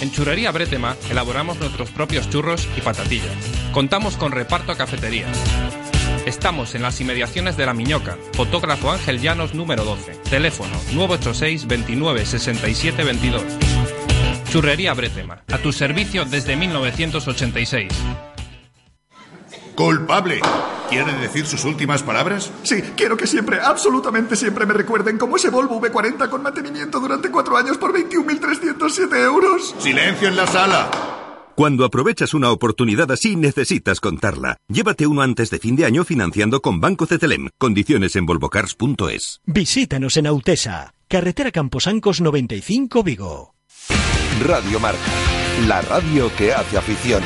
[0.00, 3.34] En Churrería Bretema elaboramos nuestros propios churros y patatillas.
[3.72, 5.36] Contamos con reparto a cafeterías.
[6.26, 8.16] Estamos en las inmediaciones de La Miñoca.
[8.34, 10.14] Fotógrafo Ángel Llanos número 12.
[10.30, 13.42] Teléfono 986 29 67 22.
[14.48, 15.42] Churrería Bretema.
[15.52, 17.92] A tu servicio desde 1986.
[19.74, 20.40] Culpable.
[20.88, 22.52] ¿Quiere decir sus últimas palabras?
[22.62, 27.30] Sí, quiero que siempre, absolutamente siempre me recuerden como ese Volvo V40 con mantenimiento durante
[27.30, 29.74] cuatro años por 21.307 euros.
[29.78, 31.21] Silencio en la sala.
[31.54, 34.56] Cuando aprovechas una oportunidad así, necesitas contarla.
[34.68, 37.50] Llévate uno antes de fin de año financiando con Banco Cetelem.
[37.58, 39.40] Condiciones en volvocars.es.
[39.44, 43.54] Visítanos en Autesa, carretera Camposancos 95 Vigo.
[44.42, 44.98] Radio Marca,
[45.66, 47.22] la radio que hace afición.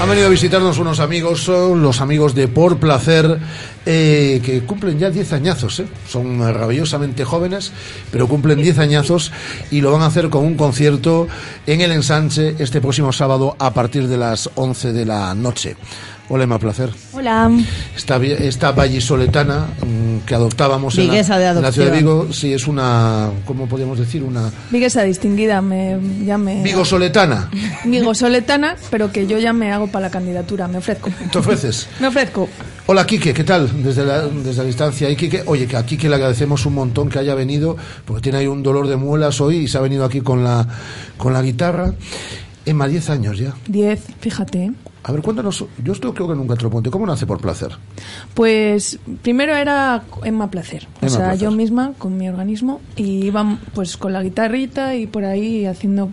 [0.00, 3.40] Han venido a visitarnos unos amigos, son los amigos de Por Placer,
[3.84, 5.86] eh, que cumplen ya 10 añazos, ¿eh?
[6.08, 7.72] son maravillosamente jóvenes,
[8.12, 9.32] pero cumplen 10 añazos
[9.72, 11.26] y lo van a hacer con un concierto
[11.66, 15.76] en el ensanche este próximo sábado a partir de las 11 de la noche.
[16.30, 16.90] Hola, Emma Placer.
[17.12, 17.50] Hola.
[17.96, 21.96] Esta, esta vallisoletana mm, que adoptábamos en la, de en la ciudad de.
[21.96, 24.22] Vigo, sí, es una, ¿cómo podríamos decir?
[24.22, 26.62] Una Viguesa distinguida, me, ya me...
[26.62, 27.48] vigosoletana.
[27.84, 31.10] Vigosoletana, pero que yo ya me hago para la candidatura, me ofrezco.
[31.32, 31.88] ¿Te ofreces?
[32.00, 32.48] Me ofrezco.
[32.86, 33.82] Hola, Quique, ¿qué tal?
[33.82, 35.08] Desde la, desde la distancia.
[35.08, 38.38] Y Quique, oye, que a Quique le agradecemos un montón que haya venido, porque tiene
[38.38, 40.66] ahí un dolor de muelas hoy y se ha venido aquí con la,
[41.16, 41.94] con la guitarra.
[42.66, 43.54] Emma, 10 años ya.
[43.66, 44.72] Diez, fíjate.
[45.08, 47.72] A ver, cuéntanos, yo esto creo que nunca te lo pregunté, ¿cómo nace por placer?
[48.34, 51.40] Pues primero era Emma Placer, o Emma sea, Placer.
[51.40, 56.10] yo misma con mi organismo y iba pues con la guitarrita y por ahí haciendo...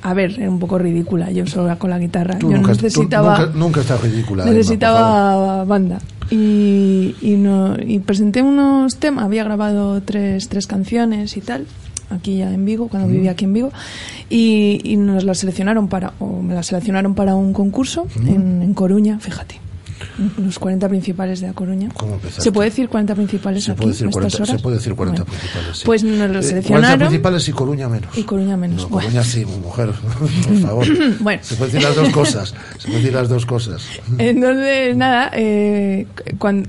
[0.00, 2.38] A ver, era un poco ridícula yo sola con la guitarra.
[2.38, 3.38] Tú yo nunca, tú necesitaba...
[3.38, 4.44] nunca, nunca estás ridícula.
[4.44, 5.98] Emma, necesitaba banda
[6.30, 11.66] y, y, no, y presenté unos temas había grabado tres, tres canciones y tal
[12.14, 13.72] aquí ya en Vigo cuando vivía aquí en Vigo
[14.30, 18.74] y, y nos las seleccionaron para o me las seleccionaron para un concurso en, en
[18.74, 19.60] Coruña fíjate
[20.38, 23.92] los 40 principales de A Coruña ¿Cómo se puede decir 40 principales Se aquí puede
[23.92, 24.62] decir a estas 40, se horas?
[24.62, 25.38] puede decir 40 Bueno.
[25.40, 25.76] principales.
[25.78, 25.82] sí.
[25.86, 28.18] pues nos Eh, lo 40 seleccionaron principales y Coruña menos.
[28.18, 29.08] y Coruña menos No, Bueno.
[29.08, 30.86] Coruña sí, mujer, por favor.
[31.20, 31.42] Bueno.
[31.44, 32.54] Se pueden decir las dos cosas.
[32.78, 33.82] Se pueden decir las dos cosas.
[34.18, 36.06] Entonces, nada, eh,
[36.38, 36.66] cuan-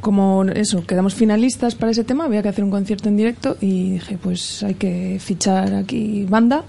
[0.00, 3.92] como eso, quedamos finalistas para ese tema, había que hacer un concierto en directo y
[3.94, 6.64] dije, pues hay que fichar aquí banda.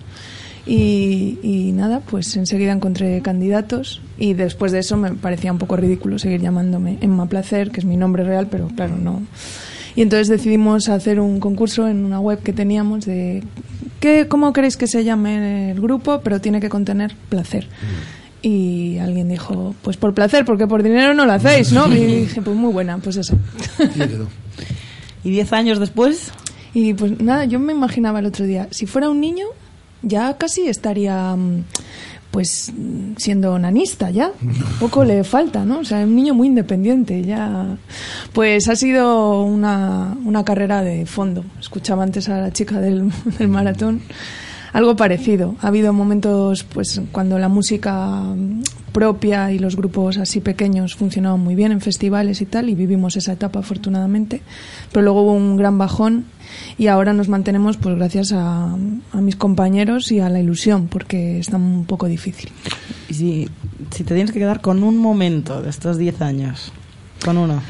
[0.67, 5.77] Y, y nada, pues enseguida encontré candidatos y después de eso me parecía un poco
[5.77, 9.21] ridículo seguir llamándome Emma Placer, que es mi nombre real, pero claro, no.
[9.95, 13.43] Y entonces decidimos hacer un concurso en una web que teníamos de
[13.99, 16.21] ¿qué, ¿cómo queréis que se llame el grupo?
[16.23, 17.67] Pero tiene que contener placer.
[18.41, 21.91] Y alguien dijo, pues por placer, porque por dinero no lo hacéis, ¿no?
[21.91, 23.35] Y dije, pues muy buena, pues eso.
[25.23, 26.31] ¿Y 10 años después?
[26.73, 29.47] Y pues nada, yo me imaginaba el otro día, si fuera un niño,
[30.07, 31.63] ya casi estaría mm,
[32.31, 32.71] pues
[33.17, 34.31] siendo nanista ya.
[34.79, 35.79] Poco le falta, ¿no?
[35.79, 37.77] O sea, un niño muy independiente ya.
[38.33, 41.43] Pues ha sido una, una carrera de fondo.
[41.59, 43.11] Escuchaba antes a la chica del
[43.47, 44.01] maratón.
[44.73, 45.55] Algo parecido.
[45.61, 48.21] Ha habido momentos, pues, cuando la música
[48.91, 53.15] propia y los grupos así pequeños funcionaban muy bien en festivales y tal, y vivimos
[53.15, 54.41] esa etapa afortunadamente.
[54.91, 56.25] Pero luego hubo un gran bajón
[56.77, 61.39] y ahora nos mantenemos, pues, gracias a, a mis compañeros y a la ilusión, porque
[61.39, 62.49] está un poco difícil.
[63.09, 63.49] Y si,
[63.91, 66.71] si te tienes que quedar con un momento de estos 10 años,
[67.23, 67.61] con uno.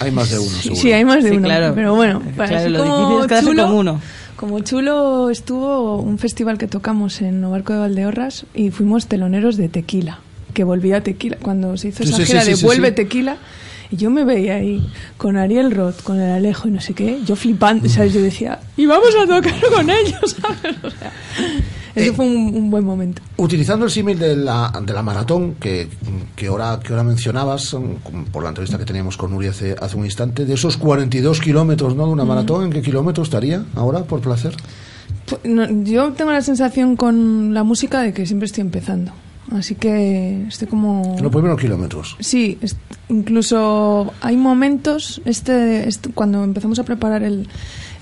[0.00, 0.80] Hay más de uno, Sí, seguro.
[0.80, 1.46] sí, hay más de Sí, uno.
[1.46, 1.74] claro.
[1.74, 4.00] Pero bueno, Claro, así lo como difícil es quedarse chulo, con uno.
[4.42, 9.68] Como chulo estuvo un festival que tocamos en Novarco de Valdeorras y fuimos teloneros de
[9.68, 10.18] Tequila,
[10.52, 11.36] que volvía Tequila.
[11.40, 12.90] Cuando se hizo Sí, esa sí, gira sí, de Vuelve.
[12.90, 13.36] Tequila,
[13.92, 14.84] y yo me veía ahí
[15.16, 18.14] con Ariel Roth, con el Alejo y no sé qué, yo flipando, ¿sabes?
[18.14, 20.76] Yo decía, y vamos a tocar con ellos, ¿sabes?
[20.82, 21.12] O sea,
[21.94, 23.20] Eh, eso fue un, un buen momento.
[23.36, 25.88] Utilizando el símil de la, de la maratón que,
[26.34, 29.96] que, ahora, que ahora mencionabas, mm, por la entrevista que teníamos con Nuria hace, hace
[29.96, 32.06] un instante, de esos 42 kilómetros ¿no?
[32.06, 34.54] de una maratón, ¿en qué kilómetros estaría ahora, por placer?
[35.26, 39.12] Pues, no, yo tengo la sensación con la música de que siempre estoy empezando.
[39.50, 41.14] Así que estoy como...
[41.18, 42.16] En los primeros kilómetros.
[42.20, 42.76] Sí, es-
[43.10, 47.48] incluso hay momentos, este, este- cuando empezamos a preparar el,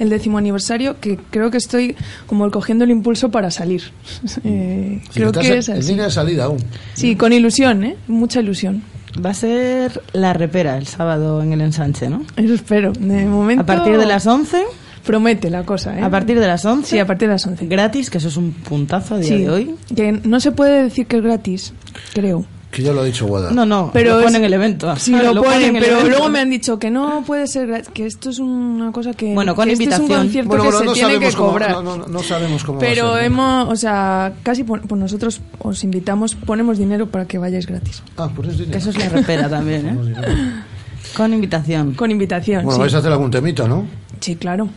[0.00, 1.94] el décimo aniversario, que creo que estoy
[2.26, 3.82] como cogiendo el impulso para salir.
[4.44, 5.88] Eh, Si creo que en- es en así.
[5.90, 6.58] línea de salida aún.
[6.94, 7.96] Sí, con ilusión, ¿eh?
[8.08, 8.82] Mucha ilusión.
[9.24, 12.22] Va a ser la repera el sábado en el ensanche, ¿no?
[12.36, 12.92] Eso espero.
[12.92, 13.62] De momento...
[13.62, 14.62] A partir de las 11.
[15.04, 16.02] Promete la cosa, ¿eh?
[16.02, 16.88] A partir de las 11.
[16.90, 17.66] Sí, a partir de las 11.
[17.66, 19.74] Gratis, que eso es un puntazo a día Sí, de hoy.
[19.96, 21.72] que no se puede decir que es gratis,
[22.12, 22.44] creo.
[22.70, 23.50] Que ya lo ha dicho Guada.
[23.50, 24.94] No, no, Pero lo es- ponen en el evento.
[24.98, 26.08] Sí, lo, Lo ponen, ponen pero evento.
[26.10, 29.34] luego me han dicho que no puede ser gratis, que esto es una cosa que
[29.34, 30.10] Bueno, con que este invitación.
[30.10, 31.70] es un concierto Bueno, que bueno, se no tiene que cómo- cobrar.
[31.72, 33.26] no, no, no sabemos cómo va a pero ser, ¿no?
[33.26, 38.02] hemos, o sea, casi por, por nosotros os invitamos, ponemos dinero para que vayáis gratis.
[38.16, 39.96] Ah, pues Que eso es la repera también, ¿eh?
[41.16, 41.94] Con invitación.
[41.94, 42.62] Con invitación.
[42.64, 42.80] Bueno, sí.
[42.82, 43.84] vais a hacer algún temita, ¿no?
[44.20, 44.68] Sí, claro.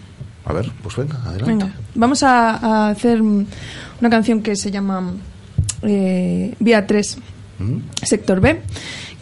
[0.45, 1.45] A ver, pues venga, adelante.
[1.45, 5.13] Venga, vamos a, a hacer una canción que se llama
[5.83, 7.17] eh, Vía 3,
[7.63, 7.81] Mm.
[8.03, 8.61] Sector B,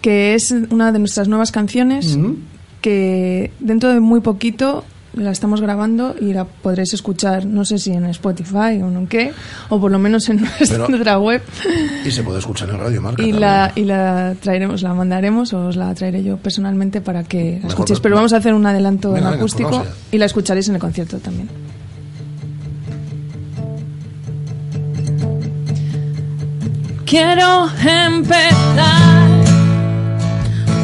[0.01, 2.33] que es una de nuestras nuevas canciones Mm.
[2.81, 7.91] que dentro de muy poquito la estamos grabando y la podréis escuchar, no sé si
[7.91, 9.33] en Spotify o en qué,
[9.67, 11.41] o por lo menos en Pero- nuestra web.
[12.05, 13.21] Y se puede escuchar en Radio Marca.
[13.21, 17.59] Y la, y la traeremos, la mandaremos o os la traeré yo personalmente para que
[17.61, 17.99] la escuchéis.
[17.99, 19.91] pero- vamos a hacer un adelanto Venga, en venga, pues acústico allá.
[20.13, 21.49] y la escucharéis en el concierto también.
[27.11, 29.27] Quiero empezar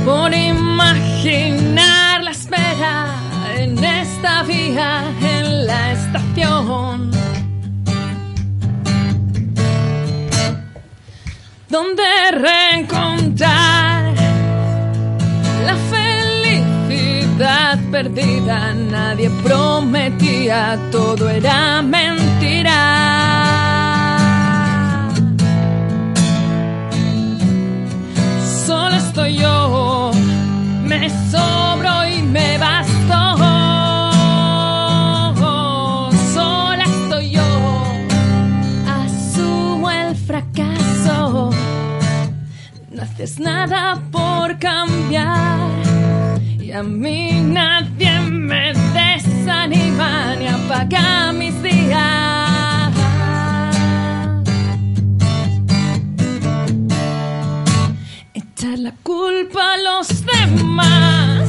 [0.03, 3.15] por imaginar la espera
[3.55, 7.11] en esta vía, en la estación.
[11.69, 14.13] Donde reencontrar
[15.65, 18.73] la felicidad perdida.
[18.73, 23.46] Nadie prometía, todo era mentira.
[28.97, 30.11] Estoy yo,
[30.83, 33.37] me sobro y me basto.
[36.33, 37.49] Sola estoy yo,
[38.87, 41.51] asumo el fracaso.
[42.91, 45.59] No haces nada por cambiar
[46.59, 52.46] y a mí nadie me desanima ni apaga mis días.
[58.87, 61.45] La culpa a los demás.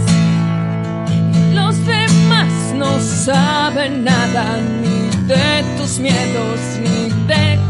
[1.55, 4.45] Los demás no saben nada
[4.83, 4.99] ni
[5.33, 7.68] de tus miedos ni de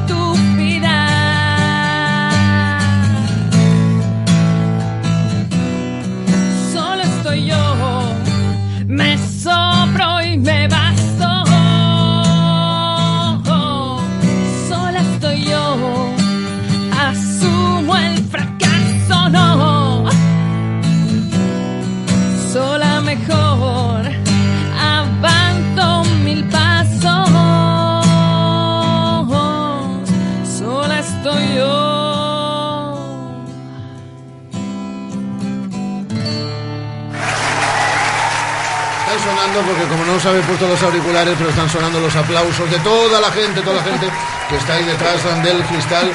[39.49, 42.79] sonando porque como no os habéis puesto los auriculares, pero están sonando los aplausos de
[42.81, 44.07] toda la gente, toda la gente
[44.49, 46.11] que está ahí detrás del cristal.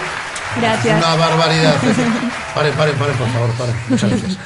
[0.60, 0.98] Gracias.
[0.98, 1.76] Una barbaridad.
[2.54, 3.76] Paren, paren, paren, por favor, paren.
[3.90, 4.38] Muchas gracias.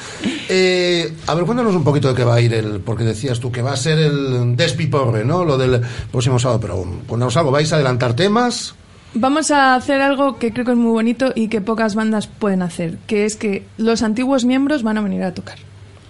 [0.48, 3.52] Eh, a ver, cuéntanos un poquito de qué va a ir el, porque decías tú
[3.52, 5.44] que va a ser el despiporre, ¿no?
[5.44, 8.74] Lo del próximo sábado, pero cuéntanos algo, ¿vais a adelantar temas?
[9.12, 12.62] Vamos a hacer algo que creo que es muy bonito y que pocas bandas pueden
[12.62, 15.58] hacer, que es que los antiguos miembros van a venir a tocar.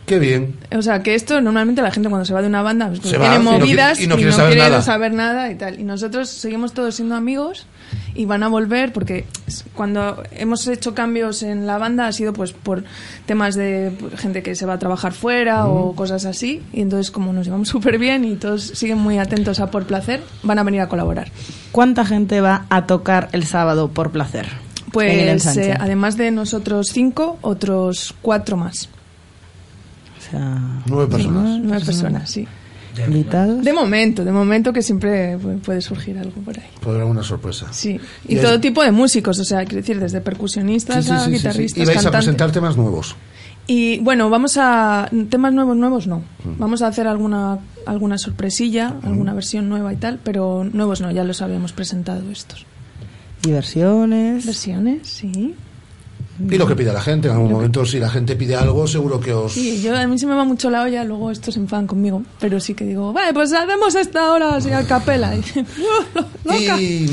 [0.09, 0.57] Qué bien.
[0.77, 3.11] O sea, que esto normalmente la gente cuando se va de una banda pues, Se
[3.11, 4.83] tiene va y no quiere- movidas y no quiere saber nada.
[4.83, 5.79] saber nada y tal.
[5.79, 7.67] Y nosotros seguimos todos siendo amigos
[8.15, 9.27] y van a volver porque
[9.75, 12.85] cuando hemos hecho cambios en la banda ha sido pues por
[13.27, 16.63] temas de pues, gente que se va a trabajar fuera o cosas así.
[16.73, 20.23] Y entonces como nos llevamos súper bien y todos siguen muy atentos a por placer,
[20.43, 21.31] van a venir a colaborar.
[21.71, 24.47] ¿Cuánta gente va a tocar el sábado por placer?
[24.91, 28.89] Pues eh, además de nosotros cinco, otros cuatro más.
[30.31, 31.61] Sea, Nueve personas.
[31.63, 32.47] Nueve personas, sí.
[33.07, 33.63] invitados.
[33.65, 36.67] De momento, de momento que siempre pu- puede surgir algo por ahí.
[36.81, 37.67] Podrá una sorpresa.
[37.73, 41.11] Sí, Y y, todo tipo de músicos, o sea, quiero decir, desde Sí, percusionistas sí,
[41.13, 41.37] a sí, sí, sí.
[41.37, 42.25] guitarristas, Y vais a cantantes.
[42.27, 43.15] presentar temas nuevos.
[43.71, 46.23] Y bueno, vamos a temas nuevos, nuevos no.
[46.59, 51.23] Vamos a hacer alguna alguna sorpresilla, alguna versión nueva y tal, pero nuevos no, ya
[51.23, 52.65] los habíamos presentado estos.
[53.43, 54.45] Diversiones.
[54.47, 55.55] Versiones, sí.
[56.41, 57.29] Y lo que pida la gente.
[57.29, 59.53] En algún momento, si la gente pide algo, seguro que os.
[59.53, 62.23] Sí, yo a mí se me va mucho la olla, luego estos se enfadan conmigo,
[62.41, 65.35] pero sí que digo, vale, pues hacemos esta hora así a capela.
[66.45, 66.81] Y loca.
[66.81, 67.07] Y,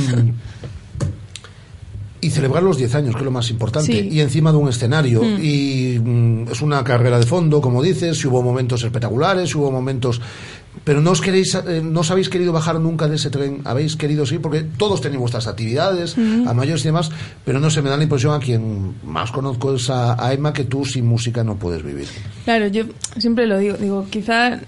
[2.25, 3.91] y celebrar los 10 años, que es lo más importante.
[3.91, 4.09] Sí.
[4.11, 5.21] Y encima de un escenario.
[5.21, 5.37] Mm.
[5.41, 8.17] Y mm, es una carrera de fondo, como dices.
[8.17, 10.19] Si hubo momentos espectaculares, si hubo momentos.
[10.85, 13.61] Pero no os queréis, eh, no os habéis querido bajar nunca de ese tren.
[13.65, 17.09] Habéis querido sí, porque todos tenemos vuestras actividades, a mayores y demás.
[17.43, 20.53] Pero no se me da la impresión a quien más conozco es a, a Emma
[20.53, 22.07] que tú sin música no puedes vivir.
[22.45, 22.85] Claro, yo
[23.17, 24.61] siempre lo digo, digo, quizá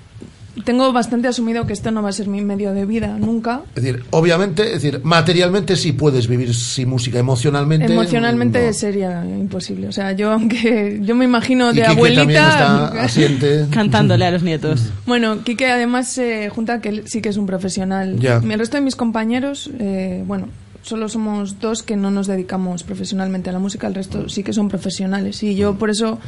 [0.63, 3.61] tengo bastante asumido que esto no va a ser mi medio de vida nunca.
[3.75, 7.91] Es decir, obviamente, es decir, materialmente sí puedes vivir sin música, emocionalmente.
[7.91, 8.73] Emocionalmente no.
[8.73, 9.87] sería imposible.
[9.87, 13.65] O sea, yo aunque yo me imagino Y de Quique abuelita también está asiente.
[13.71, 14.91] Cantándole a los nietos.
[15.05, 18.19] Bueno, Quique además se junta que él sí que es un profesional.
[18.19, 18.37] Ya.
[18.37, 20.47] El resto de mis compañeros, eh, bueno,
[20.87, 24.53] solo somos dos que no nos dedicamos profesionalmente a la música, el resto sí que
[24.53, 25.43] son profesionales.
[25.43, 26.19] Y yo por eso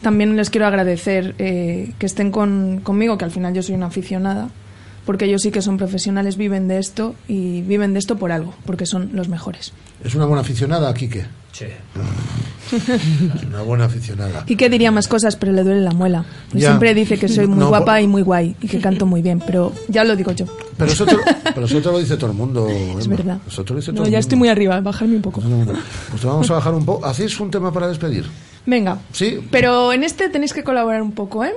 [0.00, 3.86] también les quiero agradecer eh, que estén con, conmigo, que al final yo soy una
[3.86, 4.48] aficionada,
[5.04, 8.54] porque ellos sí que son profesionales, viven de esto y viven de esto por algo,
[8.64, 9.72] porque son los mejores.
[10.02, 11.26] Es una buena aficionada, Quique.
[11.58, 11.66] Sí.
[13.48, 14.44] una buena aficionada.
[14.44, 16.24] Quique diría más cosas, pero le duele la muela.
[16.52, 16.68] Y Ya.
[16.68, 19.22] Siempre dice que soy muy No, guapa por- y muy guay y que canto muy
[19.22, 20.46] bien, pero ya lo digo yo.
[20.76, 21.22] Pero eso te, lo-
[21.54, 22.68] pero eso te lo dice todo el mundo.
[22.68, 23.16] Es Emma.
[23.16, 23.38] verdad.
[23.48, 24.20] Eso te lo dice No, todo el ya mundo.
[24.20, 25.40] estoy muy arriba, bajarme un poco.
[25.40, 27.06] Pues te vamos a bajar un poco.
[27.06, 28.26] ¿Hacéis un tema para despedir?
[28.66, 28.98] Venga.
[29.12, 29.38] Sí.
[29.50, 31.54] Pero en este tenéis que colaborar un poco, ¿eh?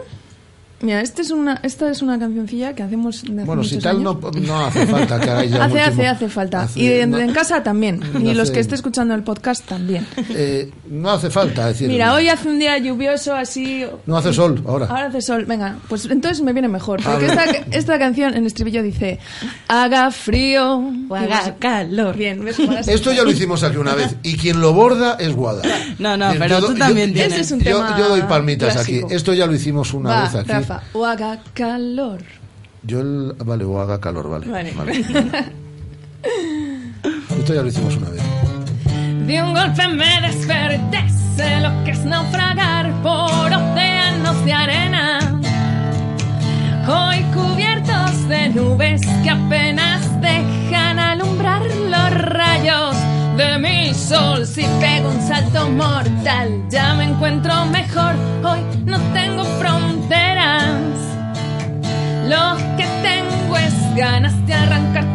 [0.82, 3.98] Mira, este es una, esta es una cancioncilla que hacemos de hace Bueno, si tal,
[3.98, 4.18] años.
[4.22, 6.62] no, no hace falta que hagáis ya Hace, hace, último- hace falta.
[6.64, 7.99] hace- y en, no- en casa también.
[8.14, 10.08] no y los que estén escuchando el podcast también.
[10.30, 11.88] eh, no hace falta decir.
[11.88, 13.86] Mira, hoy hace un día lluvioso así.
[14.06, 14.88] No hace sol ahora.
[14.88, 15.45] Ahora hace sol.
[15.45, 17.02] Venga, pues entonces me viene mejor.
[17.03, 17.28] Porque
[17.72, 19.20] esta, canción en estribillo dice:
[19.68, 22.16] Haga frío O haga calor.
[22.18, 22.58] Bien, ¿ves?
[22.88, 24.16] Esto ya lo hicimos aquí una vez.
[24.24, 25.62] Y quien lo borda es Guada.
[25.99, 27.34] No, no, pero tú yo- también yo- tienes.
[27.34, 29.06] Ese es un yo, tema yo doy palmitas clásico.
[29.06, 29.16] aquí.
[29.16, 30.48] Esto ya lo hicimos una Va, vez aquí.
[30.93, 32.22] O haga calor.
[32.84, 34.48] Yo el, vale, o haga calor, vale.
[34.48, 34.72] Vale.
[34.72, 34.93] vale.
[37.39, 38.22] Esto ya lo hicimos una vez.
[39.27, 45.41] De un golpe me desperté, sé lo que es naufragar por océanos de arena.
[46.88, 52.95] Hoy cubiertos de nubes que apenas dejan alumbrar los rayos
[53.38, 54.45] de mi sol.
[54.45, 58.15] Si pego un salto mortal, ya me encuentro mejor.
[58.43, 60.01] Hoy no tengo fronteras.
[62.32, 65.10] Lo que tengo es ganas de arrancarte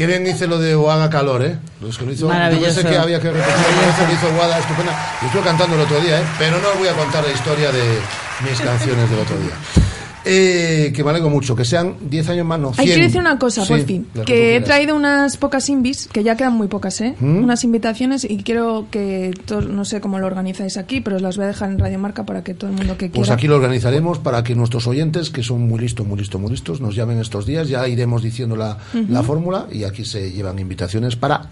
[0.00, 1.58] Qué bien hice lo de o haga calor, ¿eh?
[1.82, 4.92] Los que lo hizo, yo pensé que había que repetir vez lo hizo Guada, estupenda.
[5.20, 6.24] Yo estuve cantando el otro día, ¿eh?
[6.38, 7.98] Pero no os voy a contar la historia de
[8.42, 9.52] mis canciones del otro día.
[10.32, 12.88] Eh, que me alegro mucho, que sean 10 años más, no, 100.
[12.88, 14.06] Hay que decir una cosa, Sí, por fin.
[14.24, 17.16] Que he traído unas pocas invis, que ya quedan muy pocas, ¿eh?
[17.18, 17.42] ¿Mm?
[17.42, 19.34] Unas invitaciones y quiero que,
[19.68, 22.24] no sé cómo lo organizáis aquí, pero os las voy a dejar en Radio Marca
[22.24, 23.16] para que todo el mundo que quiera.
[23.16, 26.50] Pues aquí lo organizaremos para que nuestros oyentes, que son muy listos, muy listos, muy
[26.52, 27.68] listos, nos llamen estos días.
[27.68, 28.78] Ya iremos diciendo la,
[29.08, 31.50] la fórmula y aquí se llevan invitaciones para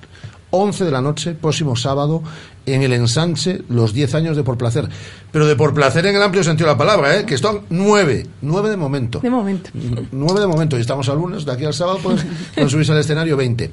[0.51, 2.23] 11 de la noche, próximo sábado,
[2.65, 4.89] en el ensanche, los 10 años de Por Placer.
[5.31, 7.25] Pero de Por Placer en el amplio sentido de la palabra, ¿eh?
[7.25, 9.21] que están 9, 9 de momento.
[9.21, 9.71] De momento.
[10.11, 12.99] 9 de momento, y estamos al lunes, de aquí al sábado pues, pueden subirse al
[12.99, 13.71] escenario 20.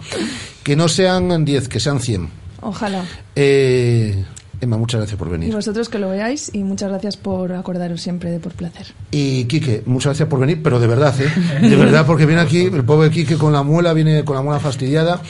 [0.64, 2.30] Que no sean 10, que sean 100.
[2.61, 3.03] Ojalá.
[3.35, 4.23] Eh,
[4.61, 5.53] Emma, muchas gracias por Y venir.
[5.53, 8.88] vosotros que lo veáis y muchas gracias por acordaros siempre de por placer.
[9.11, 11.60] Y Quique, muchas gracias por venir, pero de verdad, ¿eh?
[11.68, 14.60] De verdad, porque viene aquí el pobre Quique con la muela, viene con la muela
[14.60, 15.22] fastidiada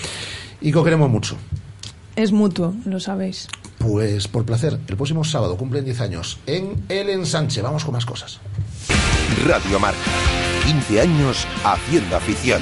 [0.61, 1.37] y que lo queremos mucho.
[2.15, 3.47] Es mutuo, lo sabéis.
[3.77, 7.61] Pues por placer, el próximo sábado cumplen 10 años en el ensanche.
[7.61, 8.39] Vamos con más cosas.
[9.45, 9.99] Radio Marca.
[10.65, 12.61] 15 años haciendo afición.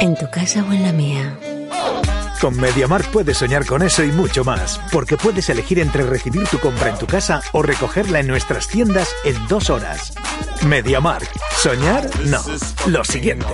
[0.00, 1.36] ¿En tu casa o en la mía?
[2.40, 6.60] Con MediaMark puedes soñar con eso y mucho más, porque puedes elegir entre recibir tu
[6.60, 10.12] compra en tu casa o recogerla en nuestras tiendas en dos horas.
[10.64, 11.28] MediaMark.
[11.56, 12.08] ¿Soñar?
[12.26, 12.40] No.
[12.86, 13.46] Lo siguiente.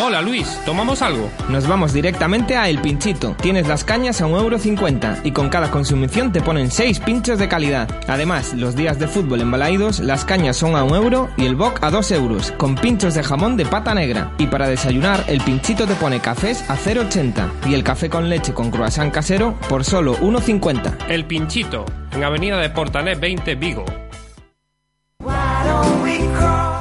[0.00, 1.30] Hola Luis, ¿tomamos algo?
[1.48, 3.36] Nos vamos directamente a El Pinchito.
[3.40, 7.88] Tienes las cañas a 1,50€ y con cada consumición te ponen 6 pinchos de calidad.
[8.08, 11.54] Además, los días de fútbol en Balaídos, las cañas son a 1 euro y el
[11.54, 14.32] boc a 2 euros, con pinchos de jamón de pata negra.
[14.36, 18.52] Y para desayunar, El Pinchito te pone cafés a 0,80 y el café con leche
[18.52, 21.06] con croissant casero por solo 1,50.
[21.08, 23.84] El Pinchito, en Avenida de Portalet 20, Vigo.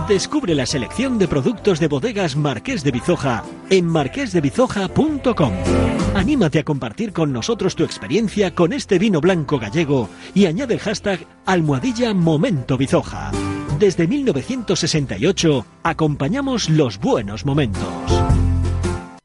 [0.08, 5.54] Descubre la selección de productos de bodegas Marqués de Bizoja en marquesdebizoja.com.
[6.14, 10.82] Anímate a compartir con nosotros tu experiencia con este vino blanco gallego y añade el
[10.82, 13.32] hashtag almohadilla Momento Bizoja.
[13.80, 18.23] Desde 1968 acompañamos los buenos momentos.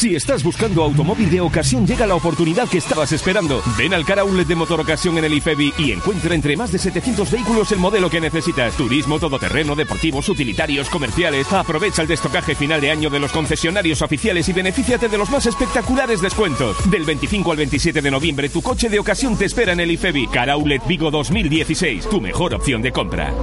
[0.00, 3.62] Si estás buscando automóvil de ocasión, llega la oportunidad que estabas esperando.
[3.76, 6.78] Ven al cara outlet de Motor Ocasión en el IFEBI y encuentra entre más de
[6.78, 8.74] 700 vehículos el modelo que necesitas.
[8.78, 11.52] Turismo, todoterreno, deportivos, utilitarios, comerciales.
[11.52, 15.44] Aprovecha el destocaje final de año de los concesionarios oficiales y benefíciate de los más
[15.44, 16.78] espectaculares descuentos.
[16.90, 20.28] Del 25 al 27 de noviembre, tu coche de ocasión te espera en el IFEBI.
[20.28, 23.34] Cara Outlet Vigo 2016, tu mejor opción de compra.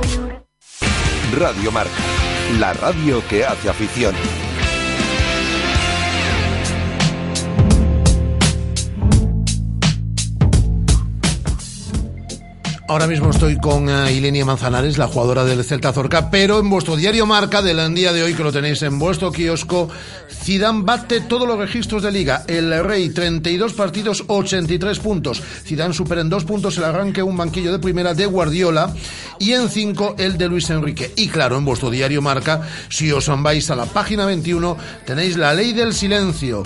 [1.38, 1.92] Radio Marca.
[2.60, 4.16] La radio que hace afición.
[12.90, 16.96] Ahora mismo estoy con uh, Ilenia Manzanares, la jugadora del Celta Zorca, pero en vuestro
[16.96, 19.90] diario Marca del día de hoy, que lo tenéis en vuestro kiosco,
[20.32, 22.46] Zidane bate todos los registros de liga.
[22.48, 25.42] El Rey, 32 partidos, 83 puntos.
[25.42, 28.94] Zidane supera en dos puntos el arranque un banquillo de primera de Guardiola
[29.38, 31.12] y en cinco el de Luis Enrique.
[31.18, 35.54] Y claro, en vuestro diario Marca, si os vais a la página 21, tenéis la
[35.54, 36.64] ley del silencio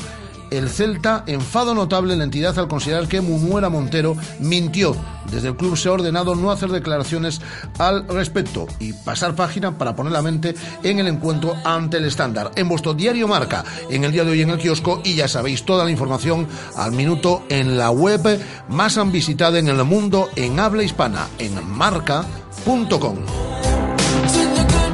[0.52, 4.96] el Celta enfado notable en la entidad al considerar que Munuera Montero mintió.
[5.32, 7.42] Desde el club se ha ordenado no hacer declaraciones
[7.80, 10.54] al respecto y pasar página para poner la mente
[10.84, 12.52] en el encuentro ante el estándar.
[12.56, 15.64] En vuestro diario Marca, en el día de hoy en el kiosco y ya sabéis
[15.64, 20.84] toda la información al minuto en la web más visitada en el mundo en habla
[20.84, 23.18] hispana en marca.com.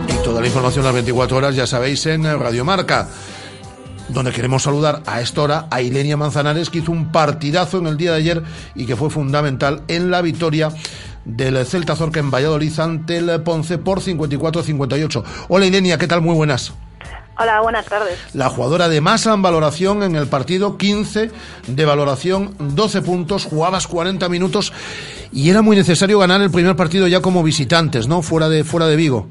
[0.08, 3.08] Y toda la información a las 24 horas ya sabéis en Radio Marca
[4.10, 7.98] donde queremos saludar a esta hora a Ilenia Manzanares, que hizo un partidazo en el
[7.98, 8.44] día de ayer
[8.76, 10.70] y que fue fundamental en la victoria
[11.26, 15.24] del Celta Zorca en Valladolid ante el Ponce por 54-58.
[15.50, 16.22] Hola Ilenia, ¿qué tal?
[16.22, 16.74] Muy buenas.
[17.40, 18.18] Hola, buenas tardes.
[18.34, 21.30] La jugadora de más en valoración en el partido, 15
[21.68, 24.74] de valoración, 12 puntos, jugabas 40 minutos
[25.32, 28.24] y era muy necesario ganar el primer partido ya como visitantes, ¿no?
[28.24, 29.28] Fuera de, fuera de Vigo.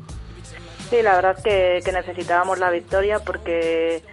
[0.88, 4.04] Sí, la verdad que, que necesitábamos la victoria porque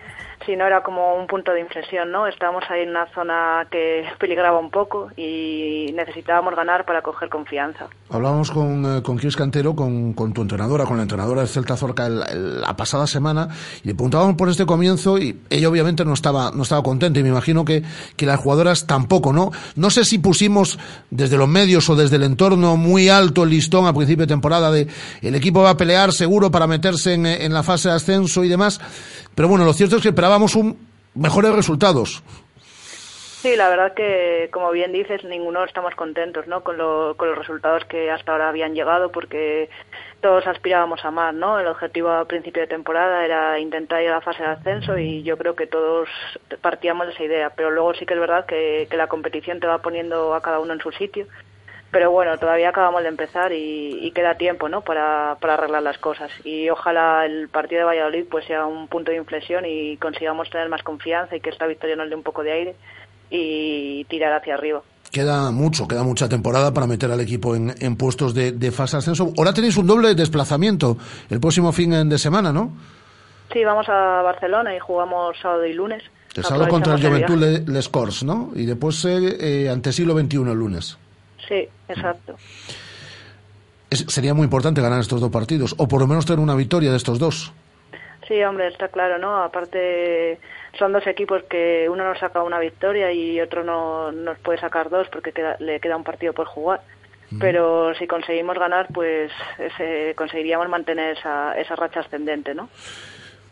[0.45, 2.27] si no era como un punto de inflexión, ¿no?
[2.27, 7.87] Estábamos ahí en una zona que peligraba un poco y necesitábamos ganar para coger confianza.
[8.09, 11.75] Hablábamos con, eh, con Chris Cantero, con, con tu entrenadora, con la entrenadora de Celta
[11.77, 13.47] Zorca el- el- la pasada semana,
[13.83, 17.23] y le preguntábamos por este comienzo y ella obviamente no estaba, no estaba contenta y
[17.23, 17.83] me imagino que,
[18.15, 19.51] que las jugadoras tampoco, ¿no?
[19.75, 20.77] No sé si pusimos
[21.09, 24.71] desde los medios o desde el entorno muy alto el listón a principio de temporada
[24.71, 24.87] de
[25.21, 28.49] el equipo va a pelear seguro para meterse en, en la fase de ascenso y
[28.49, 28.79] demás,
[29.35, 30.77] pero bueno, lo cierto es que esperábamos un
[31.15, 32.23] mejores resultados.
[33.41, 36.63] Sí, la verdad que, como bien dices, ninguno estamos contentos, ¿no?
[36.63, 39.69] Con, lo- con los resultados que hasta ahora habían llegado, porque
[40.21, 41.59] todos aspirábamos a más, ¿no?
[41.59, 45.23] El objetivo a principio de temporada era intentar ir a la fase de ascenso y
[45.23, 46.07] yo creo que todos
[46.61, 47.49] partíamos de esa idea.
[47.49, 50.59] Pero luego sí que es verdad que, que la competición te va poniendo a cada
[50.61, 51.27] uno en su sitio.
[51.93, 54.81] Pero bueno, todavía acabamos de empezar y, y queda tiempo, ¿no?
[54.81, 56.31] Para, para arreglar las cosas.
[56.43, 60.67] Y ojalá el partido de Valladolid pues sea un punto de inflexión y consigamos tener
[60.69, 62.75] más confianza y que esta victoria nos dé un poco de aire
[63.29, 64.81] y tirar hacia arriba.
[65.11, 68.97] Queda mucho, queda mucha temporada para meter al equipo en, en puestos de, de fase
[68.97, 69.31] ascenso.
[69.37, 70.97] Ahora tenéis un doble desplazamiento
[71.29, 72.71] el próximo fin de semana, ¿no?
[73.51, 76.01] Sí, vamos a Barcelona y jugamos sábado y lunes.
[76.35, 77.59] El sábado contra el Juventud viaje.
[77.65, 78.49] Le- Les Corts, ¿no?
[78.55, 80.97] Y después eh, eh, ante siglo XXI el lunes.
[81.47, 82.35] Sí, exacto.
[83.89, 86.91] Es- sería muy importante ganar estos dos partidos, o por lo menos tener una victoria
[86.91, 87.51] de estos dos.
[88.27, 89.43] Sí, hombre, está claro, ¿no?
[89.43, 90.39] Aparte,
[90.79, 94.89] son dos equipos que uno nos saca una victoria y otro no nos puede sacar
[94.89, 96.81] dos porque queda- le queda un partido por jugar.
[97.39, 102.69] Pero si conseguimos ganar, pues ese- conseguiríamos mantener esa, esa racha ascendente, ¿no?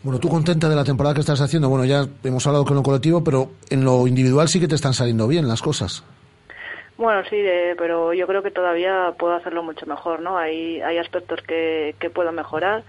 [0.03, 1.67] Bueno, tú contenta de la temporada que estás haciendo.
[1.67, 4.93] Bueno, ya hemos hablado con lo colectivo, pero en lo individual sí que te están
[4.93, 6.03] saliendo bien las cosas.
[7.01, 10.37] Bueno, sí, de- pero yo creo que todavía puedo hacerlo mucho mejor, ¿no?
[10.37, 12.83] Hay, hay aspectos que, que puedo mejorar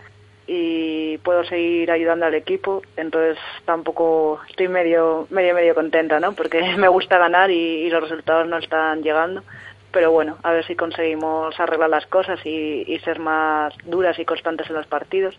[0.47, 6.35] y puedo seguir ayudando al equipo, entonces tampoco estoy medio, medio, medio contenta, ¿no?
[6.35, 9.45] Porque me gusta ganar y, los resultados no están llegando,
[9.93, 14.27] pero bueno, a ver si conseguimos arreglar las cosas y, y ser más duras y
[14.27, 15.39] constantes en los partidos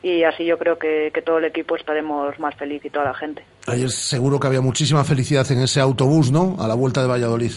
[0.00, 3.14] y así yo creo que, que todo el equipo estaremos más feliz y toda la
[3.14, 3.44] gente.
[3.66, 6.56] Ayer seguro que había muchísima felicidad en ese autobús, ¿no?
[6.60, 7.52] A la vuelta de Valladolid.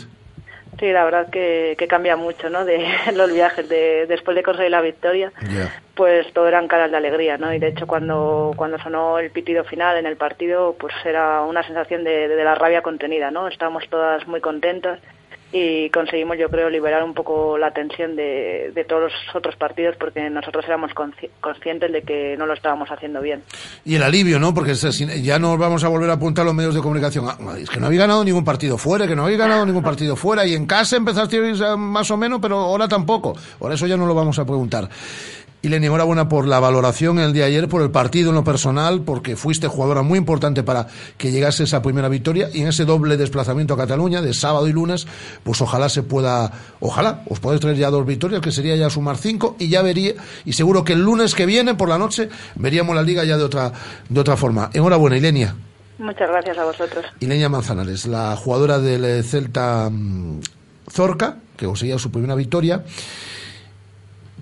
[0.80, 2.66] Sí, la verdad que, que cambia mucho, ¿no?
[2.66, 2.86] De
[3.16, 5.32] los viajes, de, después de conseguir la victoria,
[5.94, 7.54] pues todo eran caras de alegría, ¿no?
[7.54, 11.64] Y de hecho cuando, cuando sonó el pitido final en el partido, pues era una
[11.64, 13.48] sensación de, de la rabia contenida, ¿no?
[13.48, 15.00] Estábamos todas muy contentas
[15.57, 19.95] y conseguimos, yo creo, liberar un poco la tensión de, de todos los otros partidos
[19.98, 23.41] porque nosotros éramos consci- conscientes de que no lo estábamos haciendo bien.
[23.86, 24.53] Y el alivio, ¿no?
[24.53, 27.26] Porque ya nos vamos a volver a apuntar a los medios de comunicación.
[27.30, 30.18] Ah, Es que no habéis ganado ningún partido fuera, que no habéis ganado ningún partido
[30.18, 30.45] fuera.
[30.45, 33.34] Y en casa empezasteis eh, más o menos, pero ahora tampoco.
[33.57, 34.90] Por eso ya no lo vamos a preguntar.
[35.66, 38.44] Y Lenny, enhorabuena por la valoración el día de ayer, por el partido en lo
[38.44, 40.86] personal, porque fuiste jugadora muy importante para
[41.18, 44.74] que llegase esa primera victoria y en ese doble desplazamiento a Cataluña de sábado y
[44.74, 45.08] lunes,
[45.42, 46.52] pues ojalá se pueda,
[46.82, 50.14] ojalá os podéis traer ya dos victorias, que sería ya sumar cinco y ya vería,
[50.46, 53.44] y seguro que el lunes que viene por la noche veríamos la liga ya de
[53.44, 53.72] otra,
[54.08, 54.70] de otra forma.
[54.72, 55.56] Enhorabuena, Ilenia.
[55.98, 57.06] Muchas gracias a vosotros.
[57.22, 60.42] Ilenia Manzanares, la jugadora del eh, Celta mm,
[60.92, 62.84] Zorca, que conseguía su primera victoria.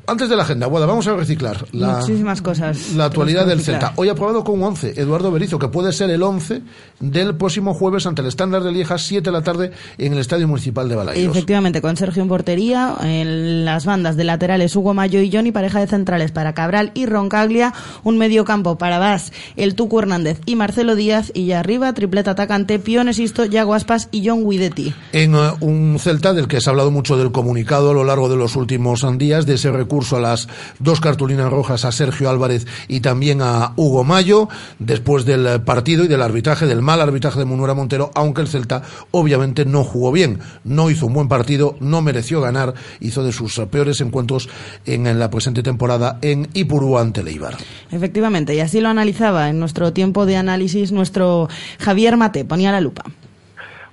[0.05, 2.91] Antes de la agenda, Guada, vamos a reciclar la, Muchísimas cosas.
[2.91, 3.61] la actualidad del.
[3.61, 3.93] Celta.
[3.95, 6.61] Hoy aprobado con un 11, Eduardo Berizo, que puede ser el 11
[6.99, 10.45] del próximo jueves ante el estándar de Lieja, 7 de la tarde, en el Estadio
[10.45, 11.33] Municipal de Balaídos.
[11.33, 15.79] Efectivamente, con Sergio en portería, en las bandas de laterales Hugo Mayo y Johnny, pareja
[15.79, 17.73] de centrales para Cabral y Roncaglia,
[18.03, 22.31] un medio campo para Vas, el Tucu Hernández y Marcelo Díaz, y ya arriba, tripleta
[22.31, 24.93] atacante, Piones Isto, Yago Aspas y John Guidetti.
[25.13, 28.27] en eh, un Celta del que se ha hablado mucho del comunicado a lo largo
[28.27, 30.47] de los últimos días, de ese recurso a las
[30.79, 34.47] dos cartulinas rojas a Sergio Álvarez y también a Hugo Mayo,
[34.79, 38.81] después del partido y del arbitraje, del mal arbitraje de Munuera Montero, aunque el Celta
[39.11, 43.59] obviamente no jugó bien, no hizo un buen partido, no mereció ganar, hizo de sus
[43.71, 44.49] peores encuentros
[44.87, 47.53] en, la presente temporada en Ipurú ante el Eibar.
[47.91, 52.81] Efectivamente, y así lo analizaba en nuestro tiempo de análisis nuestro Javier Mate, ponía la
[52.81, 53.03] lupa.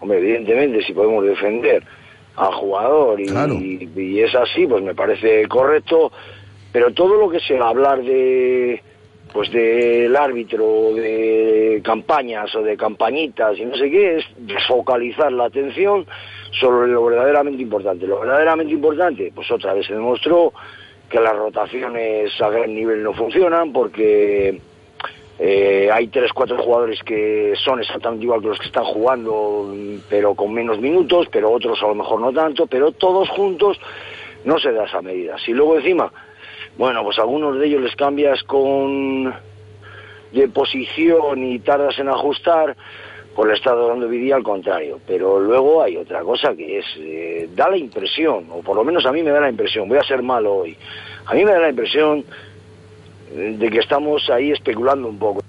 [0.00, 1.84] Hombre, evidentemente, si podemos defender
[2.40, 6.10] al jugador y, y es así, pues me parece correcto,
[6.72, 8.82] pero todo lo que sea hablar de
[9.32, 15.44] pues del árbitro, de campañas o de campañitas y no sé qué, es desfocalizar la
[15.44, 16.04] atención
[16.58, 18.06] sobre lo verdaderamente importante.
[18.06, 20.52] Lo verdaderamente importante, pues otra vez se demostró
[21.08, 24.60] que las rotaciones a gran nivel no funcionan porque
[25.42, 29.74] Eh, hay tres, cuatro jugadores que son exactamente igual que los que están jugando,
[30.10, 33.80] pero con menos minutos, pero otros a lo mejor no tanto, pero todos juntos
[34.44, 35.38] no se da esa medida.
[35.38, 36.12] Si luego encima,
[36.76, 39.34] bueno, pues algunos de ellos les cambias con
[40.30, 42.76] de posición y tardas en ajustar,
[43.34, 45.00] pues le está dando vida al contrario.
[45.06, 49.06] Pero luego hay otra cosa que es, eh, da la impresión, o por lo menos
[49.06, 50.76] a mí me da la impresión, voy a ser malo hoy,
[51.24, 52.26] a mí me da la impresión
[53.34, 55.42] de que estamos ahí especulando un poco.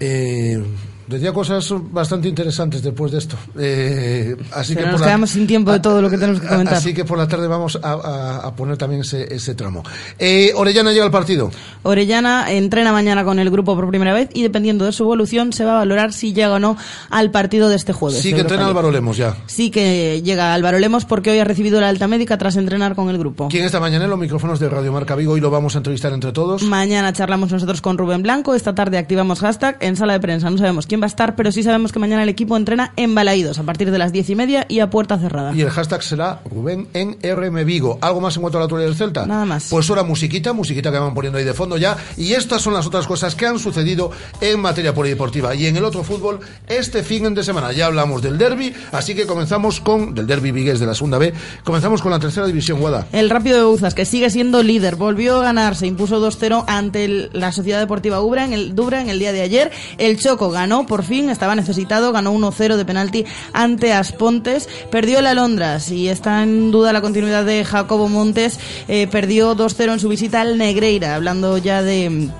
[0.00, 0.58] Eh,
[1.06, 3.36] Decía cosas bastante interesantes después de esto.
[3.58, 6.46] Eh, así Pero que nos por quedamos sin tiempo de todo lo que tenemos que
[6.48, 6.74] comentar.
[6.74, 9.82] Así que por la tarde vamos a, a- a poner también ese, ese tramo.
[10.18, 11.50] Eh, Orellana llega al partido.
[11.82, 15.64] Orellana entrena mañana con el grupo por primera vez y dependiendo de su evolución se
[15.64, 16.76] va a valorar si llega o no
[17.10, 18.18] al partido de este jueves.
[18.20, 18.70] Sí que Europa entrena League.
[18.78, 19.36] Álvaro Lemos ya.
[19.46, 23.10] Sí que llega Álvaro Lemos porque hoy ha recibido la alta médica tras entrenar con
[23.10, 23.48] el grupo.
[23.50, 25.32] ¿Quién está mañana en los micrófonos de Radio Marca Vigo?
[25.34, 26.62] Hoy lo vamos a entrevistar entre todos.
[26.62, 30.48] Mañana charlamos nosotros con Rubén Blanco, esta tarde activamos hashtag en sala de prensa.
[30.50, 33.14] No sabemos quién va a estar, pero sí sabemos que mañana el equipo entrena en
[33.14, 35.54] Balaídos a partir de las diez y media y a puerta cerrada.
[35.54, 37.98] Y el hashtag será Rubén en RM Vigo.
[38.00, 39.26] ¿Algo más en cuanto a la actualidad del Celta?
[39.26, 39.68] Nada más.
[39.70, 41.96] Pues ahora musiquita, musiquita que van poniendo ahí de fondo ya.
[42.16, 44.10] Y estas son las otras cosas que han sucedido
[44.40, 45.54] en materia polideportiva.
[45.54, 49.26] Y en el otro fútbol, este fin de semana ya hablamos del derby, así que
[49.26, 51.32] comenzamos con, del derby vigués de la segunda B,
[51.64, 53.06] comenzamos con la tercera división, Guada.
[53.12, 57.04] El Rápido de Bouzas, que sigue siendo líder, volvió a ganar, se impuso 2-0 ante
[57.04, 59.70] el- la Sociedad Deportiva Ubra en el, Dubra en el día de ayer.
[59.98, 64.68] El Choco ganó, por fin, estaba necesitado, ganó 1-0 de penalti ante Aspontes.
[64.90, 68.58] Perdió el Alondras y está en duda la continuidad de Jacobo Montes.
[68.88, 72.30] eh, perdió 2-0 en su visita al Negreira, hablando ya de...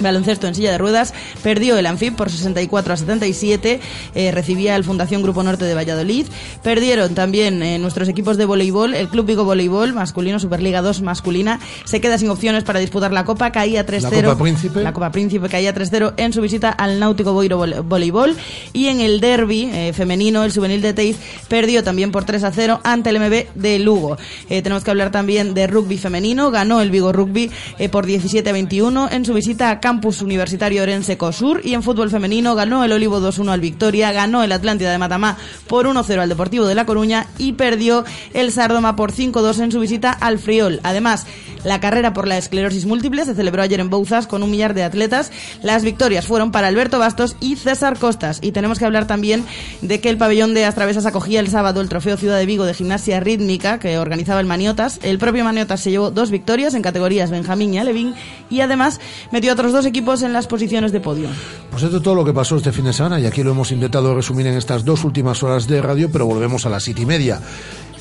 [0.00, 3.80] Baloncesto en silla de ruedas, perdió el Anfib por 64 a 77,
[4.14, 6.26] eh, recibía el Fundación Grupo Norte de Valladolid,
[6.62, 11.60] perdieron también eh, nuestros equipos de voleibol, el Club Vigo Voleibol masculino, Superliga 2 masculina,
[11.84, 14.10] se queda sin opciones para disputar la Copa, caía 3-0.
[14.10, 14.82] La Copa Príncipe.
[14.82, 18.36] La Copa Príncipe caía 3-0 en su visita al Náutico Boiro Vole- Voleibol
[18.72, 21.16] y en el derby eh, femenino, el juvenil de Teiz
[21.48, 24.16] perdió también por 3-0 ante el MB de Lugo.
[24.48, 27.50] Tenemos que hablar también de rugby femenino, ganó el Vigo Rugby
[27.90, 32.10] por 17 a 21 en su visita a Campus Universitario Orense Cosur y en fútbol
[32.10, 35.36] femenino ganó el Olivo 2-1 al Victoria, ganó el Atlántida de Matamá
[35.68, 38.04] por 1-0 al Deportivo de La Coruña y perdió
[38.34, 40.80] el Sardoma por 5-2 en su visita al Friol.
[40.82, 41.24] Además,
[41.62, 44.82] la carrera por la esclerosis múltiple se celebró ayer en Bouzas con un millar de
[44.82, 45.30] atletas.
[45.62, 48.38] Las victorias fueron para Alberto Bastos y César Costas.
[48.42, 49.44] Y tenemos que hablar también
[49.82, 52.74] de que el pabellón de Astravesas acogía el sábado el Trofeo Ciudad de Vigo de
[52.74, 55.00] Gimnasia Rítmica que organizaba el Maniotas.
[55.02, 58.14] El propio Maniotas se llevó dos victorias en categorías Benjamín y Alevín
[58.50, 59.00] y además
[59.32, 61.28] metió otros dos equipos en las posiciones de podio.
[61.70, 63.70] Pues esto es todo lo que pasó este fin de semana y aquí lo hemos
[63.72, 67.06] intentado resumir en estas dos últimas horas de radio, pero volvemos a las siete y
[67.06, 67.40] media.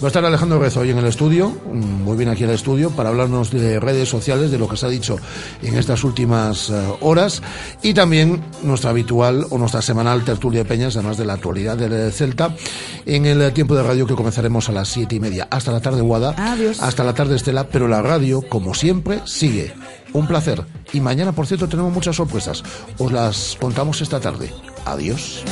[0.02, 2.92] Va a estar Alejandro Rezo hoy en el estudio, mm, muy bien aquí al estudio,
[2.92, 5.18] para hablarnos de redes sociales, de lo que se ha dicho
[5.62, 7.42] en estas últimas eh, horas
[7.82, 12.12] y también nuestra habitual o nuestra semanal tertulia de peñas, además de la actualidad del
[12.12, 12.56] Celta,
[13.06, 15.48] en el tiempo de radio que comenzaremos a las siete y media.
[15.50, 16.36] Hasta la tarde, Guada.
[16.38, 16.82] Adiós.
[16.82, 19.74] Hasta la tarde, Estela, pero la radio, como siempre, sigue.
[20.16, 20.64] Un placer.
[20.94, 22.64] Y mañana, por cierto, tenemos muchas sorpresas.
[22.98, 24.50] Os las contamos esta tarde.
[24.86, 25.44] Adiós.